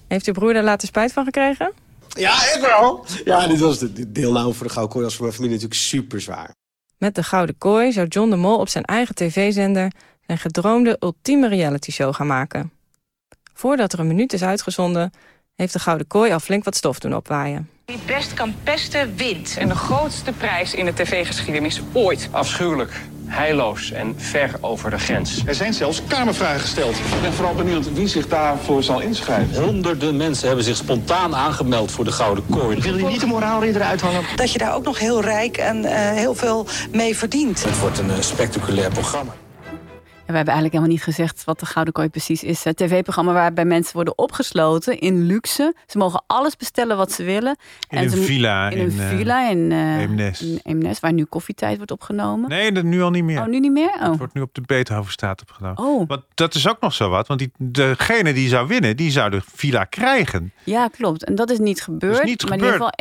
Heeft 0.07 0.27
uw 0.27 0.33
broer 0.33 0.53
daar 0.53 0.63
later 0.63 0.87
spijt 0.87 1.13
van 1.13 1.23
gekregen? 1.23 1.71
Ja, 2.07 2.33
ik 2.33 2.61
wel. 2.61 3.05
Ja, 3.25 3.47
dit 3.47 3.59
was 3.59 3.79
de, 3.79 3.93
de 3.93 4.11
deelname 4.11 4.53
voor 4.53 4.67
de 4.67 4.73
Gouden 4.73 4.93
Kooi. 4.93 5.05
was 5.05 5.15
voor 5.15 5.23
mijn 5.23 5.35
familie 5.35 5.55
natuurlijk 5.55 5.81
super 5.81 6.21
zwaar. 6.21 6.51
Met 6.97 7.15
de 7.15 7.23
Gouden 7.23 7.57
Kooi 7.57 7.91
zou 7.91 8.07
John 8.07 8.29
de 8.29 8.35
Mol 8.35 8.57
op 8.57 8.69
zijn 8.69 8.83
eigen 8.83 9.15
tv-zender... 9.15 9.91
zijn 10.25 10.37
gedroomde 10.37 10.97
ultieme 10.99 11.47
reality-show 11.47 12.15
gaan 12.15 12.27
maken. 12.27 12.71
Voordat 13.59 13.93
er 13.93 13.99
een 13.99 14.07
minuut 14.07 14.33
is 14.33 14.43
uitgezonden... 14.43 15.11
heeft 15.55 15.73
de 15.73 15.79
Gouden 15.79 16.07
Kooi 16.07 16.31
al 16.31 16.39
flink 16.39 16.63
wat 16.63 16.75
stof 16.75 16.99
doen 16.99 17.15
opwaaien. 17.15 17.69
Wie 17.85 17.99
best 18.05 18.33
kan 18.33 18.53
pesten, 18.63 19.15
wint. 19.15 19.55
En 19.57 19.67
de 19.67 19.75
grootste 19.75 20.31
prijs 20.31 20.73
in 20.73 20.85
de 20.85 20.93
tv-geschiedenis 20.93 21.81
ooit. 21.93 22.29
Afschuwelijk, 22.31 22.91
heilloos 23.25 23.91
en 23.91 24.13
ver 24.17 24.55
over 24.61 24.89
de 24.89 24.99
grens. 24.99 25.43
Er 25.45 25.55
zijn 25.55 25.73
zelfs 25.73 26.01
kamervragen 26.07 26.59
gesteld. 26.59 26.95
Ik 26.95 27.21
ben 27.21 27.33
vooral 27.33 27.55
benieuwd 27.55 27.93
wie 27.93 28.07
zich 28.07 28.27
daarvoor 28.27 28.83
zal 28.83 28.99
inschrijven. 28.99 29.63
Honderden 29.63 30.17
mensen 30.17 30.47
hebben 30.47 30.65
zich 30.65 30.75
spontaan 30.75 31.35
aangemeld 31.35 31.91
voor 31.91 32.05
de 32.05 32.11
Gouden 32.11 32.45
Kooi. 32.49 32.79
Wil 32.81 32.97
je 32.97 33.05
niet 33.05 33.19
de 33.19 33.27
moraalridder 33.27 33.81
uithangen? 33.81 34.23
Dat 34.35 34.51
je 34.51 34.57
daar 34.57 34.75
ook 34.75 34.83
nog 34.83 34.99
heel 34.99 35.21
rijk 35.21 35.57
en 35.57 35.85
eh, 35.85 36.11
heel 36.11 36.35
veel 36.35 36.67
mee 36.91 37.17
verdient. 37.17 37.63
Het 37.63 37.79
wordt 37.79 37.97
een 37.97 38.11
eh, 38.11 38.21
spectaculair 38.21 38.89
programma. 38.89 39.33
We 40.29 40.35
hebben 40.35 40.53
eigenlijk 40.53 40.73
helemaal 40.73 41.05
niet 41.05 41.15
gezegd 41.15 41.43
wat 41.43 41.59
de 41.59 41.65
Gouden 41.65 41.93
Kooi 41.93 42.09
precies 42.09 42.43
is. 42.43 42.65
Een 42.65 42.73
tv-programma 42.73 43.33
waarbij 43.33 43.65
mensen 43.65 43.93
worden 43.93 44.17
opgesloten 44.17 44.99
in 44.99 45.25
luxe. 45.25 45.73
Ze 45.87 45.97
mogen 45.97 46.23
alles 46.27 46.55
bestellen 46.55 46.97
wat 46.97 47.11
ze 47.11 47.23
willen. 47.23 47.57
In 47.89 47.97
en 47.97 48.03
een 48.03 48.09
ze, 48.09 48.21
villa 48.21 48.69
In 48.69 48.79
een 48.79 48.91
in, 48.91 48.99
eh, 48.99 49.07
villa 49.07 49.49
in, 49.49 49.71
Eemnes. 49.71 50.41
in 50.41 50.59
Eemnes, 50.63 50.99
waar 50.99 51.13
nu 51.13 51.25
koffietijd 51.25 51.77
wordt 51.77 51.91
opgenomen. 51.91 52.49
Nee, 52.49 52.71
dat 52.71 52.83
nu 52.83 53.01
al 53.01 53.09
niet 53.09 53.23
meer. 53.23 53.39
Oh, 53.39 53.47
nu 53.47 53.59
niet 53.59 53.71
meer? 53.71 53.93
Oh. 53.99 54.01
Het 54.01 54.17
wordt 54.17 54.33
nu 54.33 54.41
op 54.41 54.53
de 54.53 54.61
Beethovenstraat 54.65 55.41
opgenomen. 55.41 55.83
Oh. 55.83 56.07
Want 56.07 56.21
dat 56.33 56.55
is 56.55 56.69
ook 56.69 56.81
nog 56.81 56.93
zo 56.93 57.09
wat. 57.09 57.27
Want 57.27 57.39
die, 57.39 57.51
degene 57.57 58.33
die 58.33 58.49
zou 58.49 58.67
winnen, 58.67 58.97
die 58.97 59.11
zou 59.11 59.29
de 59.29 59.41
villa 59.53 59.83
krijgen. 59.83 60.53
Ja, 60.63 60.87
klopt. 60.87 61.23
En 61.23 61.35
dat 61.35 61.49
is 61.49 61.59
niet 61.59 61.81
gebeurd. 61.81 62.23
niet 62.23 62.49
maar 62.49 62.57
die 62.57 62.67
heeft 62.67 62.77
wel 62.77 62.93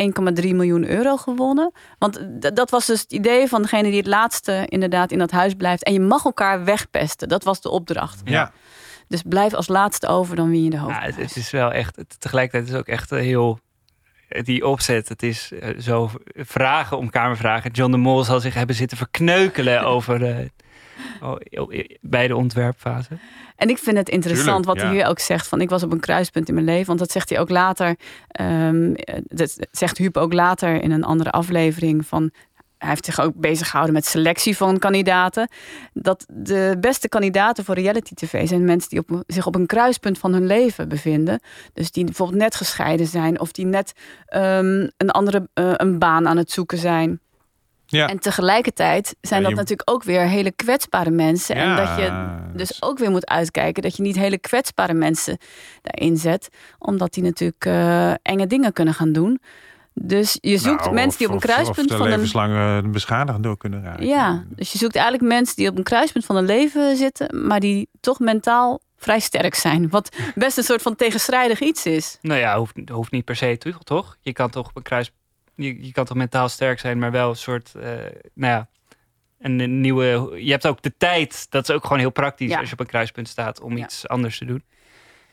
1,3 0.43 0.55
miljoen 0.55 0.89
euro 0.89 1.17
gewonnen. 1.17 1.73
Want 1.99 2.21
dat 2.55 2.71
was 2.71 2.87
dus 2.87 3.01
het 3.01 3.13
idee 3.13 3.49
van 3.49 3.63
degene 3.63 3.89
die 3.89 3.99
het 3.99 4.07
laatste 4.07 4.65
inderdaad 4.69 5.13
in 5.13 5.19
dat 5.19 5.31
huis 5.31 5.55
blijft. 5.55 5.85
En 5.85 5.93
je 5.93 6.01
mag 6.01 6.25
elkaar 6.25 6.65
wegpesten. 6.65 7.18
Dat 7.27 7.45
was 7.45 7.61
de 7.61 7.71
opdracht. 7.71 8.21
Ja. 8.25 8.53
Dus 9.09 9.23
blijf 9.23 9.55
als 9.55 9.69
laatste 9.69 10.07
over, 10.07 10.37
dan 10.37 10.51
win 10.51 10.65
je 10.65 10.71
de 10.71 10.77
Ja, 10.77 10.83
hoofdprijs. 10.83 11.17
het, 11.17 11.25
het 11.25 11.37
is 11.37 11.51
wel 11.51 11.73
echt, 11.73 11.97
het, 11.97 12.21
tegelijkertijd 12.21 12.65
is 12.65 12.71
het 12.71 12.81
ook 12.81 12.95
echt 12.95 13.13
eh, 13.13 13.21
heel, 13.21 13.59
die 14.29 14.67
opzet, 14.67 15.09
het 15.09 15.23
is 15.23 15.53
eh, 15.53 15.79
zo 15.79 16.11
vragen 16.35 16.99
om 16.99 17.11
kamervragen. 17.11 17.71
John 17.71 17.91
de 17.91 17.97
Mol 17.97 18.25
zal 18.25 18.41
zich 18.41 18.55
hebben 18.55 18.77
zitten 18.77 18.97
verkneukelen 18.97 19.83
over 19.95 20.25
eh, 20.25 20.47
oh, 21.21 21.71
bij 22.01 22.29
de 22.29 22.37
ontwerpfase. 22.37 23.19
En 23.57 23.69
ik 23.69 23.79
vind 23.79 23.97
het 23.97 24.09
interessant 24.09 24.47
Tuurlijk, 24.47 24.67
wat 24.67 24.77
ja. 24.77 24.85
hij 24.85 24.95
hier 24.95 25.07
ook 25.07 25.19
zegt. 25.19 25.49
Van 25.49 25.61
ik 25.61 25.71
was 25.71 25.83
op 25.83 25.93
een 25.93 26.01
kruispunt 26.01 26.49
in 26.49 26.55
mijn 26.55 26.67
leven. 26.67 26.87
Want 26.87 26.99
dat 26.99 27.11
zegt 27.11 27.29
hij 27.29 27.41
ook 27.41 27.51
later. 27.51 27.97
ehm, 28.29 28.95
dat 29.25 29.67
zegt 29.71 29.99
Huub 29.99 30.17
ook 30.17 30.33
later 30.33 30.83
in 30.83 30.91
een 30.91 31.05
andere 31.05 31.31
aflevering. 31.31 32.07
Van 32.07 32.31
hij 32.79 32.89
heeft 32.89 33.05
zich 33.05 33.21
ook 33.21 33.35
bezig 33.35 33.67
gehouden 33.67 33.95
met 33.95 34.07
selectie 34.07 34.57
van 34.57 34.79
kandidaten. 34.79 35.49
Dat 35.93 36.27
de 36.29 36.77
beste 36.81 37.09
kandidaten 37.09 37.65
voor 37.65 37.75
reality 37.75 38.15
tv 38.15 38.49
zijn 38.49 38.65
mensen 38.65 38.89
die 38.89 38.99
op, 38.99 39.23
zich 39.27 39.47
op 39.47 39.55
een 39.55 39.67
kruispunt 39.67 40.19
van 40.19 40.33
hun 40.33 40.47
leven 40.47 40.89
bevinden. 40.89 41.41
Dus 41.73 41.91
die 41.91 42.05
bijvoorbeeld 42.05 42.39
net 42.39 42.55
gescheiden 42.55 43.07
zijn. 43.07 43.41
Of 43.41 43.53
die 43.53 43.67
net 43.67 43.93
ehm, 44.27 44.89
een 44.97 45.11
andere 45.11 45.49
eh, 45.55 45.73
een 45.77 45.99
baan 45.99 46.29
aan 46.29 46.37
het 46.37 46.51
zoeken 46.51 46.79
zijn. 46.79 47.21
Ja. 47.87 48.09
En 48.09 48.19
tegelijkertijd 48.19 49.17
zijn 49.21 49.43
Ja, 49.43 49.49
dat 49.49 49.57
natuurlijk 49.57 49.91
ook 49.91 50.03
weer 50.03 50.21
hele 50.21 50.51
kwetsbare 50.51 51.11
mensen. 51.11 51.57
En 51.57 51.77
dat 51.77 51.97
je 51.99 52.37
dus 52.55 52.83
ook 52.83 52.99
weer 52.99 53.11
moet 53.11 53.27
uitkijken 53.27 53.83
dat 53.83 53.97
je 53.97 54.03
niet 54.03 54.17
hele 54.17 54.39
kwetsbare 54.39 54.95
mensen 54.95 55.39
daarin 55.83 56.17
zet. 56.17 56.49
Omdat 56.79 57.15
die 57.15 57.23
natuurlijk 57.23 57.65
eh, 57.65 58.13
enge 58.23 58.47
dingen 58.47 58.73
kunnen 58.73 58.95
gaan 58.95 59.13
doen. 59.13 59.41
Dus 60.01 60.39
je 60.41 60.59
zoekt 60.59 60.81
Nou, 60.83 60.95
mensen 60.95 61.19
die 61.19 61.27
op 61.27 61.33
een 61.33 61.41
kruispunt 61.41 61.91
of, 61.91 61.97
van 61.97 62.07
een. 62.07 62.83
eh, 62.85 62.91
beschadigd 62.91 63.43
door 63.43 63.57
kunnen 63.57 63.83
raken. 63.83 64.07
Ja, 64.07 64.45
dus 64.49 64.73
je 64.73 64.79
zoekt 64.79 64.95
eigenlijk 64.97 65.33
mensen 65.33 65.57
die 65.57 65.69
op 65.69 65.77
een 65.79 65.83
kruispunt 65.83 66.25
van 66.25 66.37
een 66.37 66.45
leven 66.45 66.97
zitten, 66.97 67.47
maar 67.47 67.61
die 67.61 67.89
toch 68.01 68.19
mentaal 68.19 68.81
vrij 68.97 69.21
sterk 69.21 69.55
zijn. 69.55 69.89
Wat 69.89 70.17
best 70.35 70.57
een 70.59 70.65
soort 70.65 70.83
van 70.83 70.97
tegenstrijdig 70.97 71.61
iets 71.61 71.87
is. 71.87 72.19
Nou 72.23 72.41
ja, 72.41 72.59
hoeft, 72.59 72.75
hoeft 72.93 73.11
niet 73.11 73.25
per 73.25 73.37
se 73.37 73.59
toch, 73.59 73.83
toch? 73.85 74.17
Je 74.21 74.33
kan 74.33 74.51
toch 74.51 74.69
op 74.69 74.77
een 74.77 74.83
kruis, 74.83 75.13
je, 75.55 75.85
je 75.87 75.93
kan 75.93 76.05
toch 76.05 76.17
mentaal 76.17 76.49
sterk 76.49 76.79
zijn, 76.79 76.99
maar 76.99 77.11
wel 77.11 77.29
een 77.31 77.37
soort, 77.37 77.75
eh, 77.75 77.91
nou 78.35 78.53
ja, 78.53 78.69
een, 79.41 79.61
een 79.61 79.81
nieuwe. 79.81 80.31
Je 80.45 80.51
hebt 80.51 80.67
ook 80.67 80.83
de 80.83 80.93
tijd. 80.99 81.47
Dat 81.51 81.69
is 81.69 81.75
ook 81.75 81.83
gewoon 81.83 81.99
heel 81.99 82.11
praktisch 82.11 82.51
Ja. 82.51 82.59
als 82.59 82.67
je 82.67 82.73
op 82.73 82.81
een 82.81 82.87
kruispunt 82.87 83.29
staat 83.29 83.61
om 83.61 83.77
iets 83.77 84.09
anders 84.09 84.39
te 84.39 84.45
doen. 84.45 84.63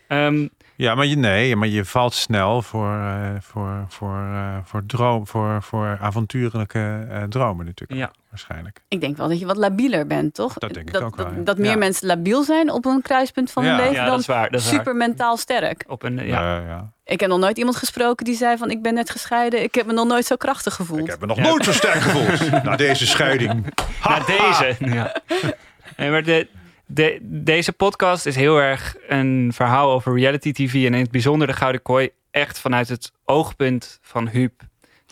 Ehm, 0.07 0.47
Ja, 0.77 0.95
maar 0.95 1.05
je, 1.05 1.15
nee, 1.17 1.55
maar 1.55 1.67
je 1.67 1.85
valt 1.85 2.13
snel 2.13 2.61
voor, 2.61 2.93
eh, 2.99 3.29
voor, 3.39 3.85
voor, 3.87 4.17
eh, 4.17 4.57
voor, 4.63 4.83
droom, 4.85 5.27
voor, 5.27 5.61
voor 5.61 5.97
avontuurlijke 6.01 7.07
eh, 7.09 7.23
dromen 7.23 7.65
natuurlijk. 7.65 7.99
Ja. 7.99 8.11
Waarschijnlijk. 8.29 8.81
Ik 8.87 9.01
denk 9.01 9.17
wel 9.17 9.27
dat 9.27 9.39
je 9.39 9.45
wat 9.45 9.57
labieler 9.57 10.07
bent, 10.07 10.33
toch? 10.33 10.53
Dat 10.53 10.73
denk 10.73 10.87
ik 10.87 10.93
dat, 10.93 11.01
ook 11.01 11.15
wel, 11.15 11.25
dat, 11.25 11.35
ja. 11.35 11.41
dat 11.43 11.57
meer 11.57 11.69
Ja. 11.71 11.77
mensen 11.77 12.07
labiel 12.07 12.43
zijn 12.43 12.71
op 12.71 12.85
een 12.85 13.01
kruispunt 13.01 13.51
van 13.51 13.63
hun 13.63 13.75
leven 13.75 13.93
Ja, 13.93 14.01
dan 14.01 14.09
dat 14.09 14.19
is 14.19 14.25
waar, 14.25 14.49
dat 14.51 14.59
is 14.59 14.65
waar. 14.65 14.75
super 14.75 14.95
mentaal 14.95 15.37
sterk. 15.37 15.83
op 15.87 16.03
een, 16.03 16.25
ja. 16.25 16.57
Ja. 16.59 16.91
Ik 17.05 17.19
heb 17.19 17.29
nog 17.29 17.39
nooit 17.39 17.57
iemand 17.57 17.75
gesproken 17.75 18.25
die 18.25 18.35
zei 18.35 18.57
van 18.57 18.69
ik 18.71 18.81
ben 18.81 18.93
net 18.93 19.09
gescheiden. 19.09 19.63
Ik 19.63 19.75
heb 19.75 19.85
me 19.85 19.93
nog 19.93 20.07
nooit 20.07 20.25
zo 20.25 20.35
krachtig 20.35 20.73
gevoeld. 20.73 20.99
Ik 20.99 21.07
heb 21.09 21.19
me 21.19 21.25
nog 21.25 21.37
nooit 21.39 21.63
zo 21.63 21.71
sterk 21.71 22.01
gevoeld 22.01 22.51
na 22.63 22.75
deze 22.75 23.07
scheiding. 23.07 23.65
Na 24.03 24.19
deze. 24.19 24.75
Ja. 24.79 25.15
Nee, 25.97 26.09
maar 26.09 26.23
de, 26.23 26.47
de, 26.85 27.17
deze 27.21 27.71
podcast 27.73 28.25
is 28.25 28.35
heel 28.35 28.57
erg 28.57 28.95
een 29.07 29.51
verhaal 29.53 29.91
over 29.91 30.15
reality 30.15 30.51
TV. 30.51 30.73
En 30.73 30.93
in 30.93 30.93
het 30.93 31.11
bijzonder 31.11 31.47
de 31.47 31.53
Gouden 31.53 31.81
Kooi. 31.81 32.09
Echt 32.31 32.59
vanuit 32.59 32.89
het 32.89 33.11
oogpunt 33.25 33.99
van 34.01 34.27
Huub. 34.27 34.61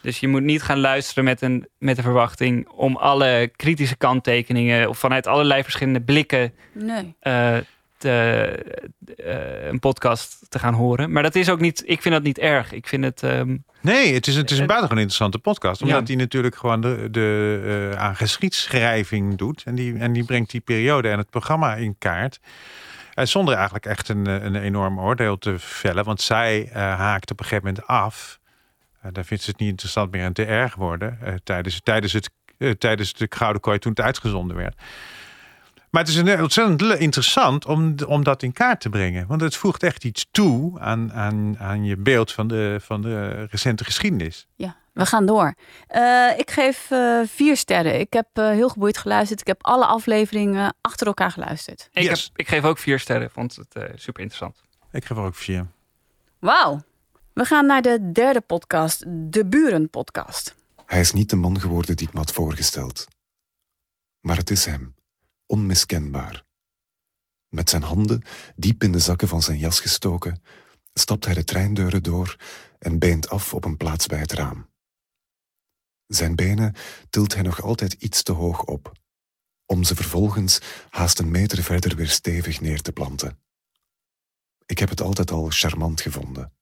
Dus 0.02 0.20
je 0.20 0.28
moet 0.28 0.42
niet 0.42 0.62
gaan 0.62 0.80
luisteren 0.80 1.24
met 1.24 1.42
een, 1.42 1.68
met 1.78 1.96
de 1.96 2.02
verwachting 2.02 2.68
om 2.70 2.96
alle 2.96 3.52
kritische 3.56 3.96
kanttekeningen. 3.96 4.90
of 4.90 4.98
vanuit 4.98 5.28
allerlei 5.28 5.64
verschillende 5.64 6.02
blikken. 6.02 6.54
Nee. 6.72 7.16
eh, 7.20 7.58
te, 7.98 8.12
eh, 9.18 9.68
een 9.68 9.80
podcast 9.80 10.46
te 10.50 10.60
gaan 10.60 10.74
horen. 10.74 11.12
Maar 11.12 11.24
dat 11.24 11.36
is 11.36 11.50
ook 11.50 11.60
niet. 11.60 11.84
Ik 11.86 12.02
vind 12.02 12.14
dat 12.14 12.24
niet 12.24 12.38
erg. 12.40 12.72
Ik 12.72 12.88
vind 12.88 13.04
het. 13.04 13.24
ehm, 13.24 13.58
Nee, 13.84 14.14
het 14.14 14.28
is, 14.28 14.36
het 14.36 14.52
is 14.52 14.60
een 14.60 14.68
buitengewoon 14.68 15.04
interessante 15.04 15.40
podcast. 15.40 15.82
Omdat 15.82 16.00
Ja. 16.00 16.06
hij 16.06 16.16
natuurlijk 16.16 16.56
gewoon 16.56 16.82
de, 16.82 17.08
de, 17.12 17.90
eh, 17.94 18.00
aan 18.02 18.16
geschiedschrijving 18.16 19.38
doet. 19.38 19.64
En 19.66 19.76
die, 19.76 19.98
en 19.98 20.14
die 20.14 20.24
brengt 20.24 20.52
die 20.52 20.62
periode 20.62 21.10
en 21.10 21.18
het 21.18 21.30
programma 21.30 21.76
in 21.76 21.96
kaart. 21.98 22.40
Eh, 23.14 23.26
zonder 23.26 23.54
eigenlijk 23.56 23.86
echt 23.86 24.10
een, 24.10 24.28
eh, 24.28 24.44
een 24.44 24.56
enorm 24.56 25.00
oordeel 25.00 25.38
te 25.38 25.60
vellen. 25.60 26.04
Want 26.04 26.22
zij 26.22 26.70
eh, 26.72 26.74
haakt 26.82 27.32
op 27.32 27.40
een 27.40 27.46
gegeven 27.46 27.68
moment 27.68 27.88
af. 27.88 28.40
Eh, 29.02 29.10
daar 29.12 29.26
vindt 29.26 29.44
ze 29.44 29.50
het 29.50 29.60
niet 29.60 29.70
interessant 29.70 30.12
meer 30.12 30.24
en 30.24 30.34
te 30.34 30.46
erg 30.46 30.76
worden. 30.76 31.20
tijdens, 31.44 31.80
tijdens, 31.84 32.14
het, 32.14 32.30
tijdens 32.80 33.14
de 33.14 33.28
Gouden 33.30 33.62
Kooi 33.62 33.80
toen 33.80 33.92
het 33.92 34.02
uitgezonden 34.06 34.56
werd. 34.58 34.82
Maar 35.94 36.02
het 36.02 36.12
is 36.12 36.18
een, 36.18 36.42
ontzettend 36.42 36.82
interessant 36.82 37.66
om, 37.66 37.96
om 38.08 38.24
dat 38.24 38.44
in 38.44 38.54
kaart 38.54 38.82
te 38.82 38.90
brengen. 38.90 39.28
Want 39.28 39.42
het 39.42 39.56
voegt 39.56 39.84
echt 39.84 40.04
iets 40.04 40.28
toe 40.32 40.80
aan, 40.80 41.14
aan, 41.14 41.60
aan 41.60 41.84
je 41.84 41.98
beeld 41.98 42.32
van 42.32 42.48
de, 42.48 42.78
van 42.82 43.02
de 43.02 43.48
recente 43.50 43.84
geschiedenis. 43.84 44.48
Ja, 44.56 44.76
we 44.94 45.06
gaan 45.06 45.26
door. 45.26 45.56
Eh, 45.88 46.38
ik 46.38 46.52
geef 46.52 46.92
eh, 46.92 47.22
vier 47.26 47.58
sterren. 47.58 48.00
Ik 48.00 48.14
heb 48.14 48.28
eh, 48.34 48.50
heel 48.50 48.70
geboeid 48.70 48.98
geluisterd. 48.98 49.40
Ik 49.40 49.48
heb 49.48 49.64
alle 49.64 49.86
afleveringen 49.86 50.76
achter 50.82 51.08
elkaar 51.08 51.32
geluisterd. 51.32 51.90
ik, 51.92 52.10
heb, 52.10 52.18
ik 52.36 52.48
geef 52.48 52.64
ook 52.64 52.78
vier 52.78 53.00
sterren. 53.00 53.32
Vond 53.32 53.56
het 53.56 53.92
super 53.96 54.22
interessant. 54.22 54.62
Ik 54.92 55.06
geef 55.06 55.18
er 55.18 55.24
ook 55.24 55.36
vier. 55.36 55.68
Wauw. 56.40 56.84
We 57.34 57.46
gaan 57.46 57.66
naar 57.66 57.82
de 57.82 58.12
derde 58.12 58.42
podcast, 58.42 59.04
de 59.08 59.46
Buren 59.46 59.90
podcast. 59.90 60.56
Hij 60.86 61.00
is 61.00 61.14
niet 61.14 61.30
de 61.30 61.36
man 61.36 61.60
geworden 61.60 61.96
die 61.96 62.08
ik 62.08 62.14
me 62.14 62.20
had 62.20 62.32
voorgesteld. 62.32 63.08
Maar 64.20 64.38
het 64.38 64.50
is 64.50 64.66
hem, 64.66 64.96
onmiskenbaar. 65.46 66.46
Met 67.50 67.70
zijn 67.70 67.84
handen 67.84 68.24
diep 68.56 68.84
in 68.84 68.92
de 68.92 69.00
zakken 69.00 69.28
van 69.28 69.42
zijn 69.42 69.58
jas 69.58 69.80
gestoken, 69.80 70.44
stapt 70.94 71.26
hij 71.26 71.34
de 71.34 71.44
treindeuren 71.44 72.04
door 72.04 72.36
en 72.80 73.00
beent 73.00 73.30
af 73.30 73.54
op 73.54 73.66
een 73.66 73.78
plaats 73.78 74.08
bij 74.08 74.20
het 74.20 74.32
raam. 74.32 74.70
Zijn 76.08 76.36
benen 76.36 76.76
tilt 77.10 77.34
hij 77.34 77.44
nog 77.44 77.62
altijd 77.62 77.94
iets 77.94 78.24
te 78.24 78.32
hoog 78.32 78.64
op, 78.64 78.92
om 79.66 79.84
ze 79.84 79.96
vervolgens 79.96 80.60
haast 80.90 81.20
een 81.20 81.32
meter 81.32 81.64
verder 81.64 81.96
weer 81.96 82.10
stevig 82.10 82.62
neer 82.62 82.82
te 82.82 82.92
planten. 82.92 83.40
Ik 84.66 84.80
heb 84.80 84.90
het 84.90 85.02
altijd 85.02 85.32
al 85.32 85.50
charmant 85.50 86.02
gevonden 86.02 86.54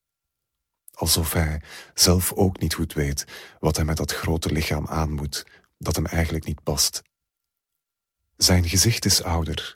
alsof 1.02 1.34
hij 1.34 1.62
zelf 1.94 2.34
ook 2.34 2.60
niet 2.60 2.74
goed 2.74 2.94
weet 2.94 3.26
wat 3.60 3.76
hij 3.76 3.86
met 3.86 3.98
dat 3.98 4.12
grote 4.12 4.52
lichaam 4.52 4.88
aan 4.88 5.12
moet, 5.12 5.46
dat 5.78 5.96
hem 5.96 6.06
eigenlijk 6.06 6.46
niet 6.46 6.64
past. 6.64 7.02
Zijn 8.42 8.70
gezicht 8.70 9.06
is 9.06 9.24
ouder, 9.24 9.76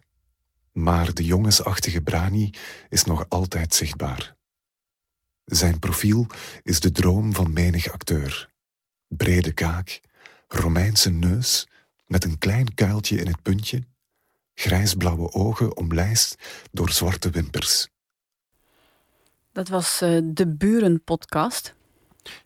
maar 0.71 1.13
de 1.13 1.23
jongensachtige 1.25 2.01
Brani 2.01 2.49
is 2.89 3.03
nog 3.03 3.25
altijd 3.29 3.73
zichtbaar. 3.73 4.35
Zijn 5.43 5.79
profiel 5.79 6.27
is 6.63 6.79
de 6.79 6.91
droom 6.91 7.33
van 7.33 7.53
menig 7.53 7.91
acteur. 7.91 8.49
Brede 9.07 9.51
kaak, 9.51 10.01
Romeinse 10.47 11.09
neus 11.09 11.67
met 12.05 12.23
een 12.23 12.37
klein 12.37 12.73
kuiltje 12.73 13.17
in 13.17 13.27
het 13.27 13.41
puntje, 13.41 13.83
grijsblauwe 14.53 15.31
ogen 15.31 15.77
omlijst 15.77 16.35
door 16.71 16.89
zwarte 16.89 17.29
wimpers. 17.29 17.87
Dat 19.51 19.67
was 19.67 20.01
eh, 20.01 20.19
de 20.23 20.47
Buren 20.47 21.03
podcast. 21.03 21.74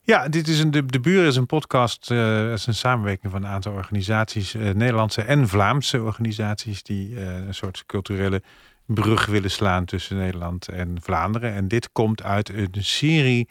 Ja, 0.02 0.28
dit 0.28 0.48
is 0.48 0.60
een, 0.60 0.72
de, 0.72 0.86
de 0.86 1.00
Buren 1.00 1.28
is 1.28 1.36
een 1.36 1.46
podcast. 1.46 2.12
eh 2.12 2.50
het 2.50 2.60
is 2.60 2.68
een 2.68 2.74
samenwerking 2.74 3.32
van 3.32 3.44
een 3.44 3.50
aantal 3.50 3.74
organisaties, 3.74 4.54
eh, 4.54 4.70
Nederlandse 4.70 5.22
en 5.22 5.48
Vlaamse 5.48 6.02
organisaties, 6.02 6.84
die 6.84 7.16
eh, 7.16 7.36
een 7.48 7.54
soort 7.54 7.84
culturele 7.86 8.42
brug 8.86 9.26
willen 9.26 9.52
slaan 9.52 9.86
tussen 9.86 10.18
Nederland 10.18 10.68
en 10.68 10.98
Vlaanderen. 11.02 11.54
En 11.54 11.68
dit 11.68 11.92
komt 11.92 12.24
uit 12.24 12.50
een 12.50 12.70
serie 12.80 13.50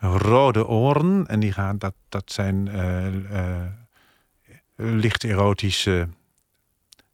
Rode 0.00 0.66
Oren. 0.66 1.26
En 1.26 1.40
die 1.40 1.52
gaan, 1.52 1.78
dat, 1.78 1.94
dat 2.08 2.32
zijn 2.32 2.68
eh, 2.68 3.06
eh, 3.06 3.66
licht 4.76 5.24
erotische 5.24 6.08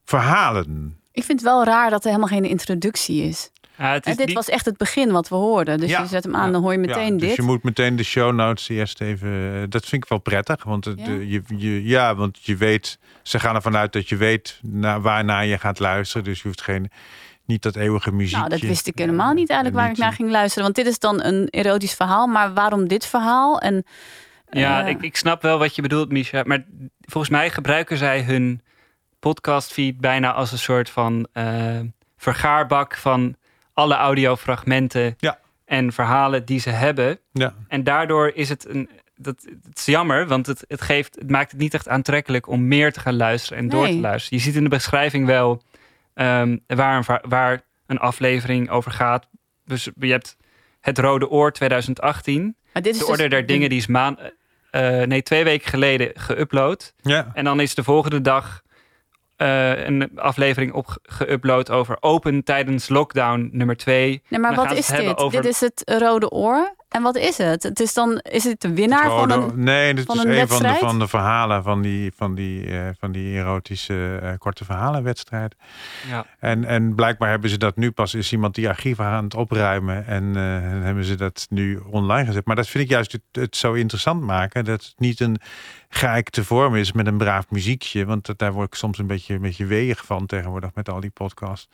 verhalen. 0.04 1.00
Ik 1.12 1.24
vind 1.24 1.40
het 1.40 1.48
wel 1.48 1.64
raar 1.64 1.90
dat 1.90 2.02
er 2.02 2.08
helemaal 2.08 2.28
geen 2.28 2.44
introductie 2.44 3.22
is. 3.22 3.50
Ja, 3.78 3.92
het 3.92 4.04
En 4.04 4.10
is 4.10 4.16
dit 4.16 4.32
was 4.32 4.48
echt 4.48 4.64
het 4.64 4.76
begin 4.76 5.10
wat 5.12 5.28
we 5.28 5.34
hoorden. 5.34 5.78
Dus 5.78 5.90
Ja. 5.90 6.00
je 6.00 6.06
zet 6.06 6.24
hem 6.24 6.36
aan, 6.36 6.52
dan 6.52 6.62
hoor 6.62 6.72
je 6.72 6.78
meteen 6.78 7.04
ja, 7.04 7.10
dit. 7.10 7.20
Dus 7.20 7.34
je 7.36 7.42
moet 7.42 7.62
meteen 7.62 7.96
de 7.96 8.02
show 8.02 8.34
notes 8.34 8.68
eerst 8.68 9.00
even. 9.00 9.28
eh, 9.54 9.62
Dat 9.68 9.86
vind 9.86 10.02
ik 10.02 10.08
wel 10.08 10.18
prettig. 10.18 10.64
Want 10.64 10.84
het, 10.84 11.04
de- 11.04 11.28
je, 11.28 11.42
je, 11.56 11.84
ja, 11.84 12.14
want 12.14 12.38
je 12.44 12.56
weet. 12.56 12.98
Ze 13.22 13.38
gaan 13.38 13.54
ervan 13.54 13.76
uit 13.76 13.92
dat 13.92 14.08
je 14.08 14.16
weet 14.16 14.58
naar, 14.62 15.00
waarnaar 15.00 15.46
je 15.46 15.58
gaat 15.58 15.78
luisteren. 15.78 16.24
Dus 16.24 16.38
je 16.42 16.46
hoeft 16.48 16.62
geen. 16.62 16.90
Niet 17.44 17.62
dat 17.62 17.76
eeuwige 17.76 18.12
muziek. 18.12 18.36
Nou, 18.36 18.48
dat 18.48 18.60
wist 18.60 18.86
ik 18.86 18.98
helemaal 18.98 19.32
niet 19.32 19.48
eigenlijk 19.50 19.80
waar 19.80 19.90
ik 19.90 19.96
naar 19.96 20.12
ging 20.12 20.30
luisteren. 20.30 20.62
Want 20.64 20.74
dit 20.76 20.86
is 20.86 20.98
dan 20.98 21.22
een 21.22 21.48
erotisch 21.50 21.94
verhaal. 21.94 22.26
Maar 22.26 22.54
waarom 22.54 22.88
dit 22.88 23.06
verhaal? 23.06 23.60
En, 23.60 23.84
Ja, 24.50 24.82
eh, 24.84 24.88
ik, 24.88 25.02
ik 25.02 25.16
snap 25.16 25.42
wel 25.42 25.58
wat 25.58 25.74
je 25.74 25.82
bedoelt, 25.82 26.10
Misha. 26.10 26.42
Maar 26.46 26.64
volgens 27.00 27.32
mij 27.32 27.50
gebruiken 27.50 27.96
zij 27.96 28.22
hun 28.22 28.60
podcastfeed 29.20 30.00
bijna 30.00 30.32
als 30.32 30.52
een 30.52 30.58
soort 30.58 30.90
van 30.90 31.26
eh, 31.32 31.80
vergaarbak 32.16 32.96
van 32.96 33.36
alle 33.76 33.94
audiofragmenten 33.94 35.14
en 35.64 35.92
verhalen 35.92 36.44
die 36.44 36.60
ze 36.60 36.70
hebben. 36.70 37.18
Ja. 37.32 37.54
En 37.68 37.84
daardoor 37.84 38.30
is 38.34 38.48
het 38.48 38.68
een. 38.68 38.88
Dat, 39.16 39.46
het 39.66 39.78
is 39.78 39.84
jammer, 39.84 40.26
want 40.26 40.46
het, 40.46 40.64
het, 40.68 40.80
geeft, 40.82 41.14
het 41.14 41.30
maakt 41.30 41.50
het 41.50 41.60
niet 41.60 41.74
echt 41.74 41.88
aantrekkelijk 41.88 42.48
om 42.48 42.68
meer 42.68 42.92
te 42.92 43.00
gaan 43.00 43.16
luisteren 43.16 43.58
en 43.58 43.68
door 43.68 43.86
te 43.86 43.98
luisteren. 44.00 44.38
Je 44.38 44.44
ziet 44.44 44.54
in 44.54 44.62
de 44.62 44.68
beschrijving 44.68 45.26
wel 45.26 45.62
ehm, 46.14 46.56
waar, 46.66 46.96
een, 47.08 47.20
waar 47.28 47.62
een 47.86 47.98
aflevering 47.98 48.70
over 48.70 48.90
gaat. 48.90 49.28
Dus 49.64 49.88
je 49.98 50.10
hebt 50.10 50.36
het 50.80 50.98
Rode 50.98 51.28
Oor 51.28 51.52
2018. 51.52 52.56
Maar 52.72 52.82
dit 52.82 52.92
is 52.92 52.98
de 52.98 53.04
dus 53.04 53.14
orde 53.14 53.28
der 53.28 53.40
de- 53.40 53.46
dingen 53.46 53.68
die 53.68 53.78
is 53.78 53.86
maan, 53.86 54.16
eh, 54.70 55.02
nee, 55.02 55.22
twee 55.22 55.44
weken 55.44 55.68
geleden 55.68 56.12
geüpload. 56.20 56.94
Ja. 56.96 57.30
En 57.34 57.44
dan 57.44 57.60
is 57.60 57.74
de 57.74 57.84
volgende 57.84 58.20
dag 58.20 58.62
eh, 59.36 59.86
een 59.86 60.10
aflevering 60.14 60.72
op 60.72 60.98
geüpload 61.02 61.70
over 61.70 61.96
open 62.00 62.44
tijdens 62.44 62.88
lockdown 62.88 63.48
nummer 63.52 63.76
2. 63.76 64.22
Nee, 64.28 64.40
maar 64.40 64.54
wat 64.54 64.72
is 64.72 64.86
dit? 64.86 65.30
Dit 65.30 65.44
is 65.44 65.60
het 65.60 65.82
rode 65.98 66.30
oor. 66.30 66.74
En 66.88 67.02
wat 67.02 67.16
is 67.16 67.38
het? 67.38 67.62
Het 67.62 67.80
is 67.80 67.94
dan, 67.94 68.18
is 68.22 68.44
het 68.44 68.60
de 68.60 68.74
winnaar 68.74 69.08
van 69.08 69.32
Rode- 69.32 69.52
een, 69.52 69.62
nee, 69.64 69.94
dit 69.94 70.04
van 70.04 70.16
is 70.16 70.22
een 70.24 70.30
een 70.30 70.48
van 70.48 70.62
de, 70.62 70.74
van 70.74 70.98
de 70.98 71.08
verhalen 71.08 71.62
van 71.62 71.82
die, 71.82 72.12
van 72.16 72.34
die, 72.34 72.66
eh, 72.66 72.88
van 72.98 73.12
die 73.12 73.36
erotische 73.36 74.18
eh, 74.22 74.32
korte 74.38 74.64
verhalenwedstrijd. 74.64 75.54
Ja. 76.08 76.26
En, 76.38 76.64
en 76.64 76.94
blijkbaar 76.94 77.30
hebben 77.30 77.50
ze 77.50 77.58
dat 77.58 77.76
nu 77.76 77.90
pas, 77.90 78.14
is 78.14 78.32
iemand 78.32 78.54
die 78.54 78.68
archieven 78.68 79.04
aan 79.04 79.24
het 79.24 79.34
opruimen 79.34 80.06
en, 80.06 80.36
eh, 80.36 80.72
en 80.72 80.82
hebben 80.82 81.04
ze 81.04 81.14
dat 81.14 81.46
nu 81.50 81.80
online 81.90 82.26
gezet. 82.26 82.46
Maar 82.46 82.56
dat 82.56 82.68
vind 82.68 82.84
ik 82.84 82.90
juist 82.90 83.12
het, 83.12 83.22
het 83.32 83.56
zo 83.56 83.72
interessant 83.72 84.20
maken, 84.20 84.64
dat 84.64 84.84
het 84.84 84.94
niet 84.96 85.20
een 85.20 85.40
geëikte 85.96 86.44
vorm 86.44 86.74
is 86.76 86.92
met 86.92 87.06
een 87.06 87.18
braaf 87.18 87.44
muziekje. 87.50 88.04
Want 88.04 88.26
dat, 88.26 88.38
daar 88.38 88.52
word 88.52 88.66
ik 88.66 88.74
soms 88.74 88.98
een 88.98 89.06
beetje, 89.06 89.34
een 89.34 89.40
beetje 89.40 89.66
weeg 89.66 90.04
van 90.04 90.26
tegenwoordig 90.26 90.70
met 90.74 90.88
al 90.88 91.00
die 91.00 91.10
podcasts. 91.10 91.68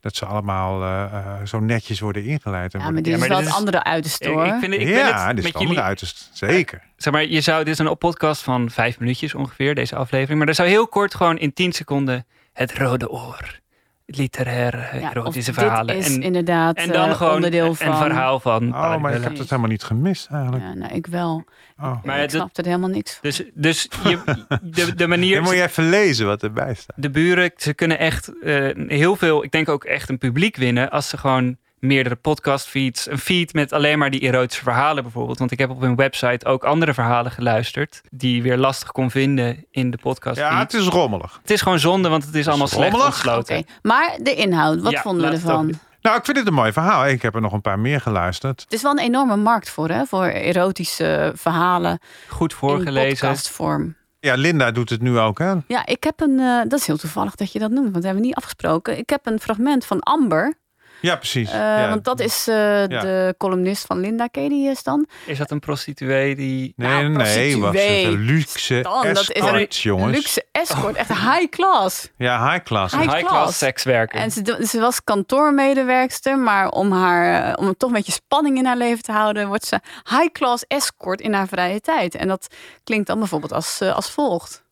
Dat 0.00 0.16
ze 0.16 0.24
allemaal 0.26 0.82
eh, 0.82 1.02
eh, 1.04 1.46
zo 1.46 1.60
netjes 1.60 2.00
worden 2.00 2.24
ingeleid. 2.24 2.74
En 2.74 2.78
Ja, 2.80 2.84
worden- 2.84 3.02
maar 3.02 3.12
dit 3.12 3.22
is 3.22 3.28
wel 3.28 3.38
het 3.38 3.52
andere 3.52 3.84
uiterste 3.84 4.28
hoor. 4.28 4.44
Ik 4.46 4.50
vind, 4.60 4.62
het- 4.72 4.80
ik 4.80 4.86
vind 4.86 4.98
ja, 4.98 5.26
het 5.26 5.36
dit 5.36 5.38
is 5.38 5.44
met 5.44 5.44
het 5.44 5.54
andere 5.54 5.68
jullie- 5.68 5.80
uiterst. 5.88 6.30
Zeker. 6.32 6.82
Zeg 6.96 7.12
maar, 7.12 7.24
je 7.26 7.40
zou, 7.40 7.64
dit 7.64 7.72
is 7.72 7.78
een 7.86 7.98
podcast 7.98 8.42
van 8.42 8.70
vijf 8.70 8.98
minuutjes 8.98 9.34
ongeveer, 9.34 9.74
deze 9.74 9.96
aflevering. 9.96 10.38
Maar 10.38 10.48
er 10.48 10.54
zou 10.54 10.68
heel 10.68 10.88
kort 10.88 11.14
gewoon 11.14 11.38
in 11.38 11.52
tien 11.52 11.72
seconden 11.72 12.26
het 12.52 12.74
rode 12.78 13.10
oor. 13.10 13.60
Literaire, 14.06 14.98
Ja, 15.00 15.10
erotische 15.10 15.52
verhalen. 15.52 15.96
is 15.96 16.18
inderdaad, 16.18 16.76
en 16.76 16.92
dan 16.92 17.08
eh, 17.08 17.14
gewoon 17.14 17.34
onderdeel 17.34 17.66
een 17.66 17.76
van- 17.76 17.96
verhaal 17.96 18.40
van. 18.40 18.68
Oh, 18.74 18.96
maar 19.00 19.14
ik 19.14 19.22
heb 19.22 19.38
het 19.38 19.48
helemaal 19.50 19.70
niet 19.70 19.82
gemist 19.82 20.28
eigenlijk. 20.30 20.62
Ja, 20.64 20.74
nou, 20.74 20.94
ik 20.94 21.06
wel. 21.06 21.44
Oh. 21.80 22.04
Maar 22.04 22.16
ik 22.16 22.22
het- 22.22 22.30
snap 22.30 22.56
er 22.56 22.64
helemaal 22.64 22.88
niks 22.88 23.10
van. 23.12 23.20
Dus, 23.22 23.42
dus 23.54 23.88
je, 24.04 24.18
de, 24.62 24.94
de 24.94 25.06
manier. 25.06 25.34
Dan 25.34 25.42
moet 25.44 25.54
je 25.54 25.62
even 25.62 25.88
lezen 25.88 26.26
wat 26.26 26.42
erbij 26.42 26.74
staat. 26.74 26.96
de 27.02 27.10
buren, 27.10 27.50
ze 27.56 27.74
kunnen 27.74 27.98
echt 27.98 28.40
eh, 28.42 28.70
heel 28.88 29.16
veel, 29.16 29.44
ik 29.44 29.50
denk 29.50 29.68
ook 29.68 29.84
echt 29.84 30.08
een 30.08 30.18
publiek 30.18 30.56
winnen 30.56 30.90
als 30.90 31.08
ze 31.08 31.16
gewoon 31.16 31.56
meerdere 31.84 32.14
podcastfeeds, 32.14 33.10
een 33.10 33.18
feed 33.18 33.52
met 33.52 33.72
alleen 33.72 33.98
maar 33.98 34.10
die 34.10 34.20
erotische 34.20 34.62
verhalen 34.62 35.02
bijvoorbeeld. 35.02 35.38
Want 35.38 35.50
ik 35.50 35.58
heb 35.58 35.70
op 35.70 35.80
hun 35.80 35.96
website 35.96 36.46
ook 36.46 36.64
andere 36.64 36.94
verhalen 36.94 37.32
geluisterd 37.32 38.00
die 38.10 38.36
je 38.36 38.42
weer 38.42 38.56
lastig 38.56 38.92
kon 38.92 39.10
vinden 39.10 39.64
in 39.70 39.90
de 39.90 39.96
podcast. 40.02 40.36
Ja, 40.38 40.58
het 40.58 40.74
is 40.74 40.86
rommelig. 40.86 41.38
Het 41.42 41.50
is 41.50 41.60
gewoon 41.60 41.78
zonde, 41.78 42.08
want 42.08 42.24
het 42.24 42.34
is 42.34 42.48
allemaal 42.48 42.66
slecht 42.68 42.82
rommelig? 42.82 43.06
ontsloten. 43.06 43.56
Oké, 43.58 43.66
Maar 43.82 44.16
de 44.22 44.34
inhoud, 44.34 44.82
wat 44.82 44.92
Ja, 44.92 45.00
vonden 45.02 45.20
we 45.28 45.32
het 45.34 45.42
ervan? 45.44 45.72
Nou, 46.00 46.16
ik 46.16 46.24
vind 46.24 46.36
het 46.36 46.46
een 46.46 46.54
mooi 46.54 46.72
verhaal. 46.72 47.06
Ik 47.06 47.22
heb 47.22 47.34
er 47.34 47.40
nog 47.40 47.52
een 47.52 47.60
paar 47.60 47.78
meer 47.78 48.00
geluisterd. 48.00 48.60
Het 48.62 48.72
is 48.72 48.82
wel 48.82 48.92
een 48.92 48.98
enorme 49.04 49.36
markt 49.36 49.70
voor, 49.70 49.88
hè? 49.88 50.04
Voor 50.04 50.24
erotische 50.24 51.32
verhalen. 51.36 51.98
Goed 52.28 52.50
In 52.52 52.58
voorgelezen. 52.58 53.08
podcastvorm. 53.28 53.96
Ja, 54.20 54.34
Linda 54.34 54.70
doet 54.70 54.90
het 54.90 55.02
nu 55.02 55.18
ook, 55.18 55.38
hè? 55.38 55.52
Ja, 55.66 55.86
ik 55.86 56.04
heb 56.04 56.20
een. 56.20 56.38
eh, 56.38 56.60
dat 56.68 56.80
is 56.80 56.86
heel 56.86 56.96
toevallig 56.96 57.34
dat 57.34 57.52
je 57.52 57.58
dat 57.58 57.70
noemt, 57.70 57.84
want 57.90 57.98
we 58.00 58.06
hebben 58.06 58.22
niet 58.22 58.34
afgesproken. 58.34 58.98
Ik 58.98 59.10
heb 59.10 59.26
een 59.26 59.40
fragment 59.40 59.84
van 59.84 60.00
Amber. 60.00 60.54
Ja, 61.00 61.16
precies. 61.16 61.50
eh, 61.50 61.54
ja. 61.58 61.88
Want 61.88 62.04
dat 62.04 62.20
is 62.20 62.48
eh, 62.48 62.54
de 62.86 63.34
columnist 63.38 63.86
van 63.86 63.98
Linda. 64.00 64.26
Ken 64.26 64.48
die 64.48 64.70
is 64.70 64.82
dan? 64.82 65.06
Is 65.26 65.38
dat 65.38 65.50
een 65.50 65.60
prostituee 65.60 66.34
die... 66.36 66.72
Nee, 66.76 66.88
Nou, 66.88 67.08
nee, 67.08 67.58
wacht 67.60 67.72
prostituee. 67.72 68.16
Luxe 68.18 68.80
dat 68.82 69.04
is 69.04 69.30
escort, 69.30 69.54
een 69.54 69.66
jongens. 69.70 70.16
luxe 70.16 70.44
escort, 70.52 70.96
echt 70.96 71.08
high 71.08 71.48
class. 71.50 72.10
Ja, 72.16 72.50
high 72.50 72.64
class. 72.64 72.94
High 72.94 73.04
high 73.04 73.18
class. 73.18 73.32
class 73.34 73.58
sekswerker. 73.58 74.20
En 74.20 74.30
ze, 74.30 74.80
was 74.80 75.04
kantoormedewerkster, 75.04 76.38
maar 76.38 76.68
om, 76.68 76.92
haar, 76.92 77.44
eh, 77.52 77.66
om 77.66 77.76
toch 77.76 77.88
een 77.88 77.96
beetje 77.96 78.12
spanning 78.12 78.58
in 78.58 78.66
haar 78.66 78.76
leven 78.76 79.02
te 79.02 79.12
houden, 79.12 79.46
wordt 79.48 79.64
ze 79.66 79.80
high 80.10 80.32
class 80.32 80.64
escort 80.66 81.20
in 81.20 81.32
haar 81.32 81.48
vrije 81.48 81.80
tijd. 81.80 82.14
En 82.14 82.28
dat 82.28 82.46
klinkt 82.84 83.06
dan 83.06 83.18
bijvoorbeeld 83.18 83.52
als, 83.52 83.80
eh, 83.80 83.94
als 83.94 84.10
volgt. 84.10 84.62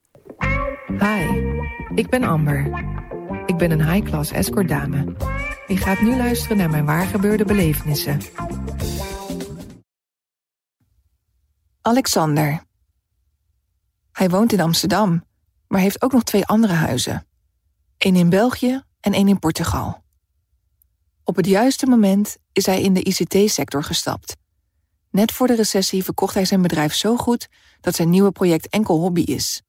Hi, 0.98 1.26
ik 1.94 2.08
ben 2.10 2.24
Amber. 2.24 2.70
Ik 3.46 3.56
ben 3.56 3.70
een 3.70 3.90
high-class 3.90 4.30
escort 4.32 4.68
dame. 4.68 5.04
Je 5.72 5.78
gaat 5.78 6.00
nu 6.00 6.16
luisteren 6.16 6.56
naar 6.56 6.70
mijn 6.70 6.84
waargebeurde 6.84 7.44
belevenissen. 7.44 8.20
Alexander. 11.80 12.64
Hij 14.12 14.30
woont 14.30 14.52
in 14.52 14.60
Amsterdam, 14.60 15.24
maar 15.68 15.80
heeft 15.80 16.02
ook 16.02 16.12
nog 16.12 16.22
twee 16.22 16.46
andere 16.46 16.72
huizen. 16.72 17.26
Eén 17.98 18.16
in 18.16 18.28
België 18.28 18.82
en 19.00 19.12
één 19.12 19.28
in 19.28 19.38
Portugal. 19.38 20.02
Op 21.24 21.36
het 21.36 21.46
juiste 21.46 21.86
moment 21.86 22.36
is 22.52 22.66
hij 22.66 22.82
in 22.82 22.92
de 22.92 23.02
ICT-sector 23.02 23.84
gestapt. 23.84 24.36
Net 25.10 25.32
voor 25.32 25.46
de 25.46 25.54
recessie 25.54 26.04
verkocht 26.04 26.34
hij 26.34 26.44
zijn 26.44 26.62
bedrijf 26.62 26.94
zo 26.94 27.16
goed 27.16 27.48
dat 27.80 27.94
zijn 27.94 28.10
nieuwe 28.10 28.32
project 28.32 28.68
enkel 28.68 28.98
hobby 28.98 29.22
is. 29.22 29.62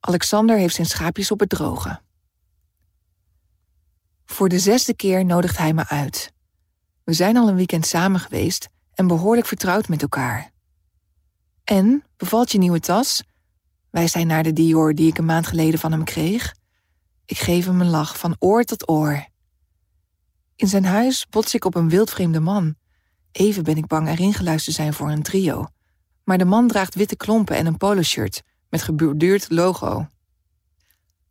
Alexander 0.00 0.56
heeft 0.56 0.74
zijn 0.74 0.86
schaapjes 0.86 1.30
op 1.30 1.40
het 1.40 1.48
droge. 1.48 2.02
Voor 4.34 4.48
de 4.48 4.58
zesde 4.58 4.94
keer 4.94 5.24
nodigt 5.24 5.58
hij 5.58 5.72
me 5.74 5.88
uit. 5.88 6.32
We 7.04 7.12
zijn 7.12 7.36
al 7.36 7.48
een 7.48 7.54
weekend 7.54 7.86
samen 7.86 8.20
geweest 8.20 8.68
en 8.94 9.06
behoorlijk 9.06 9.46
vertrouwd 9.46 9.88
met 9.88 10.02
elkaar. 10.02 10.50
En, 11.64 12.04
bevalt 12.16 12.52
je 12.52 12.58
nieuwe 12.58 12.80
tas? 12.80 13.22
Wij 13.90 14.08
zijn 14.08 14.26
naar 14.26 14.42
de 14.42 14.52
Dior 14.52 14.94
die 14.94 15.08
ik 15.08 15.18
een 15.18 15.24
maand 15.24 15.46
geleden 15.46 15.80
van 15.80 15.92
hem 15.92 16.04
kreeg. 16.04 16.54
Ik 17.26 17.38
geef 17.38 17.64
hem 17.64 17.80
een 17.80 17.90
lach 17.90 18.18
van 18.18 18.36
oor 18.38 18.64
tot 18.64 18.88
oor. 18.88 19.26
In 20.56 20.68
zijn 20.68 20.84
huis 20.84 21.26
bots 21.30 21.54
ik 21.54 21.64
op 21.64 21.74
een 21.74 21.88
wildvreemde 21.88 22.40
man. 22.40 22.74
Even 23.32 23.64
ben 23.64 23.76
ik 23.76 23.86
bang 23.86 24.08
erin 24.08 24.34
geluisterd 24.34 24.76
te 24.76 24.82
zijn 24.82 24.94
voor 24.94 25.10
een 25.10 25.22
trio. 25.22 25.66
Maar 26.24 26.38
de 26.38 26.44
man 26.44 26.68
draagt 26.68 26.94
witte 26.94 27.16
klompen 27.16 27.56
en 27.56 27.66
een 27.66 27.76
poloshirt 27.76 28.42
met 28.68 28.82
geborduurd 28.82 29.50
logo. 29.50 30.06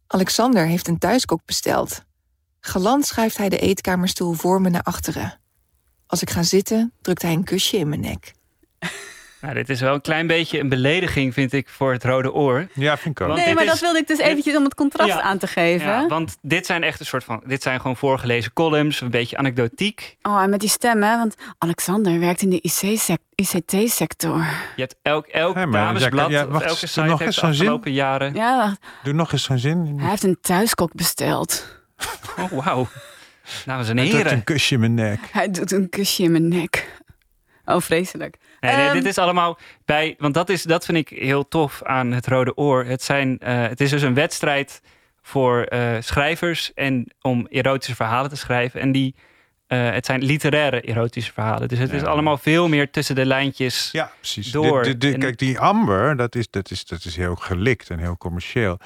Alexander 0.08 0.66
heeft 0.66 0.88
een 0.88 1.00
thuiskok 1.00 1.46
besteld. 1.46 2.04
Galant 2.66 3.06
schuift 3.06 3.38
hij 3.38 3.50
de 3.50 3.58
eetkamerstoel 3.58 4.34
voor 4.34 4.62
me 4.62 4.70
naar 4.70 4.82
achteren. 4.84 5.40
Als 6.08 6.22
ik 6.22 6.30
ga 6.30 6.44
zitten, 6.44 6.94
drukt 7.02 7.22
hij 7.22 7.34
een 7.34 7.44
kusje 7.44 7.78
in 7.78 7.90
mijn 7.90 8.02
nek. 8.02 8.34
Nou, 9.42 9.54
dit 9.56 9.70
is 9.70 9.82
wel 9.82 9.94
een 9.94 10.02
klein 10.02 10.28
beetje 10.28 10.60
een 10.60 10.70
belediging, 10.70 11.34
vind 11.34 11.54
ik, 11.54 11.70
voor 11.70 11.92
het 11.92 12.04
rode 12.04 12.34
oor. 12.34 12.68
Ja, 12.74 12.98
vind 12.98 13.20
ik 13.20 13.22
ook. 13.22 13.28
Want 13.34 13.46
nee, 13.46 13.54
maar 13.54 13.64
is- 13.64 13.70
dat 13.70 13.80
wilde 13.80 14.00
ik 14.00 14.08
dus 14.08 14.18
eventjes 14.18 14.56
om 14.56 14.64
het 14.64 14.76
contrast 14.76 15.10
Ja. 15.14 15.22
aan 15.22 15.38
te 15.38 15.48
geven. 15.48 15.88
Ja, 15.88 16.08
want 16.08 16.38
dit 16.42 16.66
zijn 16.66 16.84
echt 16.84 17.00
een 17.00 17.06
soort 17.06 17.24
van. 17.24 17.44
Dit 17.46 17.62
zijn 17.62 17.82
gewoon 17.82 17.98
voorgelezen 17.98 18.54
columns, 18.54 19.02
een 19.02 19.10
beetje 19.10 19.38
anekdotiek. 19.38 20.18
Oh, 20.22 20.42
en 20.42 20.50
met 20.50 20.60
die 20.60 20.70
stem, 20.70 21.04
hè? 21.04 21.18
Want 21.18 21.36
Alexander 21.58 22.20
werkt 22.20 22.42
in 22.42 22.50
de 22.50 22.62
ICT-sector. 23.36 24.38
Je 24.76 24.82
hebt 24.82 24.96
elk, 25.02 25.26
elk 25.28 25.56
damesblad 25.72 26.30
ja, 26.30 26.46
of 26.46 26.52
wacht, 26.52 26.66
elke 26.66 26.88
site 26.88 27.02
nog 27.02 27.20
heeft 27.20 27.22
eens 27.22 27.36
de 27.36 27.42
zo'n 27.42 27.54
zin. 27.54 27.62
afgelopen 27.66 27.92
jaren. 27.92 28.34
Ja, 28.34 28.58
wacht. 28.58 28.78
Doe 29.04 29.14
nog 29.14 29.32
eens 29.32 29.44
zo'n 29.44 29.58
zin. 29.58 29.94
hij 30.00 30.10
heeft 30.10 30.24
een 30.24 30.38
thuiskok 30.42 30.94
besteld. 30.94 31.82
Oh, 32.40 32.52
wauw. 32.66 32.88
Dames 33.66 33.90
en 33.90 33.98
Hij 33.98 34.06
drukt 34.10 34.24
heren. 34.24 34.38
een 34.38 34.44
kusje 34.44 34.74
in 34.74 34.80
mijn 34.80 34.94
nek. 34.94 35.20
Hij 35.32 35.52
doet 35.52 35.72
een 35.72 35.90
kusje 35.90 36.24
in 36.24 36.32
mijn 36.32 36.48
nek. 36.48 37.02
Oh, 37.66 37.82
vreselijk. 37.82 38.38
Nee, 38.60 38.76
nee, 38.76 38.86
Ehm, 38.86 38.94
dit 38.94 39.06
is 39.06 39.18
allemaal 39.18 39.58
bij. 39.86 40.16
Want 40.18 40.34
dat, 40.34 40.50
is, 40.50 40.64
dat 40.64 40.86
vind 40.86 40.98
ik 40.98 41.10
heel 41.20 41.48
tof 41.48 41.84
aan 41.84 42.12
het 42.12 42.28
Rode 42.28 42.58
Oor. 42.58 42.86
Het, 42.86 43.04
zijn, 43.04 43.40
eh, 43.40 43.68
het 43.68 43.82
is 43.82 43.90
dus 43.90 44.02
een 44.02 44.14
wedstrijd 44.14 44.82
voor 45.22 45.62
eh, 45.64 45.96
schrijvers 46.00 46.74
en 46.74 47.12
om 47.22 47.48
erotische 47.50 47.96
verhalen 47.96 48.30
te 48.30 48.36
schrijven. 48.38 48.82
En 48.82 48.92
die, 48.92 49.16
eh, 49.68 49.90
het 49.92 50.06
zijn 50.06 50.24
literaire 50.24 50.82
erotische 50.82 51.34
verhalen. 51.34 51.68
Dus 51.68 51.80
het 51.80 51.94
is 51.94 52.04
allemaal 52.04 52.38
veel 52.38 52.70
meer 52.70 52.92
tussen 52.92 53.16
de 53.16 53.26
lijntjes 53.26 53.90
Ja, 53.92 54.12
precies. 54.20 54.52
door. 54.52 54.84
De- 54.84 54.90
de- 54.90 54.98
de- 55.08 55.14
En- 55.14 55.20
kijk, 55.20 55.38
die 55.38 55.60
Amber, 55.60 56.16
dat 56.16 56.36
is, 56.36 56.50
dat, 56.50 56.72
is, 56.72 56.86
dat 56.86 57.06
is 57.06 57.16
heel 57.16 57.36
gelikt 57.36 57.90
en 57.90 58.00
heel 58.00 58.18
commercieel. 58.18 58.80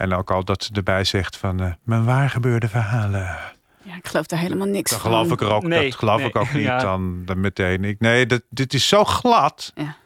En 0.00 0.14
ook 0.14 0.30
al 0.30 0.44
dat 0.44 0.64
ze 0.64 0.70
erbij 0.72 1.04
zegt 1.04 1.36
van 1.36 1.60
eh, 1.60 1.72
mijn 1.82 2.04
waar 2.04 2.30
gebeurde 2.30 2.68
verhalen. 2.68 3.38
Ja, 3.82 3.94
ik 3.96 4.06
geloof 4.06 4.26
daar 4.26 4.38
helemaal 4.38 4.66
niks 4.66 4.90
Dan 4.90 5.00
van. 5.00 5.10
geloof 5.10 5.32
ik 5.32 5.40
er 5.40 5.52
ook, 5.52 5.62
Nee, 5.62 5.88
dat 5.90 5.98
geloof 5.98 6.18
nee, 6.18 6.28
ik 6.28 6.36
ook 6.36 6.52
niet 6.52 6.62
ja. 6.62 6.78
dan, 6.78 7.22
dan 7.24 7.40
meteen. 7.40 7.84
Ik, 7.84 8.00
nee, 8.00 8.26
dat, 8.26 8.42
dit 8.50 8.74
is 8.74 8.88
zo 8.88 9.04
glad. 9.04 9.72
Ja. 9.74 9.96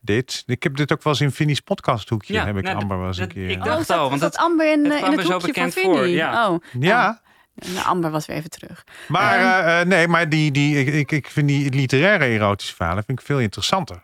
Dit. 0.00 0.42
Ik 0.46 0.62
heb 0.62 0.76
dit 0.76 0.92
ook 0.92 1.02
wel 1.02 1.12
eens 1.12 1.22
in 1.22 1.30
Vinnie's 1.32 1.60
podcasthoekje. 1.60 2.32
Ja, 2.32 2.44
heb 2.46 2.56
ik 2.56 2.62
nou, 2.64 2.76
Amber 2.76 2.98
wel 2.98 3.06
eens 3.06 3.16
een 3.18 3.24
dat- 3.24 3.32
keer. 3.32 3.50
ik 3.50 3.58
Oh, 3.58 3.64
dacht 3.64 3.90
al, 3.90 4.08
want 4.10 4.20
het- 4.20 4.36
Amber 4.36 4.72
in, 4.72 4.84
het 4.90 5.02
in 5.02 5.32
hoekje 5.32 5.52
van 5.54 5.70
Vinnie? 5.70 6.08
ja. 6.14 6.48
Oh, 6.50 6.58
ja, 6.80 7.20
nou, 7.54 7.86
Amber 7.86 8.10
was 8.10 8.26
weer 8.26 8.36
even 8.36 8.50
terug. 8.50 8.84
maar, 9.08 9.38
Ehm, 9.38 9.66
eh, 9.66 9.80
eh, 9.80 9.86
nee, 9.86 10.08
maar 10.08 10.28
die, 10.28 10.50
die, 10.50 10.78
ik, 10.84 10.94
ik, 10.94 11.12
ik 11.12 11.30
vind 11.30 11.48
die 11.48 11.70
literaire 11.70 12.24
erotische 12.24 12.74
verhalen 12.74 13.04
vind 13.04 13.18
ik 13.20 13.26
veel 13.26 13.40
interessanter. 13.40 14.02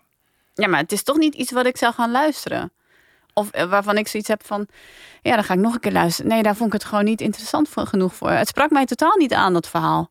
Ja, 0.54 0.68
maar 0.68 0.80
het 0.80 0.92
is 0.92 1.02
toch 1.02 1.16
niet 1.16 1.34
iets 1.34 1.52
wat 1.52 1.66
ik 1.66 1.76
zou 1.76 1.94
gaan 1.94 2.10
luisteren. 2.10 2.72
Of 3.34 3.50
eh, 3.50 3.64
waarvan 3.64 3.96
ik 3.96 4.08
zoiets 4.08 4.28
heb 4.28 4.46
van, 4.46 4.66
ja, 5.22 5.34
dan 5.34 5.44
ga 5.44 5.54
ik 5.54 5.60
nog 5.60 5.74
een 5.74 5.80
keer 5.80 5.92
luisteren. 5.92 6.30
Nee, 6.30 6.42
daar 6.42 6.56
vond 6.56 6.74
ik 6.74 6.80
het 6.80 6.88
gewoon 6.88 7.04
niet 7.04 7.20
interessant 7.20 7.68
voor, 7.68 7.86
genoeg 7.86 8.14
voor. 8.14 8.30
Het 8.30 8.48
sprak 8.48 8.70
mij 8.70 8.84
totaal 8.84 9.16
niet 9.16 9.32
aan, 9.32 9.52
dat 9.52 9.68
verhaal. 9.68 10.10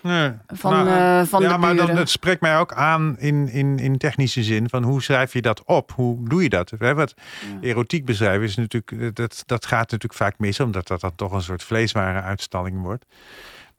Nee. 0.00 0.32
Van, 0.46 0.72
Maar, 0.72 1.20
eh, 1.20 1.26
van 1.26 1.42
ja, 1.42 1.52
de 1.52 1.58
maar 1.58 1.76
dan, 1.76 1.90
het 1.90 2.10
spreekt 2.10 2.40
mij 2.40 2.58
ook 2.58 2.72
aan 2.72 3.16
in, 3.18 3.48
in, 3.48 3.78
in 3.78 3.98
technische 3.98 4.42
zin 4.42 4.68
van 4.68 4.82
hoe 4.82 5.02
schrijf 5.02 5.32
je 5.32 5.42
dat 5.42 5.64
op? 5.64 5.92
Hoe 5.92 6.28
doe 6.28 6.42
je 6.42 6.48
dat? 6.48 6.72
Hè, 6.78 6.94
Wat 6.94 7.14
erotiek 7.60 8.04
beschrijven 8.04 8.42
is 8.42 8.56
natuurlijk, 8.56 8.92
eh, 8.92 9.08
dat, 9.12 9.42
dat 9.46 9.66
gaat 9.66 9.90
natuurlijk 9.90 10.14
vaak 10.14 10.38
mis, 10.38 10.60
omdat 10.60 10.86
dat 10.86 11.00
dan 11.00 11.14
toch 11.14 11.32
een 11.32 11.42
soort 11.42 11.62
vleesware 11.62 12.20
uitstalling 12.20 12.82
wordt. 12.82 13.04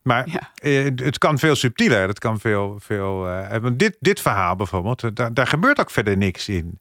Maar 0.06 0.50
eh, 0.56 0.84
het 0.96 1.18
kan 1.18 1.40
veel 1.40 1.56
subtieler. 1.56 2.08
Het 2.08 2.20
kan 2.20 2.40
veel. 2.40 2.76
veel 2.80 3.30
eh, 3.30 3.66
dit, 3.74 3.98
dit 4.00 4.22
verhaal 4.22 4.56
bijvoorbeeld, 4.56 5.16
daar, 5.16 5.34
daar 5.34 5.48
gebeurt 5.48 5.80
ook 5.80 5.92
verder 5.92 6.18
niks 6.18 6.50
in. 6.50 6.80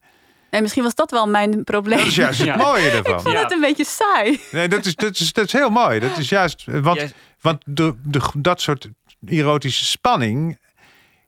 Nee, 0.55 0.63
misschien 0.63 0.83
was 0.83 0.95
dat 0.95 1.11
wel 1.11 1.29
mijn 1.29 1.65
probleem. 1.65 1.99
Dat 1.99 2.07
is 2.07 2.15
juist 2.15 2.41
het 2.45 2.57
mooie 2.57 2.91
ervan. 2.99 3.15
ik 3.15 3.21
vond 3.21 3.39
het 3.39 3.53
een 3.53 3.61
beetje 3.61 3.85
saai. 3.85 4.41
Nee, 4.53 4.69
dat 4.69 4.85
is, 4.85 4.95
dat 4.95 5.15
is, 5.21 5.33
dat 5.33 5.45
is 5.45 5.53
heel 5.53 5.71
mooi. 5.71 6.01
Dat 6.01 6.19
is 6.19 6.29
juist. 6.29 6.65
eh, 6.69 6.81
Want, 6.81 7.15
want 7.41 7.63
de, 7.67 7.95
de, 8.03 8.21
dat 8.35 8.61
soort 8.61 8.89
erotische 9.27 9.85
spanning 9.85 10.59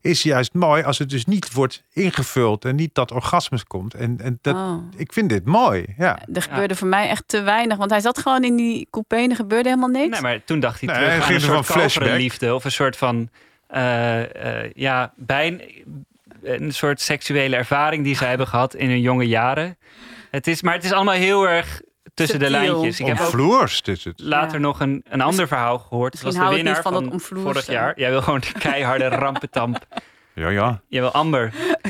is 0.01 0.23
juist 0.23 0.55
mooi 0.55 0.83
als 0.83 0.99
het 0.99 1.11
dus 1.11 1.25
niet 1.25 1.53
wordt 1.53 1.83
ingevuld 1.93 2.65
en 2.65 2.77
niet 2.77 2.95
dat 2.95 3.13
orgasmus 3.13 3.65
komt. 3.65 3.95
En, 3.95 4.19
en 4.23 4.39
dat, 4.43 4.55
Oh. 4.55 4.83
ik 4.97 5.13
vind 5.13 5.29
dit 5.29 5.45
mooi. 5.45 5.85
Ja. 5.99 6.19
Er 6.33 6.43
gebeurde 6.43 6.75
voor 6.77 6.89
mij 6.89 7.09
echt 7.09 7.23
te 7.27 7.41
weinig. 7.41 7.77
Want 7.77 7.91
hij 7.91 8.01
zat 8.01 8.19
gewoon 8.19 8.45
in 8.45 8.57
die 8.57 8.87
coupé 8.91 9.17
en 9.17 9.31
er 9.31 9.37
gebeurde 9.37 9.69
helemaal 9.69 9.89
niks. 9.89 10.09
Nee, 10.09 10.21
maar 10.21 10.45
toen 10.45 10.61
dacht 10.61 10.81
hij 10.81 10.89
Nee, 10.89 10.97
terug 10.99 11.13
hij 11.27 11.27
aan 11.51 11.57
een 11.57 11.65
soort 11.65 11.93
van 11.93 12.13
liefde. 12.17 12.55
Of 12.55 12.65
een 12.65 12.73
soort 12.73 12.97
van, 12.97 13.29
eh, 13.67 14.63
eh, 14.65 14.71
ja, 14.75 15.13
bijna 15.17 15.59
een 16.47 16.73
soort 16.73 17.01
seksuele 17.01 17.57
ervaring 17.57 18.05
die 18.05 18.17
zij 18.17 18.29
hebben 18.29 18.47
gehad 18.47 18.75
in 18.75 18.89
hun 18.89 19.01
jonge 19.01 19.27
jaren. 19.27 19.79
Het 20.31 20.47
is, 20.47 20.63
maar 20.63 20.75
het 20.75 20.85
is 20.85 20.93
allemaal 20.93 21.15
heel 21.15 21.49
erg 21.49 21.81
tussen 22.15 22.39
de 22.39 22.51
lijntjes. 22.51 23.01
Ik 23.01 23.07
heb 23.07 23.19
ook 23.19 23.25
Omvloerst 23.25 23.89
is 23.89 24.05
het. 24.05 24.21
later 24.21 24.61
nog 24.61 24.81
een, 24.81 25.05
een 25.09 25.21
ander 25.21 25.49
verhaal 25.49 25.79
gehoord. 25.79 26.13
Het 26.13 26.23
was 26.23 26.35
de 26.35 26.49
winnaar 26.49 26.83
van 26.83 27.21
van, 27.21 27.21
vorig 27.21 27.67
jaar. 27.67 27.93
Jij 28.01 28.11
wil 28.11 28.23
gewoon 28.23 28.41
de 28.41 28.53
keiharde 28.59 29.09
rampetamp. 29.25 29.87
Ja, 30.35 30.49
ja. 30.49 30.81
Je 30.89 31.01
wil 31.01 31.11
Amber. 31.11 31.53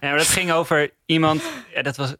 Ja. 0.00 0.08
maar 0.08 0.18
dat 0.18 0.28
ging 0.28 0.52
over 0.52 0.90
iemand. 1.06 1.42
Ja, 1.74 1.82
dat 1.82 1.96
was 1.96 2.14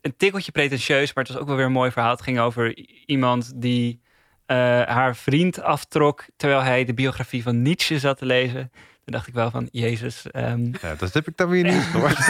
een 0.00 0.16
tikkeltje 0.16 0.52
pretentieus, 0.52 1.14
maar 1.14 1.24
het 1.24 1.32
was 1.32 1.42
ook 1.42 1.48
wel 1.48 1.56
weer 1.56 1.66
een 1.66 1.72
mooi 1.72 1.90
verhaal. 1.90 2.10
Het 2.10 2.22
ging 2.22 2.38
over 2.38 2.76
iemand 3.06 3.52
die 3.54 4.00
eh, 4.46 4.56
haar 4.82 5.16
vriend 5.16 5.62
aftrok 5.62 6.24
terwijl 6.36 6.62
hij 6.62 6.84
de 6.84 6.94
biografie 6.94 7.42
van 7.42 7.62
Nietzsche 7.62 7.98
zat 7.98 8.18
te 8.18 8.26
lezen. 8.26 8.72
Toen 9.04 9.12
dacht 9.14 9.26
ik 9.26 9.34
wel 9.34 9.50
van, 9.50 9.68
Jezus. 9.72 10.30
ehm, 10.30 10.64
Ja, 10.82 10.94
dat 10.98 11.12
heb 11.12 11.28
ik 11.28 11.36
dan 11.36 11.48
weer 11.48 11.64
niet 11.64 11.82
gehoord. 11.82 12.18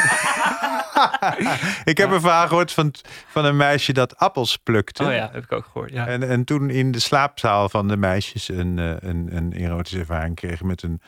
ik 1.84 1.98
heb 1.98 2.10
een 2.10 2.20
verhaal 2.20 2.46
gehoord 2.48 2.72
van, 2.72 2.94
van 3.26 3.44
een 3.44 3.56
meisje 3.56 3.92
dat 3.92 4.16
appels 4.16 4.56
plukte. 4.56 5.04
Oh 5.04 5.12
ja, 5.12 5.28
heb 5.32 5.44
ik 5.44 5.52
ook 5.52 5.64
gehoord. 5.72 5.92
Ja. 5.92 6.06
En, 6.06 6.28
en 6.28 6.44
toen 6.44 6.70
in 6.70 6.90
de 6.92 6.98
slaapzaal 6.98 7.68
van 7.68 7.88
de 7.88 7.96
meisjes 7.96 8.48
een, 8.48 8.78
eh, 8.78 9.08
een, 9.10 9.28
een 9.32 9.52
erotische 9.52 9.98
ervaring 9.98 10.34
kreeg 10.34 10.62
met 10.62 10.82
een 10.82 11.00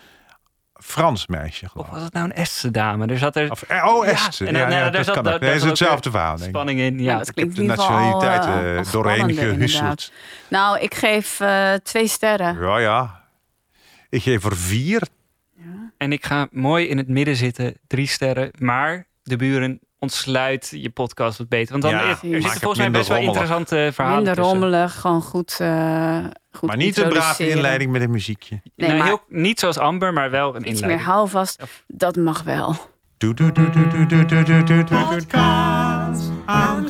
Frans 0.75 1.27
meisje. 1.27 1.69
Geloof. 1.69 1.87
Of 1.89 1.93
was 1.95 2.03
het 2.03 2.13
nou 2.13 2.25
een 2.27 2.33
Estse 2.33 2.71
dame? 2.71 3.07
Er 3.07 3.19
zat 3.19 3.37
er... 3.37 3.51
Of, 3.51 3.63
eh, 3.63 3.87
oh, 3.87 4.05
Ja, 4.07 4.11
Estse. 4.13 4.47
en 4.47 4.53
Ja, 4.55 4.61
dan- 4.61 4.71
ja, 4.71 4.79
nou, 4.79 4.91
dat 4.91 5.11
kan 5.11 5.25
daar- 5.25 5.41
Nee, 5.41 5.49
het 5.49 5.59
is 5.59 5.63
ook 5.65 5.69
hetzelfde 5.69 6.11
verhaal, 6.11 6.37
denk 6.37 6.49
ik. 6.49 6.55
Spanning 6.55 6.81
in, 6.81 6.99
ja. 6.99 7.19
dat 7.19 7.33
klinkt 7.33 7.57
de 7.57 7.63
nationaliteit 7.63 8.41
al, 8.45 8.53
eh, 8.53 8.73
eh, 8.73 8.79
al 8.87 8.91
doorheen 8.93 9.29
inderdaad. 9.39 10.13
Nou, 10.49 10.79
ik 10.79 10.95
geef 10.95 11.41
eh, 11.41 11.73
twee 11.83 12.07
sterren. 12.07 12.61
Ja, 12.61 12.79
ja. 12.79 13.21
Ik 14.11 14.23
geef 14.23 14.45
er 14.45 14.57
vier. 14.57 15.03
En 16.03 16.13
ik 16.13 16.25
ga 16.25 16.49
mooi 16.51 16.87
in 16.87 16.99
het 16.99 17.09
midden 17.09 17.37
zitten, 17.37 17.75
drie 17.87 18.07
sterren. 18.07 18.51
Maar 18.59 19.07
de 19.23 19.37
buren 19.37 19.81
ontsluit 19.99 20.73
je 20.77 20.91
podcast 20.91 21.39
wat 21.39 21.49
beter. 21.49 21.71
Want 21.71 21.83
dan 21.83 21.93
ja, 21.93 22.09
er 22.09 22.17
zitten 22.21 22.51
volgens 22.51 22.79
mij 22.79 22.91
best 22.91 23.09
wel 23.09 23.19
interessante 23.19 23.91
verhalen 23.93 24.25
Minder 24.25 24.45
rommelig, 24.45 25.01
gewoon 25.01 25.23
eh, 25.59 26.25
goed, 26.53 26.69
Maar 26.69 26.77
niet 26.77 26.97
een 26.97 27.09
brave 27.09 27.49
inleiding 27.49 27.91
met 27.91 28.03
een 28.03 28.11
muziekje. 28.11 28.61
Nee, 28.77 28.89
nou, 28.89 29.05
heel, 29.05 29.21
niet 29.29 29.61
zoals 29.61 29.79
Amber, 29.79 30.13
maar 30.13 30.31
wel 30.31 30.49
een 30.49 30.55
iets 30.55 30.57
inleiding. 30.57 30.91
Iets 30.91 31.07
meer 31.07 31.15
houvast, 31.15 31.63
dat 31.87 32.17
mag 32.17 32.43
wel. 32.43 32.77
Podcast 33.19 33.57
aan 36.45 36.87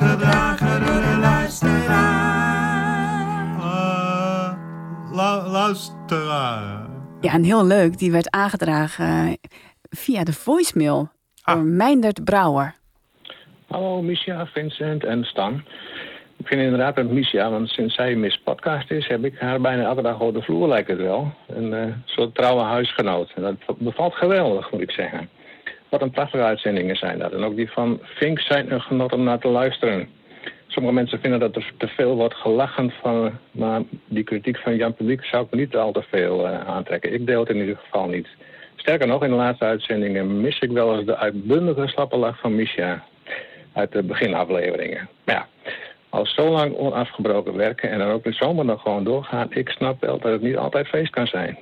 luisteraar. 5.51 6.81
Eh, 6.81 6.82
ja, 7.23 7.33
en 7.33 7.43
heel 7.45 7.67
leuk, 7.67 7.99
die 7.99 8.13
werd 8.13 8.31
aangedragen 8.31 9.39
via 9.91 10.25
de 10.25 10.33
voicemail 10.33 11.11
Ah. 11.45 11.55
door 11.55 11.65
Meindert 11.65 12.25
Brouwer. 12.25 12.75
Hallo 13.67 14.03
Misha, 14.03 14.47
Vincent 14.47 15.05
en 15.05 15.25
Stan. 15.25 15.63
Ik 16.37 16.47
vind 16.47 16.61
inderdaad 16.61 16.97
met 16.97 17.11
Misha, 17.11 17.51
want 17.51 17.69
sinds 17.69 17.95
zij 17.95 18.15
Miss 18.15 18.41
Podcast 18.45 18.91
is, 18.91 19.07
heb 19.09 19.25
ik 19.25 19.39
haar 19.39 19.61
bijna 19.61 19.83
elke 19.83 20.03
dag 20.03 20.21
op 20.21 20.35
de 20.35 20.43
vloer, 20.43 20.69
lijkt 20.69 20.89
het 20.89 20.99
wel. 20.99 21.33
Een 21.49 21.75
eh, 21.75 21.85
soort 22.05 22.35
trouwe 22.35 22.63
huisgenoot. 22.63 23.33
En 23.35 23.43
dat 23.43 23.79
bevalt 23.79 24.15
geweldig, 24.15 24.71
moet 24.73 24.81
ik 24.81 24.91
zeggen. 24.91 25.29
Wat 25.89 26.03
een 26.03 26.11
prachtige 26.11 26.43
uitzendingen 26.45 26.97
zijn 26.97 27.19
dat. 27.19 27.33
En 27.33 27.43
ook 27.43 27.57
die 27.57 27.71
van 27.71 28.01
Fink 28.03 28.41
zijn 28.41 28.73
een 28.73 28.81
genot 28.81 29.13
om 29.13 29.23
naar 29.23 29.39
te 29.39 29.49
luisteren. 29.49 30.09
Sommige 30.73 30.95
mensen 30.95 31.21
vinden 31.21 31.41
dat 31.41 31.57
er 31.57 31.73
te 31.77 31.89
veel 31.89 32.17
wordt 32.17 32.35
gelachen 32.35 32.93
van, 33.01 33.39
maar 33.51 33.83
die 34.07 34.25
kritiek 34.25 34.57
van 34.59 34.77
Jan 34.77 34.95
Publiek 34.95 35.25
zou 35.25 35.45
ik 35.45 35.51
me 35.51 35.59
niet 35.59 35.77
al 35.77 35.93
te 35.93 36.03
veel 36.03 36.47
eh, 36.49 36.67
aantrekken. 36.69 37.13
Ik 37.13 37.27
deel 37.27 37.41
het 37.41 37.49
in 37.49 37.57
ieder 37.57 37.77
geval 37.77 38.07
niet. 38.07 38.29
Sterker 38.77 39.07
nog, 39.07 39.25
in 39.25 39.31
de 39.31 39.37
laatste 39.37 39.65
uitzendingen 39.65 40.41
mis 40.41 40.59
ik 40.59 40.71
wel 40.71 40.97
eens 40.97 41.07
de 41.07 41.17
uitbundige 41.17 41.87
slappe 41.87 42.17
lach 42.17 42.41
van 42.41 42.55
Misha 42.55 43.05
uit 43.73 43.93
de 43.93 44.03
beginafleveringen. 44.03 45.09
Maar 45.25 45.35
ja, 45.35 45.47
als 46.09 46.35
zo 46.35 46.51
lang 46.51 46.77
onafgebroken 46.77 47.57
werken 47.57 47.91
en 47.91 47.99
dan 47.99 48.11
ook 48.11 48.25
de 48.25 48.33
zomer 48.33 48.65
nog 48.65 48.83
gewoon 48.83 49.05
doorgaan, 49.05 49.55
ik 49.55 49.69
snap 49.69 50.01
wel 50.01 50.19
dat 50.19 50.33
het 50.33 50.43
niet 50.43 50.57
altijd 50.57 50.87
feest 50.87 51.11
kan 51.11 51.27
zijn. 51.27 51.59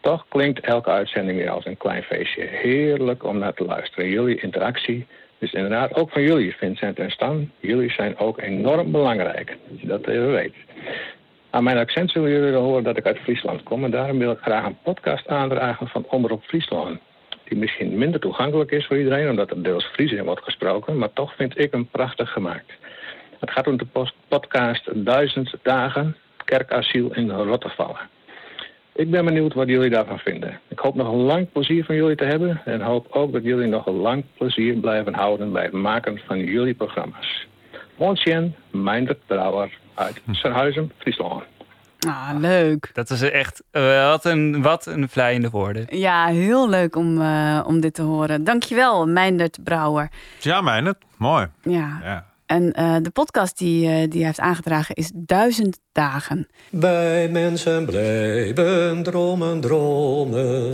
Toch 0.00 0.26
klinkt 0.28 0.60
elke 0.60 0.90
uitzending 0.90 1.38
weer 1.38 1.50
als 1.50 1.66
een 1.66 1.76
klein 1.76 2.02
feestje. 2.02 2.42
Heerlijk 2.42 3.24
om 3.24 3.38
naar 3.38 3.54
te 3.54 3.64
luisteren. 3.64 4.08
Jullie 4.08 4.40
interactie 4.40 5.06
is 5.42 5.52
inderdaad 5.52 5.94
ook 5.94 6.10
van 6.10 6.22
jullie, 6.22 6.56
Vincent 6.56 6.98
en 6.98 7.10
Stan. 7.10 7.50
Jullie 7.60 7.90
zijn 7.90 8.18
ook 8.18 8.40
enorm 8.40 8.90
belangrijk, 8.90 9.56
dat 9.68 9.80
je 9.80 9.86
dat 9.86 10.06
even 10.06 10.32
weet. 10.32 10.54
Aan 11.50 11.64
mijn 11.64 11.78
accent 11.78 12.10
zullen 12.10 12.30
jullie 12.30 12.52
horen 12.52 12.84
dat 12.84 12.96
ik 12.96 13.06
uit 13.06 13.18
Friesland 13.18 13.62
kom. 13.62 13.84
En 13.84 13.90
daarom 13.90 14.18
wil 14.18 14.30
ik 14.30 14.38
graag 14.38 14.64
een 14.64 14.78
podcast 14.82 15.28
aandragen 15.28 15.88
van 15.88 16.04
Omroep 16.08 16.42
Friesland. 16.44 17.00
Die 17.44 17.58
misschien 17.58 17.98
minder 17.98 18.20
toegankelijk 18.20 18.70
is 18.70 18.86
voor 18.86 18.98
iedereen, 18.98 19.30
omdat 19.30 19.50
er 19.50 19.62
deels 19.62 19.84
Fries 19.84 20.12
in 20.12 20.24
wordt 20.24 20.44
gesproken. 20.44 20.98
Maar 20.98 21.12
toch 21.12 21.34
vind 21.34 21.58
ik 21.58 21.72
hem 21.72 21.88
prachtig 21.88 22.32
gemaakt. 22.32 22.72
Het 23.40 23.50
gaat 23.50 23.66
om 23.66 23.76
de 23.76 24.08
podcast 24.28 25.04
Duizend 25.04 25.54
Dagen 25.62 26.16
Kerkasiel 26.44 27.14
in 27.14 27.30
Rottevallen. 27.30 28.08
Ik 28.94 29.10
ben 29.10 29.24
benieuwd 29.24 29.54
wat 29.54 29.68
jullie 29.68 29.90
daarvan 29.90 30.18
vinden. 30.18 30.60
Ik 30.68 30.78
hoop 30.78 30.94
nog 30.94 31.08
een 31.08 31.22
lang 31.22 31.52
plezier 31.52 31.84
van 31.84 31.94
jullie 31.94 32.16
te 32.16 32.24
hebben. 32.24 32.60
En 32.64 32.80
hoop 32.80 33.06
ook 33.10 33.32
dat 33.32 33.42
jullie 33.42 33.68
nog 33.68 33.86
een 33.86 33.96
lang 33.96 34.24
plezier 34.36 34.74
blijven 34.74 35.14
houden 35.14 35.52
bij 35.52 35.62
het 35.62 35.72
maken 35.72 36.20
van 36.26 36.38
jullie 36.38 36.74
programma's. 36.74 37.46
Montjen, 37.96 38.54
Meindert 38.70 39.26
Brouwer 39.26 39.78
uit 39.94 40.20
Serhuizen, 40.30 40.92
Friesland. 40.98 41.42
Ah, 42.06 42.30
leuk. 42.38 42.90
Dat 42.92 43.10
is 43.10 43.22
echt, 43.22 43.62
eh, 43.70 44.08
wat 44.08 44.24
een, 44.24 44.62
wat 44.62 44.86
een 44.86 45.08
vlijende 45.08 45.50
woorden. 45.50 45.86
Ja, 45.98 46.26
heel 46.26 46.68
leuk 46.68 46.96
om, 46.96 47.20
eh, 47.20 47.60
om 47.66 47.80
dit 47.80 47.94
te 47.94 48.02
horen. 48.02 48.44
Dankjewel, 48.44 49.06
Meindert 49.06 49.58
Brouwer. 49.64 50.10
Ja, 50.38 50.60
mijne. 50.60 50.94
Mooi. 51.16 51.46
Ja. 51.62 52.00
Ja. 52.02 52.31
En 52.52 52.72
eh, 52.72 52.96
de 53.02 53.10
podcast 53.10 53.58
die, 53.58 53.86
eh, 53.86 54.10
die 54.10 54.18
hij 54.18 54.26
heeft 54.26 54.40
aangedragen 54.40 54.94
is 54.94 55.10
Duizend 55.14 55.78
Dagen. 55.92 56.48
Wij 56.70 57.28
mensen 57.28 57.84
blijven 57.84 59.02
dromen, 59.02 59.60
dromen. 59.60 60.70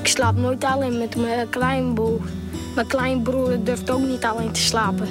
Ik 0.00 0.06
slaap 0.06 0.36
nooit 0.36 0.64
alleen 0.64 0.98
met 0.98 1.16
mijn 1.16 1.48
kleinbroer. 1.48 2.20
Mijn 2.74 2.86
kleinbroer 2.86 3.64
durft 3.64 3.90
ook 3.90 4.06
niet 4.06 4.24
alleen 4.24 4.52
te 4.52 4.60
slapen. 4.60 5.08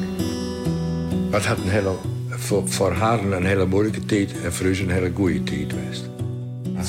Het 1.29 1.45
had 1.45 1.57
een 1.57 1.69
hele, 1.69 1.95
voor, 2.29 2.67
voor 2.67 2.91
haar 2.91 3.23
een 3.23 3.45
hele 3.45 3.65
moeilijke 3.65 4.05
tijd 4.05 4.41
en 4.43 4.53
voor 4.53 4.67
ons 4.67 4.79
een 4.79 4.89
hele 4.89 5.11
goede 5.15 5.43
tijd 5.43 5.73
geweest. 5.73 6.09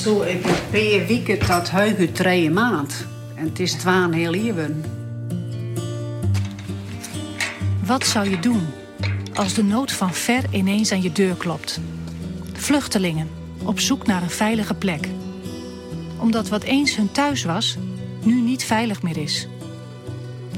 Zo, 0.03 0.23
ik 0.23 0.45
heb 0.45 0.57
twee 0.69 1.07
weken 1.07 1.39
tot 1.39 1.71
heugen 1.71 2.13
drie 2.13 2.51
maand. 2.51 3.07
En 3.35 3.45
het 3.45 3.61
is 3.61 3.73
twaalf 3.73 4.15
heel 4.15 4.35
even. 4.35 4.96
Wat 7.87 8.07
zou 8.07 8.31
je 8.31 8.39
doen 8.39 8.67
als 9.35 9.55
de 9.55 9.65
nood 9.65 9.93
van 9.93 10.15
ver 10.15 10.45
ineens 10.51 10.93
aan 10.93 11.03
je 11.03 11.13
deur 11.13 11.35
klopt. 11.35 11.81
Vluchtelingen 12.53 13.29
op 13.65 13.81
zoek 13.81 14.07
naar 14.07 14.23
een 14.23 14.31
veilige 14.31 14.75
plek. 14.75 15.09
Omdat 16.21 16.49
wat 16.49 16.63
eens 16.63 16.97
hun 16.97 17.13
thuis 17.13 17.45
was, 17.45 17.77
nu 18.23 18.41
niet 18.41 18.65
veilig 18.65 19.03
meer 19.03 19.17
is. 19.17 19.49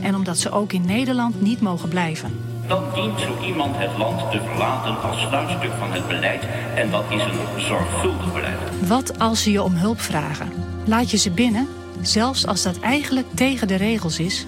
En 0.01 0.15
omdat 0.15 0.39
ze 0.39 0.51
ook 0.51 0.73
in 0.73 0.87
Nederland 0.87 1.41
niet 1.41 1.61
mogen 1.61 1.89
blijven. 1.89 2.33
Dan 2.67 2.85
dient 2.95 3.21
zo 3.21 3.45
iemand 3.45 3.77
het 3.77 3.99
land 3.99 4.31
te 4.31 4.41
verlaten 4.41 5.03
als 5.03 5.21
sluitstuk 5.21 5.73
van 5.79 5.93
het 5.93 6.07
beleid. 6.07 6.43
En 6.75 6.91
dat 6.91 7.05
is 7.09 7.23
een 7.23 7.61
zorgvuldig 7.61 8.33
beleid. 8.33 8.59
Wat 8.87 9.19
als 9.19 9.43
ze 9.43 9.51
je 9.51 9.63
om 9.63 9.75
hulp 9.75 10.01
vragen? 10.01 10.53
Laat 10.85 11.11
je 11.11 11.17
ze 11.17 11.31
binnen, 11.31 11.69
zelfs 12.01 12.47
als 12.47 12.63
dat 12.63 12.81
eigenlijk 12.81 13.27
tegen 13.35 13.69
de 13.69 13.77
regels 13.77 14.19
is? 14.19 14.47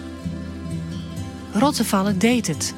Rottevallen 1.53 2.19
deed 2.19 2.47
het. 2.47 2.75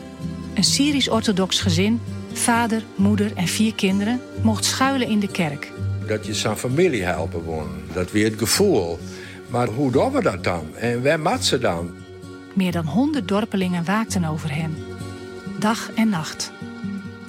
Een 0.54 0.64
Syrisch-orthodox 0.64 1.60
gezin, 1.60 2.00
vader, 2.32 2.82
moeder 2.94 3.32
en 3.36 3.46
vier 3.46 3.74
kinderen, 3.74 4.20
mocht 4.42 4.64
schuilen 4.64 5.08
in 5.08 5.20
de 5.20 5.30
kerk. 5.30 5.72
Dat 6.06 6.26
je 6.26 6.34
zijn 6.34 6.56
familie 6.56 7.02
helpen 7.02 7.42
wonen. 7.42 7.84
Dat 7.92 8.10
weer 8.10 8.30
het 8.30 8.38
gevoel. 8.38 8.98
Maar 9.48 9.68
hoe 9.68 9.90
doen 9.90 10.12
we 10.12 10.22
dat 10.22 10.44
dan? 10.44 10.76
En 10.76 11.02
waar 11.02 11.20
maakt 11.20 11.44
ze 11.44 11.58
dan? 11.58 11.90
Meer 12.54 12.72
dan 12.72 12.84
honderd 12.84 13.28
dorpelingen 13.28 13.84
waakten 13.84 14.24
over 14.24 14.54
hen. 14.54 14.76
Dag 15.58 15.90
en 15.94 16.08
nacht. 16.08 16.52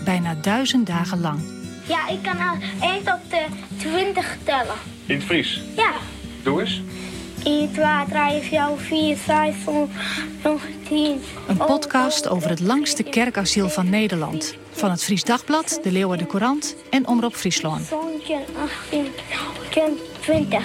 Bijna 0.06 0.36
duizend 0.41 0.88
dagen 0.88 1.22
lang. 1.22 1.39
Ja, 1.88 2.08
ik 2.10 2.20
kan 2.22 2.38
al 2.38 2.58
1 2.82 3.04
tot 3.04 3.20
de 3.30 3.46
20 3.78 4.38
tellen. 4.44 4.76
In 5.06 5.16
het 5.16 5.24
Fries. 5.24 5.62
Ja. 5.76 5.91
Doe 6.44 6.62
eens. 6.62 6.82
1, 7.44 7.72
2, 7.72 7.86
3, 8.10 8.41
4, 8.41 9.18
5, 9.18 9.18
6, 9.18 9.56
7, 10.44 10.60
10. 10.88 11.22
Een 11.48 11.58
podcast 11.58 12.28
over 12.28 12.50
het 12.50 12.60
langste 12.60 13.04
kerkasiel 13.04 13.70
van 13.70 13.89
Nederland. 13.89 14.58
Van 14.72 14.91
het 14.91 15.04
Fries 15.04 15.24
Dagblad, 15.24 15.80
de 15.84 15.91
Leeuwen 15.91 16.18
de 16.18 16.26
Courant 16.26 16.76
en 16.89 17.08
Omroep 17.08 17.34
Friesland. 17.34 17.91
18, 17.91 18.39
20. 20.20 20.64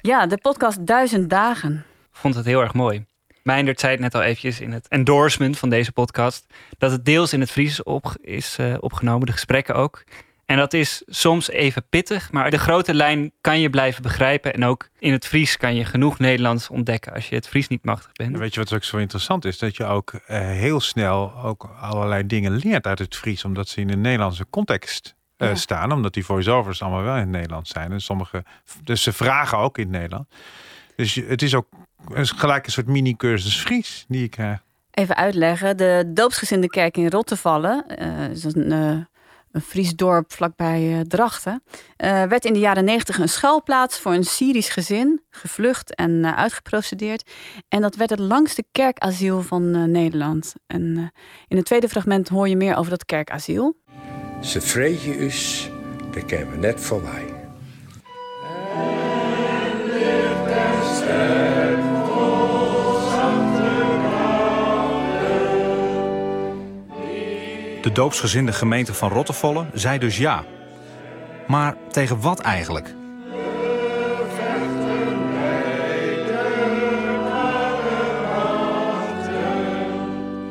Ja, 0.00 0.26
de 0.26 0.38
podcast 0.38 0.86
Duizend 0.86 1.30
Dagen. 1.30 1.84
Ik 2.12 2.16
vond 2.16 2.34
het 2.34 2.44
heel 2.44 2.60
erg 2.60 2.74
mooi. 2.74 3.04
Meindert 3.42 3.80
zei 3.80 3.92
het 3.92 4.00
net 4.00 4.14
al 4.14 4.22
eventjes 4.22 4.60
in 4.60 4.72
het 4.72 4.88
endorsement 4.88 5.58
van 5.58 5.68
deze 5.68 5.92
podcast... 5.92 6.46
dat 6.78 6.90
het 6.90 7.04
deels 7.04 7.32
in 7.32 7.40
het 7.40 7.50
Fries 7.50 7.82
op, 7.82 8.16
is 8.20 8.56
uh, 8.60 8.74
opgenomen, 8.80 9.26
de 9.26 9.32
gesprekken 9.32 9.74
ook. 9.74 10.04
En 10.50 10.56
dat 10.56 10.72
is 10.72 11.02
soms 11.06 11.50
even 11.50 11.82
pittig, 11.88 12.32
maar 12.32 12.50
de 12.50 12.58
grote 12.58 12.94
lijn 12.94 13.32
kan 13.40 13.60
je 13.60 13.70
blijven 13.70 14.02
begrijpen. 14.02 14.54
En 14.54 14.64
ook 14.64 14.88
in 14.98 15.12
het 15.12 15.26
Fries 15.26 15.56
kan 15.56 15.74
je 15.74 15.84
genoeg 15.84 16.18
Nederlands 16.18 16.68
ontdekken 16.68 17.12
als 17.12 17.28
je 17.28 17.34
het 17.34 17.48
Fries 17.48 17.68
niet 17.68 17.84
machtig 17.84 18.12
bent. 18.12 18.38
Weet 18.38 18.54
je 18.54 18.60
wat 18.60 18.72
ook 18.72 18.84
zo 18.84 18.96
interessant 18.96 19.44
is? 19.44 19.58
Dat 19.58 19.76
je 19.76 19.84
ook 19.84 20.12
uh, 20.12 20.20
heel 20.38 20.80
snel 20.80 21.34
ook 21.42 21.70
allerlei 21.80 22.26
dingen 22.26 22.52
leert 22.52 22.86
uit 22.86 22.98
het 22.98 23.16
Fries, 23.16 23.44
omdat 23.44 23.68
ze 23.68 23.80
in 23.80 23.90
een 23.90 24.00
Nederlandse 24.00 24.46
context 24.50 25.14
uh, 25.38 25.48
ja. 25.48 25.54
staan. 25.54 25.92
Omdat 25.92 26.14
die 26.14 26.24
voice-overs 26.24 26.82
allemaal 26.82 27.02
wel 27.02 27.14
in 27.14 27.20
het 27.20 27.28
Nederlands 27.28 27.70
zijn. 27.70 27.92
En 27.92 28.00
sommige, 28.00 28.44
dus 28.84 29.02
ze 29.02 29.12
vragen 29.12 29.58
ook 29.58 29.78
in 29.78 29.84
het 29.84 29.92
Nederland. 29.92 30.28
Dus 30.96 31.14
het 31.14 31.42
is 31.42 31.54
ook 31.54 31.68
gelijk 32.14 32.66
een 32.66 32.72
soort 32.72 32.86
mini-cursus 32.86 33.60
Fries 33.60 34.04
die 34.08 34.20
je 34.20 34.28
krijgt. 34.28 34.62
Even 34.90 35.16
uitleggen. 35.16 35.76
De 35.76 36.10
doopsgezinde 36.14 36.66
kerk 36.66 36.96
in 36.96 37.08
Rottevallen, 37.08 37.84
uh, 37.98 38.28
is 38.28 38.44
een, 38.44 38.72
uh, 38.72 38.96
een 39.52 39.60
Fries 39.60 39.94
dorp 39.94 40.32
vlakbij 40.32 40.82
uh, 40.82 41.00
Drachten, 41.00 41.62
werd 41.96 42.44
in 42.44 42.52
de 42.52 42.58
jaren 42.58 42.84
negentig 42.84 43.18
een 43.18 43.28
schuilplaats 43.28 43.98
voor 43.98 44.12
een 44.12 44.24
Syrisch 44.24 44.72
gezin, 44.72 45.22
gevlucht 45.30 45.94
en 45.94 46.36
uitgeprocedeerd. 46.36 47.30
En 47.68 47.80
dat 47.80 47.96
werd 47.96 48.10
het 48.10 48.18
langste 48.18 48.64
kerkasiel 48.72 49.42
van 49.42 49.90
Nederland. 49.90 50.54
En 50.66 51.12
in 51.48 51.56
het 51.56 51.66
tweede 51.66 51.88
fragment 51.88 52.28
hoor 52.28 52.48
je 52.48 52.56
meer 52.56 52.76
over 52.76 52.90
dat 52.90 53.04
kerkasiel. 53.04 53.76
Ze 54.40 54.60
vregen 54.60 55.22
us, 55.22 55.70
daar 56.10 56.26
we 56.50 56.56
net 56.56 56.80
voorbij. 56.80 57.29
De 67.82 67.92
doopsgezinde 67.92 68.52
gemeente 68.52 68.94
van 68.94 69.10
Rottevolle 69.10 69.66
zei 69.72 69.98
dus 69.98 70.16
ja. 70.16 70.44
Maar 71.46 71.76
tegen 71.90 72.20
wat 72.20 72.40
eigenlijk? 72.40 72.94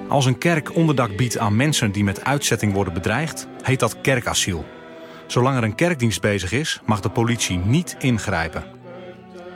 Als 0.08 0.26
een 0.26 0.38
kerk 0.38 0.76
onderdak 0.76 1.16
biedt 1.16 1.38
aan 1.38 1.56
mensen 1.56 1.92
die 1.92 2.04
met 2.04 2.24
uitzetting 2.24 2.74
worden 2.74 2.94
bedreigd, 2.94 3.48
heet 3.62 3.80
dat 3.80 4.02
kerkasiel. 4.02 4.66
Zolang 5.28 5.58
er 5.58 5.64
een 5.64 5.76
kerkdienst 5.76 6.22
bezig 6.22 6.52
is, 6.52 6.82
mag 6.86 7.00
de 7.00 7.10
politie 7.10 7.58
niet 7.58 7.96
ingrijpen. 8.00 8.64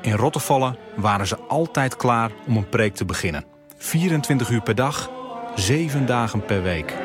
In 0.02 0.14
Rottevolle 0.14 0.78
waren 0.96 1.28
ze 1.28 1.38
altijd 1.38 1.96
klaar 1.96 2.32
om 2.48 2.58
een 2.58 2.70
preek 2.70 2.96
te 2.96 3.06
beginnen. 3.06 3.46
24 3.78 4.50
uur 4.50 4.62
per 4.62 4.76
dag, 4.76 5.10
7 5.56 6.06
dagen 6.06 6.46
per 6.46 6.64
week. 6.64 7.03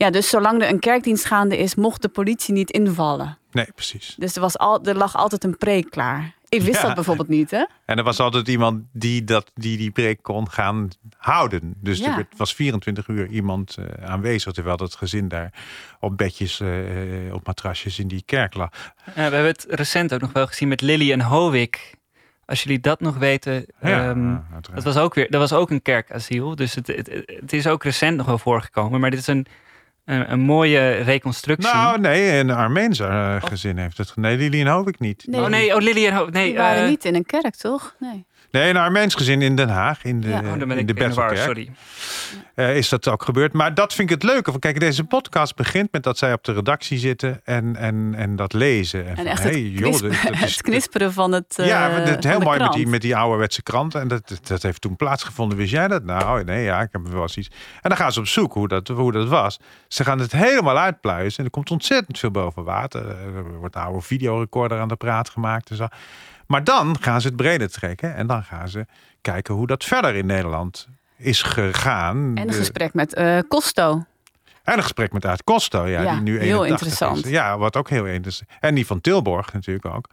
Ja, 0.00 0.10
dus 0.10 0.28
zolang 0.28 0.62
er 0.62 0.68
een 0.68 0.78
kerkdienst 0.78 1.24
gaande 1.24 1.58
is, 1.58 1.74
mocht 1.74 2.02
de 2.02 2.08
politie 2.08 2.54
niet 2.54 2.70
invallen. 2.70 3.38
Nee, 3.52 3.66
precies. 3.74 4.14
Dus 4.18 4.34
er, 4.34 4.40
was 4.40 4.58
al, 4.58 4.84
er 4.84 4.96
lag 4.96 5.16
altijd 5.16 5.44
een 5.44 5.56
preek 5.56 5.90
klaar. 5.90 6.34
Ik 6.48 6.62
wist 6.62 6.80
ja. 6.80 6.86
dat 6.86 6.94
bijvoorbeeld 6.94 7.28
niet, 7.28 7.50
hè? 7.50 7.64
En 7.84 7.98
er 7.98 8.04
was 8.04 8.20
altijd 8.20 8.48
iemand 8.48 8.82
die 8.92 9.24
dat, 9.24 9.50
die, 9.54 9.76
die 9.76 9.90
preek 9.90 10.22
kon 10.22 10.50
gaan 10.50 10.88
houden. 11.16 11.74
Dus 11.76 11.98
ja. 11.98 12.18
er 12.18 12.26
was 12.36 12.54
24 12.54 13.08
uur 13.08 13.26
iemand 13.26 13.76
uh, 13.78 14.08
aanwezig, 14.08 14.52
terwijl 14.52 14.76
het 14.76 14.94
gezin 14.94 15.28
daar 15.28 15.52
op 16.00 16.16
bedjes, 16.16 16.60
uh, 16.60 17.34
op 17.34 17.46
matrasjes 17.46 17.98
in 17.98 18.08
die 18.08 18.22
kerk 18.26 18.54
lag. 18.54 18.70
Uh, 18.72 19.14
we 19.14 19.20
hebben 19.20 19.46
het 19.46 19.66
recent 19.68 20.14
ook 20.14 20.20
nog 20.20 20.32
wel 20.32 20.46
gezien 20.46 20.68
met 20.68 20.80
Lily 20.80 21.12
en 21.12 21.20
Howick. 21.20 21.94
Als 22.44 22.62
jullie 22.62 22.80
dat 22.80 23.00
nog 23.00 23.16
weten, 23.16 23.66
ja, 23.80 24.08
um, 24.08 24.44
dat, 24.74 24.84
was 24.84 24.96
ook 24.96 25.14
weer, 25.14 25.30
dat 25.30 25.40
was 25.40 25.52
ook 25.52 25.70
een 25.70 25.82
kerkasiel. 25.82 26.56
Dus 26.56 26.74
het, 26.74 26.86
het, 26.86 27.24
het 27.26 27.52
is 27.52 27.66
ook 27.66 27.84
recent 27.84 28.16
nog 28.16 28.26
wel 28.26 28.38
voorgekomen. 28.38 29.00
Maar 29.00 29.10
dit 29.10 29.20
is 29.20 29.26
een, 29.26 29.46
een, 30.04 30.32
een, 30.32 30.40
mooie 30.40 30.90
reconstructie. 30.90 31.72
Nou, 31.72 32.00
nee, 32.00 32.38
een 32.38 32.50
Armeense 32.50 33.04
uh, 33.04 33.36
gezin 33.42 33.78
heeft 33.78 33.98
het. 33.98 34.16
Nee, 34.16 34.36
Lily 34.36 34.60
en 34.60 34.66
Hovik 34.66 34.98
niet. 34.98 35.24
Nee. 35.26 35.40
Oh 35.40 35.48
nee, 35.48 35.74
oh 35.74 35.80
Lily 35.80 36.06
en 36.06 36.14
Hovik. 36.14 36.34
Nee, 36.34 36.46
Die 36.46 36.56
waren 36.56 36.82
uh, 36.82 36.88
niet 36.88 37.04
in 37.04 37.14
een 37.14 37.26
kerk, 37.26 37.54
toch? 37.54 37.94
Nee. 37.98 38.26
Nee, 38.50 38.70
een 38.70 38.76
Armeens 38.76 39.14
gezin 39.14 39.42
in 39.42 39.56
Den 39.56 39.68
Haag, 39.68 40.04
in 40.04 40.20
de, 40.20 40.28
ja. 40.28 40.38
oh, 40.38 40.78
in 40.78 40.86
de 40.86 40.94
Bethelkerk. 40.94 41.36
Sorry. 41.36 41.70
Uh, 42.54 42.76
is 42.76 42.88
dat 42.88 43.08
ook 43.08 43.22
gebeurd. 43.22 43.52
Maar 43.52 43.74
dat 43.74 43.94
vind 43.94 44.10
ik 44.10 44.14
het 44.14 44.30
leuke. 44.30 44.58
Kijk, 44.58 44.80
deze 44.80 45.04
podcast 45.04 45.56
begint 45.56 45.92
met 45.92 46.02
dat 46.02 46.18
zij 46.18 46.32
op 46.32 46.44
de 46.44 46.52
redactie 46.52 46.98
zitten 46.98 47.40
en, 47.44 47.76
en, 47.76 48.14
en 48.16 48.36
dat 48.36 48.52
lezen. 48.52 49.06
En, 49.06 49.16
en 49.16 49.26
echt 49.26 49.42
hey, 49.42 49.52
het, 49.52 49.78
joh, 49.78 49.92
dat, 49.92 50.00
dat 50.00 50.32
is, 50.42 50.56
het 50.56 50.62
knisperen 50.62 51.12
van 51.12 51.32
het 51.32 51.56
uh, 51.60 51.66
Ja, 51.66 51.90
het 51.90 52.24
heel 52.24 52.40
mooi 52.40 52.56
krant. 52.56 52.70
met 52.70 52.72
die, 52.72 52.86
met 52.86 53.00
die 53.00 53.16
ouderwetse 53.16 53.62
kranten. 53.62 54.00
En 54.00 54.08
dat, 54.08 54.40
dat 54.42 54.62
heeft 54.62 54.80
toen 54.80 54.96
plaatsgevonden. 54.96 55.58
Wist 55.58 55.70
jij 55.70 55.88
dat? 55.88 56.04
Nou, 56.04 56.44
nee, 56.44 56.64
ja, 56.64 56.80
ik 56.80 56.88
heb 56.92 57.08
wel 57.08 57.22
eens 57.22 57.36
iets. 57.36 57.50
En 57.80 57.88
dan 57.88 57.96
gaan 57.96 58.12
ze 58.12 58.20
op 58.20 58.26
zoek 58.26 58.52
hoe 58.52 58.68
dat, 58.68 58.88
hoe 58.88 59.12
dat 59.12 59.28
was. 59.28 59.58
Ze 59.88 60.04
gaan 60.04 60.18
het 60.18 60.32
helemaal 60.32 60.78
uitpluizen. 60.78 61.38
En 61.38 61.44
er 61.44 61.50
komt 61.50 61.70
ontzettend 61.70 62.18
veel 62.18 62.30
boven 62.30 62.64
water. 62.64 63.08
Er 63.08 63.58
wordt 63.58 63.74
een 63.74 63.82
oude 63.82 64.00
videorecorder 64.00 64.78
aan 64.78 64.88
de 64.88 64.96
praat 64.96 65.28
gemaakt 65.28 65.70
en 65.70 65.76
zo. 65.76 65.86
Maar 66.50 66.64
dan 66.64 66.96
gaan 67.00 67.20
ze 67.20 67.26
het 67.26 67.36
breder 67.36 67.70
trekken. 67.70 68.14
En 68.14 68.26
dan 68.26 68.42
gaan 68.42 68.68
ze 68.68 68.86
kijken 69.20 69.54
hoe 69.54 69.66
dat 69.66 69.84
verder 69.84 70.14
in 70.14 70.26
Nederland 70.26 70.88
is 71.16 71.42
gegaan. 71.42 72.36
En 72.36 72.48
een 72.48 72.54
gesprek 72.54 72.94
met 72.94 73.18
uh, 73.18 73.38
Costo. 73.48 74.04
En 74.64 74.76
een 74.76 74.82
gesprek 74.82 75.12
met 75.12 75.24
Aad 75.24 75.44
Costo, 75.44 75.86
ja, 75.86 76.02
ja 76.02 76.12
die 76.12 76.20
nu 76.20 76.38
heel 76.38 76.64
interessant. 76.64 77.24
Is. 77.24 77.30
Ja, 77.30 77.58
wat 77.58 77.76
ook 77.76 77.90
heel 77.90 78.06
interessant. 78.06 78.50
En 78.60 78.74
die 78.74 78.86
van 78.86 79.00
Tilborg 79.00 79.52
natuurlijk 79.52 79.86
ook. 79.86 80.06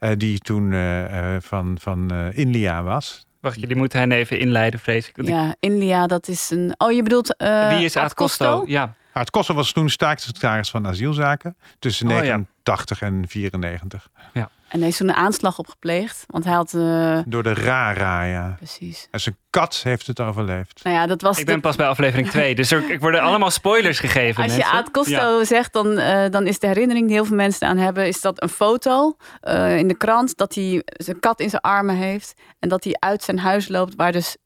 Uh, 0.00 0.10
die 0.16 0.38
toen 0.38 0.72
uh, 0.72 1.36
van, 1.40 1.76
van 1.80 2.10
Inlia 2.32 2.82
was. 2.82 3.26
Wacht, 3.40 3.60
jullie 3.60 3.76
moeten 3.76 3.98
hen 3.98 4.12
even 4.12 4.38
inleiden, 4.38 4.80
vrees 4.80 5.08
ik. 5.08 5.26
Ja, 5.26 5.54
Inlia, 5.60 6.06
dat 6.06 6.28
is 6.28 6.50
een... 6.50 6.74
Oh, 6.76 6.92
je 6.92 7.02
bedoelt 7.02 7.34
Wie 7.38 7.84
is 7.84 7.96
Aad 7.96 8.14
Costo? 8.14 8.44
Costo? 8.44 8.72
Ja. 8.72 8.94
Aad 9.12 9.30
Costo 9.30 9.54
was 9.54 9.72
toen 9.72 9.90
staatssecretaris 9.90 10.70
van 10.70 10.86
asielzaken. 10.86 11.56
Tussen 11.78 12.06
oh, 12.06 12.14
89 12.14 13.00
ja. 13.00 13.06
en 13.06 13.28
94. 13.28 14.08
Ja. 14.32 14.50
En 14.74 14.80
hij 14.80 14.88
is 14.88 14.96
toen 14.96 15.08
een 15.08 15.14
aanslag 15.14 15.58
op 15.58 15.66
gepleegd. 15.68 16.24
Want 16.26 16.44
hij 16.44 16.54
had... 16.54 16.72
Uh... 16.72 17.18
Door 17.26 17.42
de 17.42 17.54
Rara, 17.54 18.22
ja. 18.22 18.54
Precies. 18.56 19.08
En 19.10 19.20
zijn 19.20 19.36
kat 19.54 19.80
heeft 19.82 20.06
het 20.06 20.20
overleefd. 20.20 20.84
Nou 20.84 20.96
ja, 20.96 21.06
dat 21.06 21.22
was 21.22 21.38
ik 21.38 21.46
ben 21.46 21.54
de... 21.54 21.60
pas 21.60 21.76
bij 21.76 21.86
aflevering 21.86 22.28
2. 22.28 22.54
dus 22.54 22.70
er 22.70 22.98
worden 22.98 23.20
allemaal 23.20 23.50
spoilers 23.50 23.98
gegeven. 23.98 24.42
Als 24.42 24.52
mensen. 24.52 24.72
je 24.72 24.78
Aad 24.78 24.90
Costo 24.90 25.38
ja. 25.38 25.44
zegt, 25.44 25.72
dan, 25.72 25.98
uh, 25.98 26.24
dan 26.30 26.46
is 26.46 26.58
de 26.58 26.66
herinnering 26.66 27.06
die 27.06 27.14
heel 27.14 27.24
veel 27.24 27.36
mensen 27.36 27.68
aan 27.68 27.76
hebben... 27.76 28.06
is 28.06 28.20
dat 28.20 28.42
een 28.42 28.48
foto 28.48 29.16
uh, 29.42 29.78
in 29.78 29.88
de 29.88 29.96
krant 29.96 30.36
dat 30.36 30.54
hij 30.54 30.82
zijn 30.84 31.20
kat 31.20 31.40
in 31.40 31.50
zijn 31.50 31.62
armen 31.62 31.96
heeft... 31.96 32.34
en 32.58 32.68
dat 32.68 32.84
hij 32.84 32.96
uit 32.98 33.22
zijn 33.22 33.38
huis 33.38 33.68
loopt 33.68 33.94
waar 33.94 34.12
dus 34.12 34.36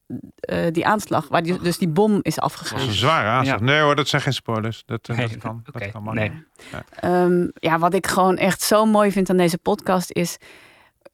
die 0.71 0.85
aanslag... 0.85 1.27
waar 1.27 1.43
die, 1.43 1.59
dus 1.59 1.77
die 1.77 1.89
bom 1.89 2.19
is 2.21 2.39
afgegaan. 2.39 2.77
Dat 2.77 2.87
is 2.87 2.93
een 2.93 2.99
zware 2.99 3.27
aanslag. 3.27 3.59
Ja. 3.59 3.65
Nee 3.65 3.81
hoor, 3.81 3.95
dat 3.95 4.07
zijn 4.07 4.21
geen 4.21 4.33
spoilers. 4.33 4.83
Dat, 4.85 5.07
nee, 5.07 5.27
dat 5.27 5.37
kan, 5.37 5.63
okay. 5.67 5.81
dat 5.81 5.91
kan 5.91 6.03
maar 6.03 6.13
nee. 6.13 6.31
Ja. 7.01 7.23
Um, 7.23 7.51
ja, 7.53 7.79
wat 7.79 7.93
ik 7.93 8.07
gewoon 8.07 8.37
echt 8.37 8.61
zo 8.61 8.85
mooi 8.85 9.11
vind 9.11 9.29
aan 9.29 9.37
deze 9.37 9.57
podcast 9.57 10.11
is 10.11 10.37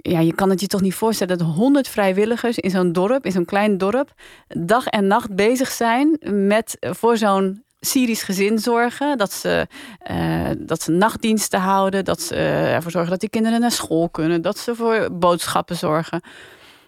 ja, 0.10 0.20
je 0.20 0.34
kan 0.34 0.50
het 0.50 0.62
je 0.62 0.68
toch 0.68 0.82
niet 0.82 0.96
voorstellen 0.96 1.38
dat 1.38 1.48
honderd 1.48 1.88
vrijwilligers 1.88 2.58
in 2.58 2.70
zo'n 2.70 2.92
dorp, 2.92 3.26
in 3.26 3.32
zo'n 3.32 3.46
klein 3.46 3.78
dorp, 3.78 4.14
dag 4.48 4.86
en 4.86 5.08
nacht 5.08 5.36
bezig 5.36 5.70
zijn 5.72 6.18
met 6.48 6.78
eh, 6.80 6.92
voor 6.94 7.18
zo'n 7.18 7.64
Syrisch 7.80 8.26
gezin 8.26 8.60
zorgen. 8.60 9.18
Dat 9.18 9.34
ze, 9.34 9.68
eh, 10.00 10.50
dat 10.58 10.82
ze 10.82 10.92
nachtdiensten 10.92 11.60
houden. 11.60 12.06
Dat 12.06 12.22
ze 12.22 12.36
ervoor 12.36 12.92
zorgen 12.92 13.12
dat 13.12 13.20
die 13.20 13.30
kinderen 13.30 13.60
naar 13.60 13.72
school 13.72 14.10
kunnen. 14.10 14.42
Dat 14.42 14.58
ze 14.58 14.76
voor 14.76 15.08
boodschappen 15.12 15.76
zorgen. 15.76 16.22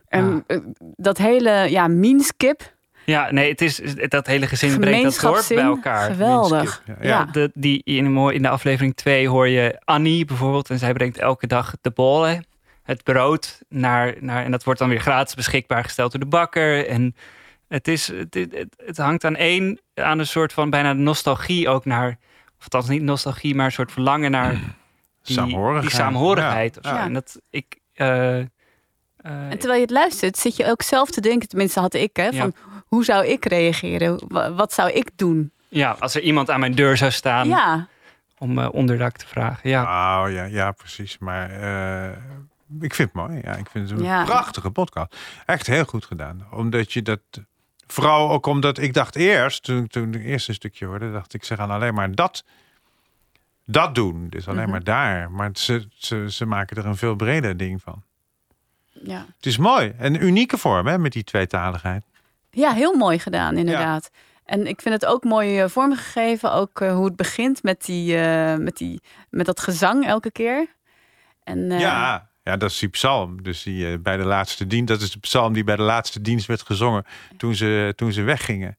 En 0.08 0.44
eh, 0.48 0.58
dat 0.96 1.18
hele 1.18 1.52
ja, 1.70 1.88
Minskip. 1.88 2.76
Ja, 3.06 3.32
nee, 3.32 3.50
het 3.52 3.62
is 3.62 3.82
dat 4.08 4.28
hele 4.28 4.48
gezin 4.48 4.80
brengt 4.80 5.22
dat 5.22 5.34
dorp 5.34 5.46
bij 5.48 5.64
elkaar. 5.64 6.12
Geweldig. 6.12 6.84
Ja, 6.86 6.96
Ja. 7.02 7.26
De, 7.26 7.52
die 7.54 7.82
in, 7.84 8.12
mooi- 8.12 8.36
in 8.36 8.42
de 8.42 8.50
aflevering 8.50 8.96
2 8.96 9.30
hoor 9.30 9.48
je 9.48 9.82
Annie 9.84 10.26
bijvoorbeeld. 10.26 10.70
En 10.70 10.80
zij 10.80 10.94
brengt 10.94 11.18
elke 11.18 11.48
dag 11.48 11.74
de 11.82 11.92
bollen, 11.92 12.46
het 12.88 13.04
brood, 13.04 13.62
naar, 13.70 14.16
naar. 14.20 14.44
En 14.44 14.52
dat 14.52 14.64
wordt 14.64 14.80
dan 14.80 14.90
weer 14.90 15.00
gratis 15.00 15.36
beschikbaar 15.36 15.84
gesteld 15.84 16.12
door 16.12 16.20
de 16.20 16.26
bakker. 16.26 16.88
En 16.88 17.16
het, 17.68 17.88
is, 17.88 18.08
het, 18.08 18.34
het, 18.34 18.76
het 18.86 18.98
hangt 18.98 19.24
aan 19.26 19.36
één, 19.36 19.80
aan 19.94 20.20
een 20.20 20.28
soort 20.28 20.54
van 20.54 20.70
bijna 20.70 20.94
nostalgie 20.94 21.70
ook 21.70 21.86
naar. 21.86 22.18
Of 22.58 22.64
althans 22.64 22.88
niet 22.88 23.02
nostalgie, 23.02 23.56
maar 23.56 23.66
een 23.66 23.72
soort 23.72 23.92
verlangen 23.92 24.32
naar 24.32 24.52
die 24.52 25.34
Saamhorigheid. 25.36 25.82
Die 25.82 25.92
saamhorigheid 25.92 26.78
Ja. 26.82 27.04
En 27.04 27.14
dat 27.14 27.40
ik. 27.50 27.80
eh, 27.94 28.40
eh, 28.40 28.46
En 29.22 29.50
terwijl 29.58 29.74
je 29.76 29.82
het 29.86 29.90
luistert, 29.92 30.38
zit 30.38 30.56
je 30.56 30.66
ook 30.70 30.82
zelf 30.82 31.10
te 31.10 31.22
denken, 31.22 31.48
tenminste 31.48 31.80
had 31.80 31.94
ik, 31.94 32.16
hè, 32.16 32.34
van 32.34 32.54
hoe 32.88 33.04
zou 33.06 33.26
ik 33.26 33.46
reageren? 33.46 34.20
Wa- 34.28 34.54
Wat 34.54 34.74
zou 34.74 34.92
ik 34.92 35.10
doen? 35.16 35.52
ja, 35.70 35.96
als 36.00 36.16
er 36.16 36.22
iemand 36.22 36.50
aan 36.50 36.60
mijn 36.60 36.76
deur 36.76 36.98
zou 36.98 37.12
staan 37.12 37.48
Ja, 37.48 37.88
om 38.38 38.60
eh, 38.60 38.68
onderdak 38.72 39.18
te 39.18 39.28
vragen. 39.28 39.70
Ja. 39.70 39.82
Oh 40.24 40.32
ja, 40.32 40.44
ja, 40.44 40.72
precies. 40.72 41.18
Maar 41.18 41.50
eh, 41.52 42.18
ik 42.80 42.94
vind 42.94 43.14
het 43.14 43.14
mooi. 43.14 43.40
Ja, 43.44 43.56
ik 43.56 43.70
vind 43.70 43.90
het 43.90 44.00
een 44.00 44.06
Ja. 44.06 44.24
prachtige 44.24 44.72
podcast. 44.72 45.16
Echt 45.46 45.68
heel 45.68 45.86
goed 45.86 46.06
gedaan. 46.06 46.48
Omdat 46.52 46.94
je 46.94 47.02
dat. 47.02 47.20
Vooral 47.88 48.32
ook 48.32 48.46
omdat 48.46 48.78
ik 48.78 48.94
dacht 48.94 49.16
eerst, 49.16 49.64
toen, 49.64 49.88
toen 49.88 50.08
ik 50.08 50.14
het 50.14 50.24
eerste 50.24 50.54
stukje 50.54 50.86
hoorde, 50.86 51.12
dacht 51.12 51.34
ik, 51.34 51.44
ze 51.44 51.56
gaan 51.56 51.70
alleen 51.72 51.94
maar 51.94 52.12
dat, 52.16 52.44
dat 53.66 53.96
doen. 53.96 54.30
Dus 54.30 54.48
alleen 54.48 54.62
Mhm. 54.62 54.72
maar 54.72 54.84
daar. 54.84 55.32
Maar 55.32 55.50
ze, 55.54 55.88
ze, 55.94 56.26
ze 56.32 56.46
maken 56.46 56.78
er 56.78 56.86
een 56.86 56.98
veel 56.98 57.16
breder 57.16 57.58
ding 57.58 57.82
van. 57.82 58.04
ja. 59.04 59.26
Het 59.36 59.46
is 59.46 59.58
mooi. 59.58 59.94
Een 59.98 60.24
unieke 60.24 60.58
vorm, 60.58 60.88
hè, 60.88 60.98
met 60.98 61.12
die 61.12 61.24
tweetaligheid. 61.24 62.04
ja, 62.52 62.72
heel 62.74 62.94
mooi 62.96 63.20
gedaan 63.20 63.58
inderdaad. 63.58 64.10
En 64.46 64.68
ik 64.68 64.82
vind 64.82 64.94
het 64.94 65.06
ook 65.06 65.24
mooi 65.24 65.60
eh, 65.62 65.70
vormgegeven, 65.70 66.52
ook 66.54 66.82
eh, 66.82 66.94
hoe 66.94 67.06
het 67.06 67.16
begint 67.16 67.64
met, 67.64 67.86
die, 67.86 68.18
eh, 68.18 68.56
met, 68.58 68.78
die, 68.78 69.02
met 69.30 69.46
dat 69.46 69.60
gezang 69.60 70.06
elke 70.06 70.32
keer. 70.32 70.68
En, 71.44 71.70
Ja, 71.70 72.27
ja, 72.48 72.58
dat 72.58 72.70
is 72.70 72.80
die 72.80 72.90
psalm. 72.90 73.44
Dus 73.44 73.64
die 73.64 73.92
eh, 73.92 73.98
bij 74.00 74.18
de 74.18 74.26
laatste 74.26 74.68
dienst, 74.68 74.88
dat 74.88 75.02
is 75.02 75.12
de 75.12 75.20
psalm 75.20 75.54
die 75.54 75.64
bij 75.64 75.76
de 75.76 75.82
laatste 75.82 76.22
dienst 76.22 76.48
werd 76.48 76.62
gezongen 76.62 77.06
toen 77.38 77.56
ze, 77.56 77.94
toen 77.96 78.12
ze 78.12 78.22
weggingen. 78.22 78.78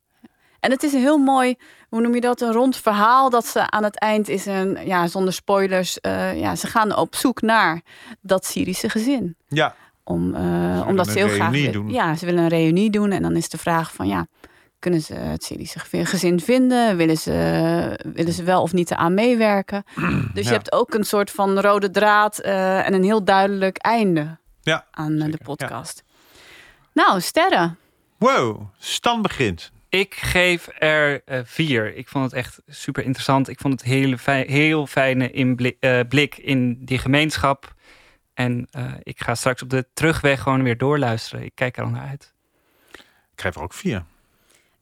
En 0.61 0.71
het 0.71 0.83
is 0.83 0.93
een 0.93 1.01
heel 1.01 1.19
mooi, 1.19 1.55
hoe 1.89 2.01
noem 2.01 2.15
je 2.15 2.21
dat, 2.21 2.41
een 2.41 2.53
rond 2.53 2.77
verhaal 2.77 3.31
dat 3.31 3.47
ze 3.47 3.71
aan 3.71 3.85
het 3.85 3.99
eind 3.99 4.29
is 4.29 4.47
een, 4.47 4.79
ja, 4.87 5.07
zonder 5.07 5.33
spoilers, 5.33 6.01
eh, 6.01 6.41
ja, 6.41 6.57
ze 6.57 6.67
gaan 6.67 6.97
op 6.97 7.15
zoek 7.15 7.43
naar 7.43 7.81
dat 8.21 8.45
Syrische 8.45 8.89
gezin. 8.89 9.37
Ja. 9.49 9.75
Om, 10.05 10.33
willen 10.33 10.87
omdat 10.87 11.09
ze 11.09 11.19
heel 11.19 11.29
graag 11.29 11.71
doen. 11.71 11.91
Ja, 11.91 12.15
ze 12.15 12.25
willen 12.27 12.43
een 12.43 12.49
reunie 12.49 12.91
doen. 12.91 13.11
En 13.11 13.23
dan 13.23 13.37
is 13.37 13.49
de 13.49 13.59
vraag 13.59 13.93
van 13.93 14.07
ja, 14.07 14.27
kunnen 14.79 15.01
ze 15.01 15.15
het 15.15 15.45
Syrische 15.45 15.79
ge- 15.79 16.07
gezin 16.07 16.41
vinden? 16.41 16.97
Willen 16.97 17.17
ze, 17.17 18.01
willen 18.15 18.33
ze 18.33 18.43
wel 18.43 18.63
of 18.63 18.73
niet 18.73 18.91
eraan 18.91 19.15
meewerken? 19.15 19.85
Dus 20.35 20.45
Ja. 20.45 20.51
je 20.51 20.57
hebt 20.57 20.73
ook 20.73 20.95
een 20.95 21.05
soort 21.05 21.31
van 21.31 21.61
rode 21.61 21.91
draad 21.91 22.39
eh, 22.39 22.87
en 22.87 22.95
een 22.95 23.05
heel 23.05 23.25
duidelijk 23.25 23.77
einde 23.79 24.39
Ja, 24.61 24.87
aan 24.91 25.21
eh, 25.21 25.31
de 25.33 25.39
podcast. 25.43 26.05
Nou, 26.93 27.21
sterren. 27.21 27.79
Wow, 28.17 28.61
Stan 28.79 29.23
begint. 29.23 29.71
Ik 29.89 30.15
geef 30.15 30.69
er 30.79 31.23
eh, 31.25 31.41
vier. 31.45 31.97
Ik 31.97 32.09
vond 32.09 32.25
het 32.25 32.33
echt 32.33 32.61
super 32.67 33.03
interessant. 33.05 33.49
Ik 33.49 33.61
vond 33.61 33.73
het 33.81 33.83
hele 33.91 34.19
fijn, 34.19 34.49
heel 34.51 34.87
fijne 34.87 35.31
inblik, 35.31 35.77
eh, 35.81 36.01
blik 36.09 36.37
in 36.37 36.85
die 36.85 36.99
gemeenschap. 36.99 37.75
En 38.35 38.67
eh, 38.71 38.93
ik 39.03 39.21
ga 39.23 39.35
straks 39.35 39.63
op 39.63 39.71
de 39.71 39.87
terugweg 39.95 40.43
gewoon 40.43 40.63
weer 40.63 40.79
doorluisteren. 40.79 41.45
Ik 41.45 41.53
kijk 41.55 41.77
er 41.77 41.85
al 41.85 41.91
naar 41.91 42.09
uit. 42.09 42.33
Ik 43.33 43.41
geef 43.41 43.55
er 43.55 43.63
ook 43.63 43.73
vier. 43.75 44.05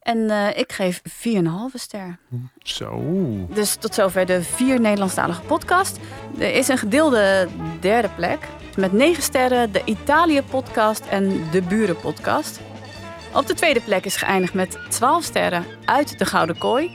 En 0.07 0.29
eh, 0.29 0.57
ik 0.57 0.71
geef 0.71 1.01
4,5 1.03 1.41
ster. 1.73 2.17
Zo. 2.63 3.03
Dus 3.49 3.75
tot 3.75 3.93
zover 3.93 4.25
de 4.25 4.43
vier 4.43 4.79
Nederlandstalige 4.79 5.41
podcast. 5.41 5.99
Er 6.39 6.53
is 6.53 6.67
een 6.67 6.77
gedeelde 6.77 7.47
derde 7.79 8.09
plek. 8.15 8.39
Met 8.75 8.91
negen 8.91 9.23
sterren 9.23 9.71
de 9.71 9.81
Italië-podcast 9.85 11.05
en 11.09 11.49
de 11.51 11.61
Buren-podcast. 11.61 12.59
Op 13.33 13.47
de 13.47 13.53
tweede 13.53 13.81
plek 13.81 14.05
is 14.05 14.15
geëindigd 14.15 14.53
met 14.53 14.77
12 14.89 15.23
sterren 15.23 15.65
uit 15.85 16.19
de 16.19 16.25
Gouden 16.25 16.57
Kooi. 16.57 16.91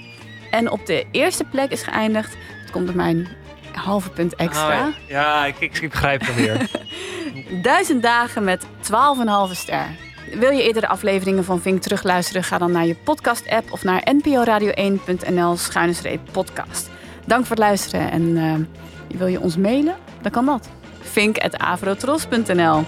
En 0.51 0.71
op 0.71 0.87
de 0.87 1.07
eerste 1.11 1.45
plek 1.45 1.71
is 1.71 1.83
geëindigd, 1.83 2.37
het 2.61 2.71
komt 2.71 2.89
op 2.89 2.95
mijn 2.95 3.29
halve 3.73 4.11
punt 4.11 4.35
extra, 4.35 4.87
Oh, 4.89 4.95
ja, 5.09 5.47
ik, 5.47 5.61
ik, 5.61 5.79
ik 5.79 5.91
begrijp 5.91 6.27
het 6.27 6.35
weer. 6.35 6.71
Duizend 7.63 8.03
dagen 8.03 8.45
met 8.45 8.65
12,5 8.65 9.51
ster. 9.51 10.12
Wil 10.39 10.51
je 10.51 10.63
eerdere 10.63 10.89
afleveringen 10.89 11.45
van 11.45 11.61
Vink 11.61 11.83
terugluisteren? 11.83 12.45
Ga 12.45 12.59
dan 12.59 12.73
naar 12.73 12.87
je 12.87 12.95
podcast-app 12.95 13.73
of 13.73 13.85
naar 13.85 14.03
nporadio1.nl 14.15 15.57
schuine 15.57 16.19
podcast. 16.33 16.91
Dank 17.27 17.47
voor 17.47 17.57
het 17.57 17.65
luisteren 17.65 18.11
en 18.11 18.37
eh, 18.37 19.19
wil 19.19 19.27
je 19.27 19.41
ons 19.41 19.57
mailen? 19.57 19.97
Dan 20.23 20.31
kan 20.31 20.47
dat. 20.47 20.69
vink.avrotros.nl 21.01 22.85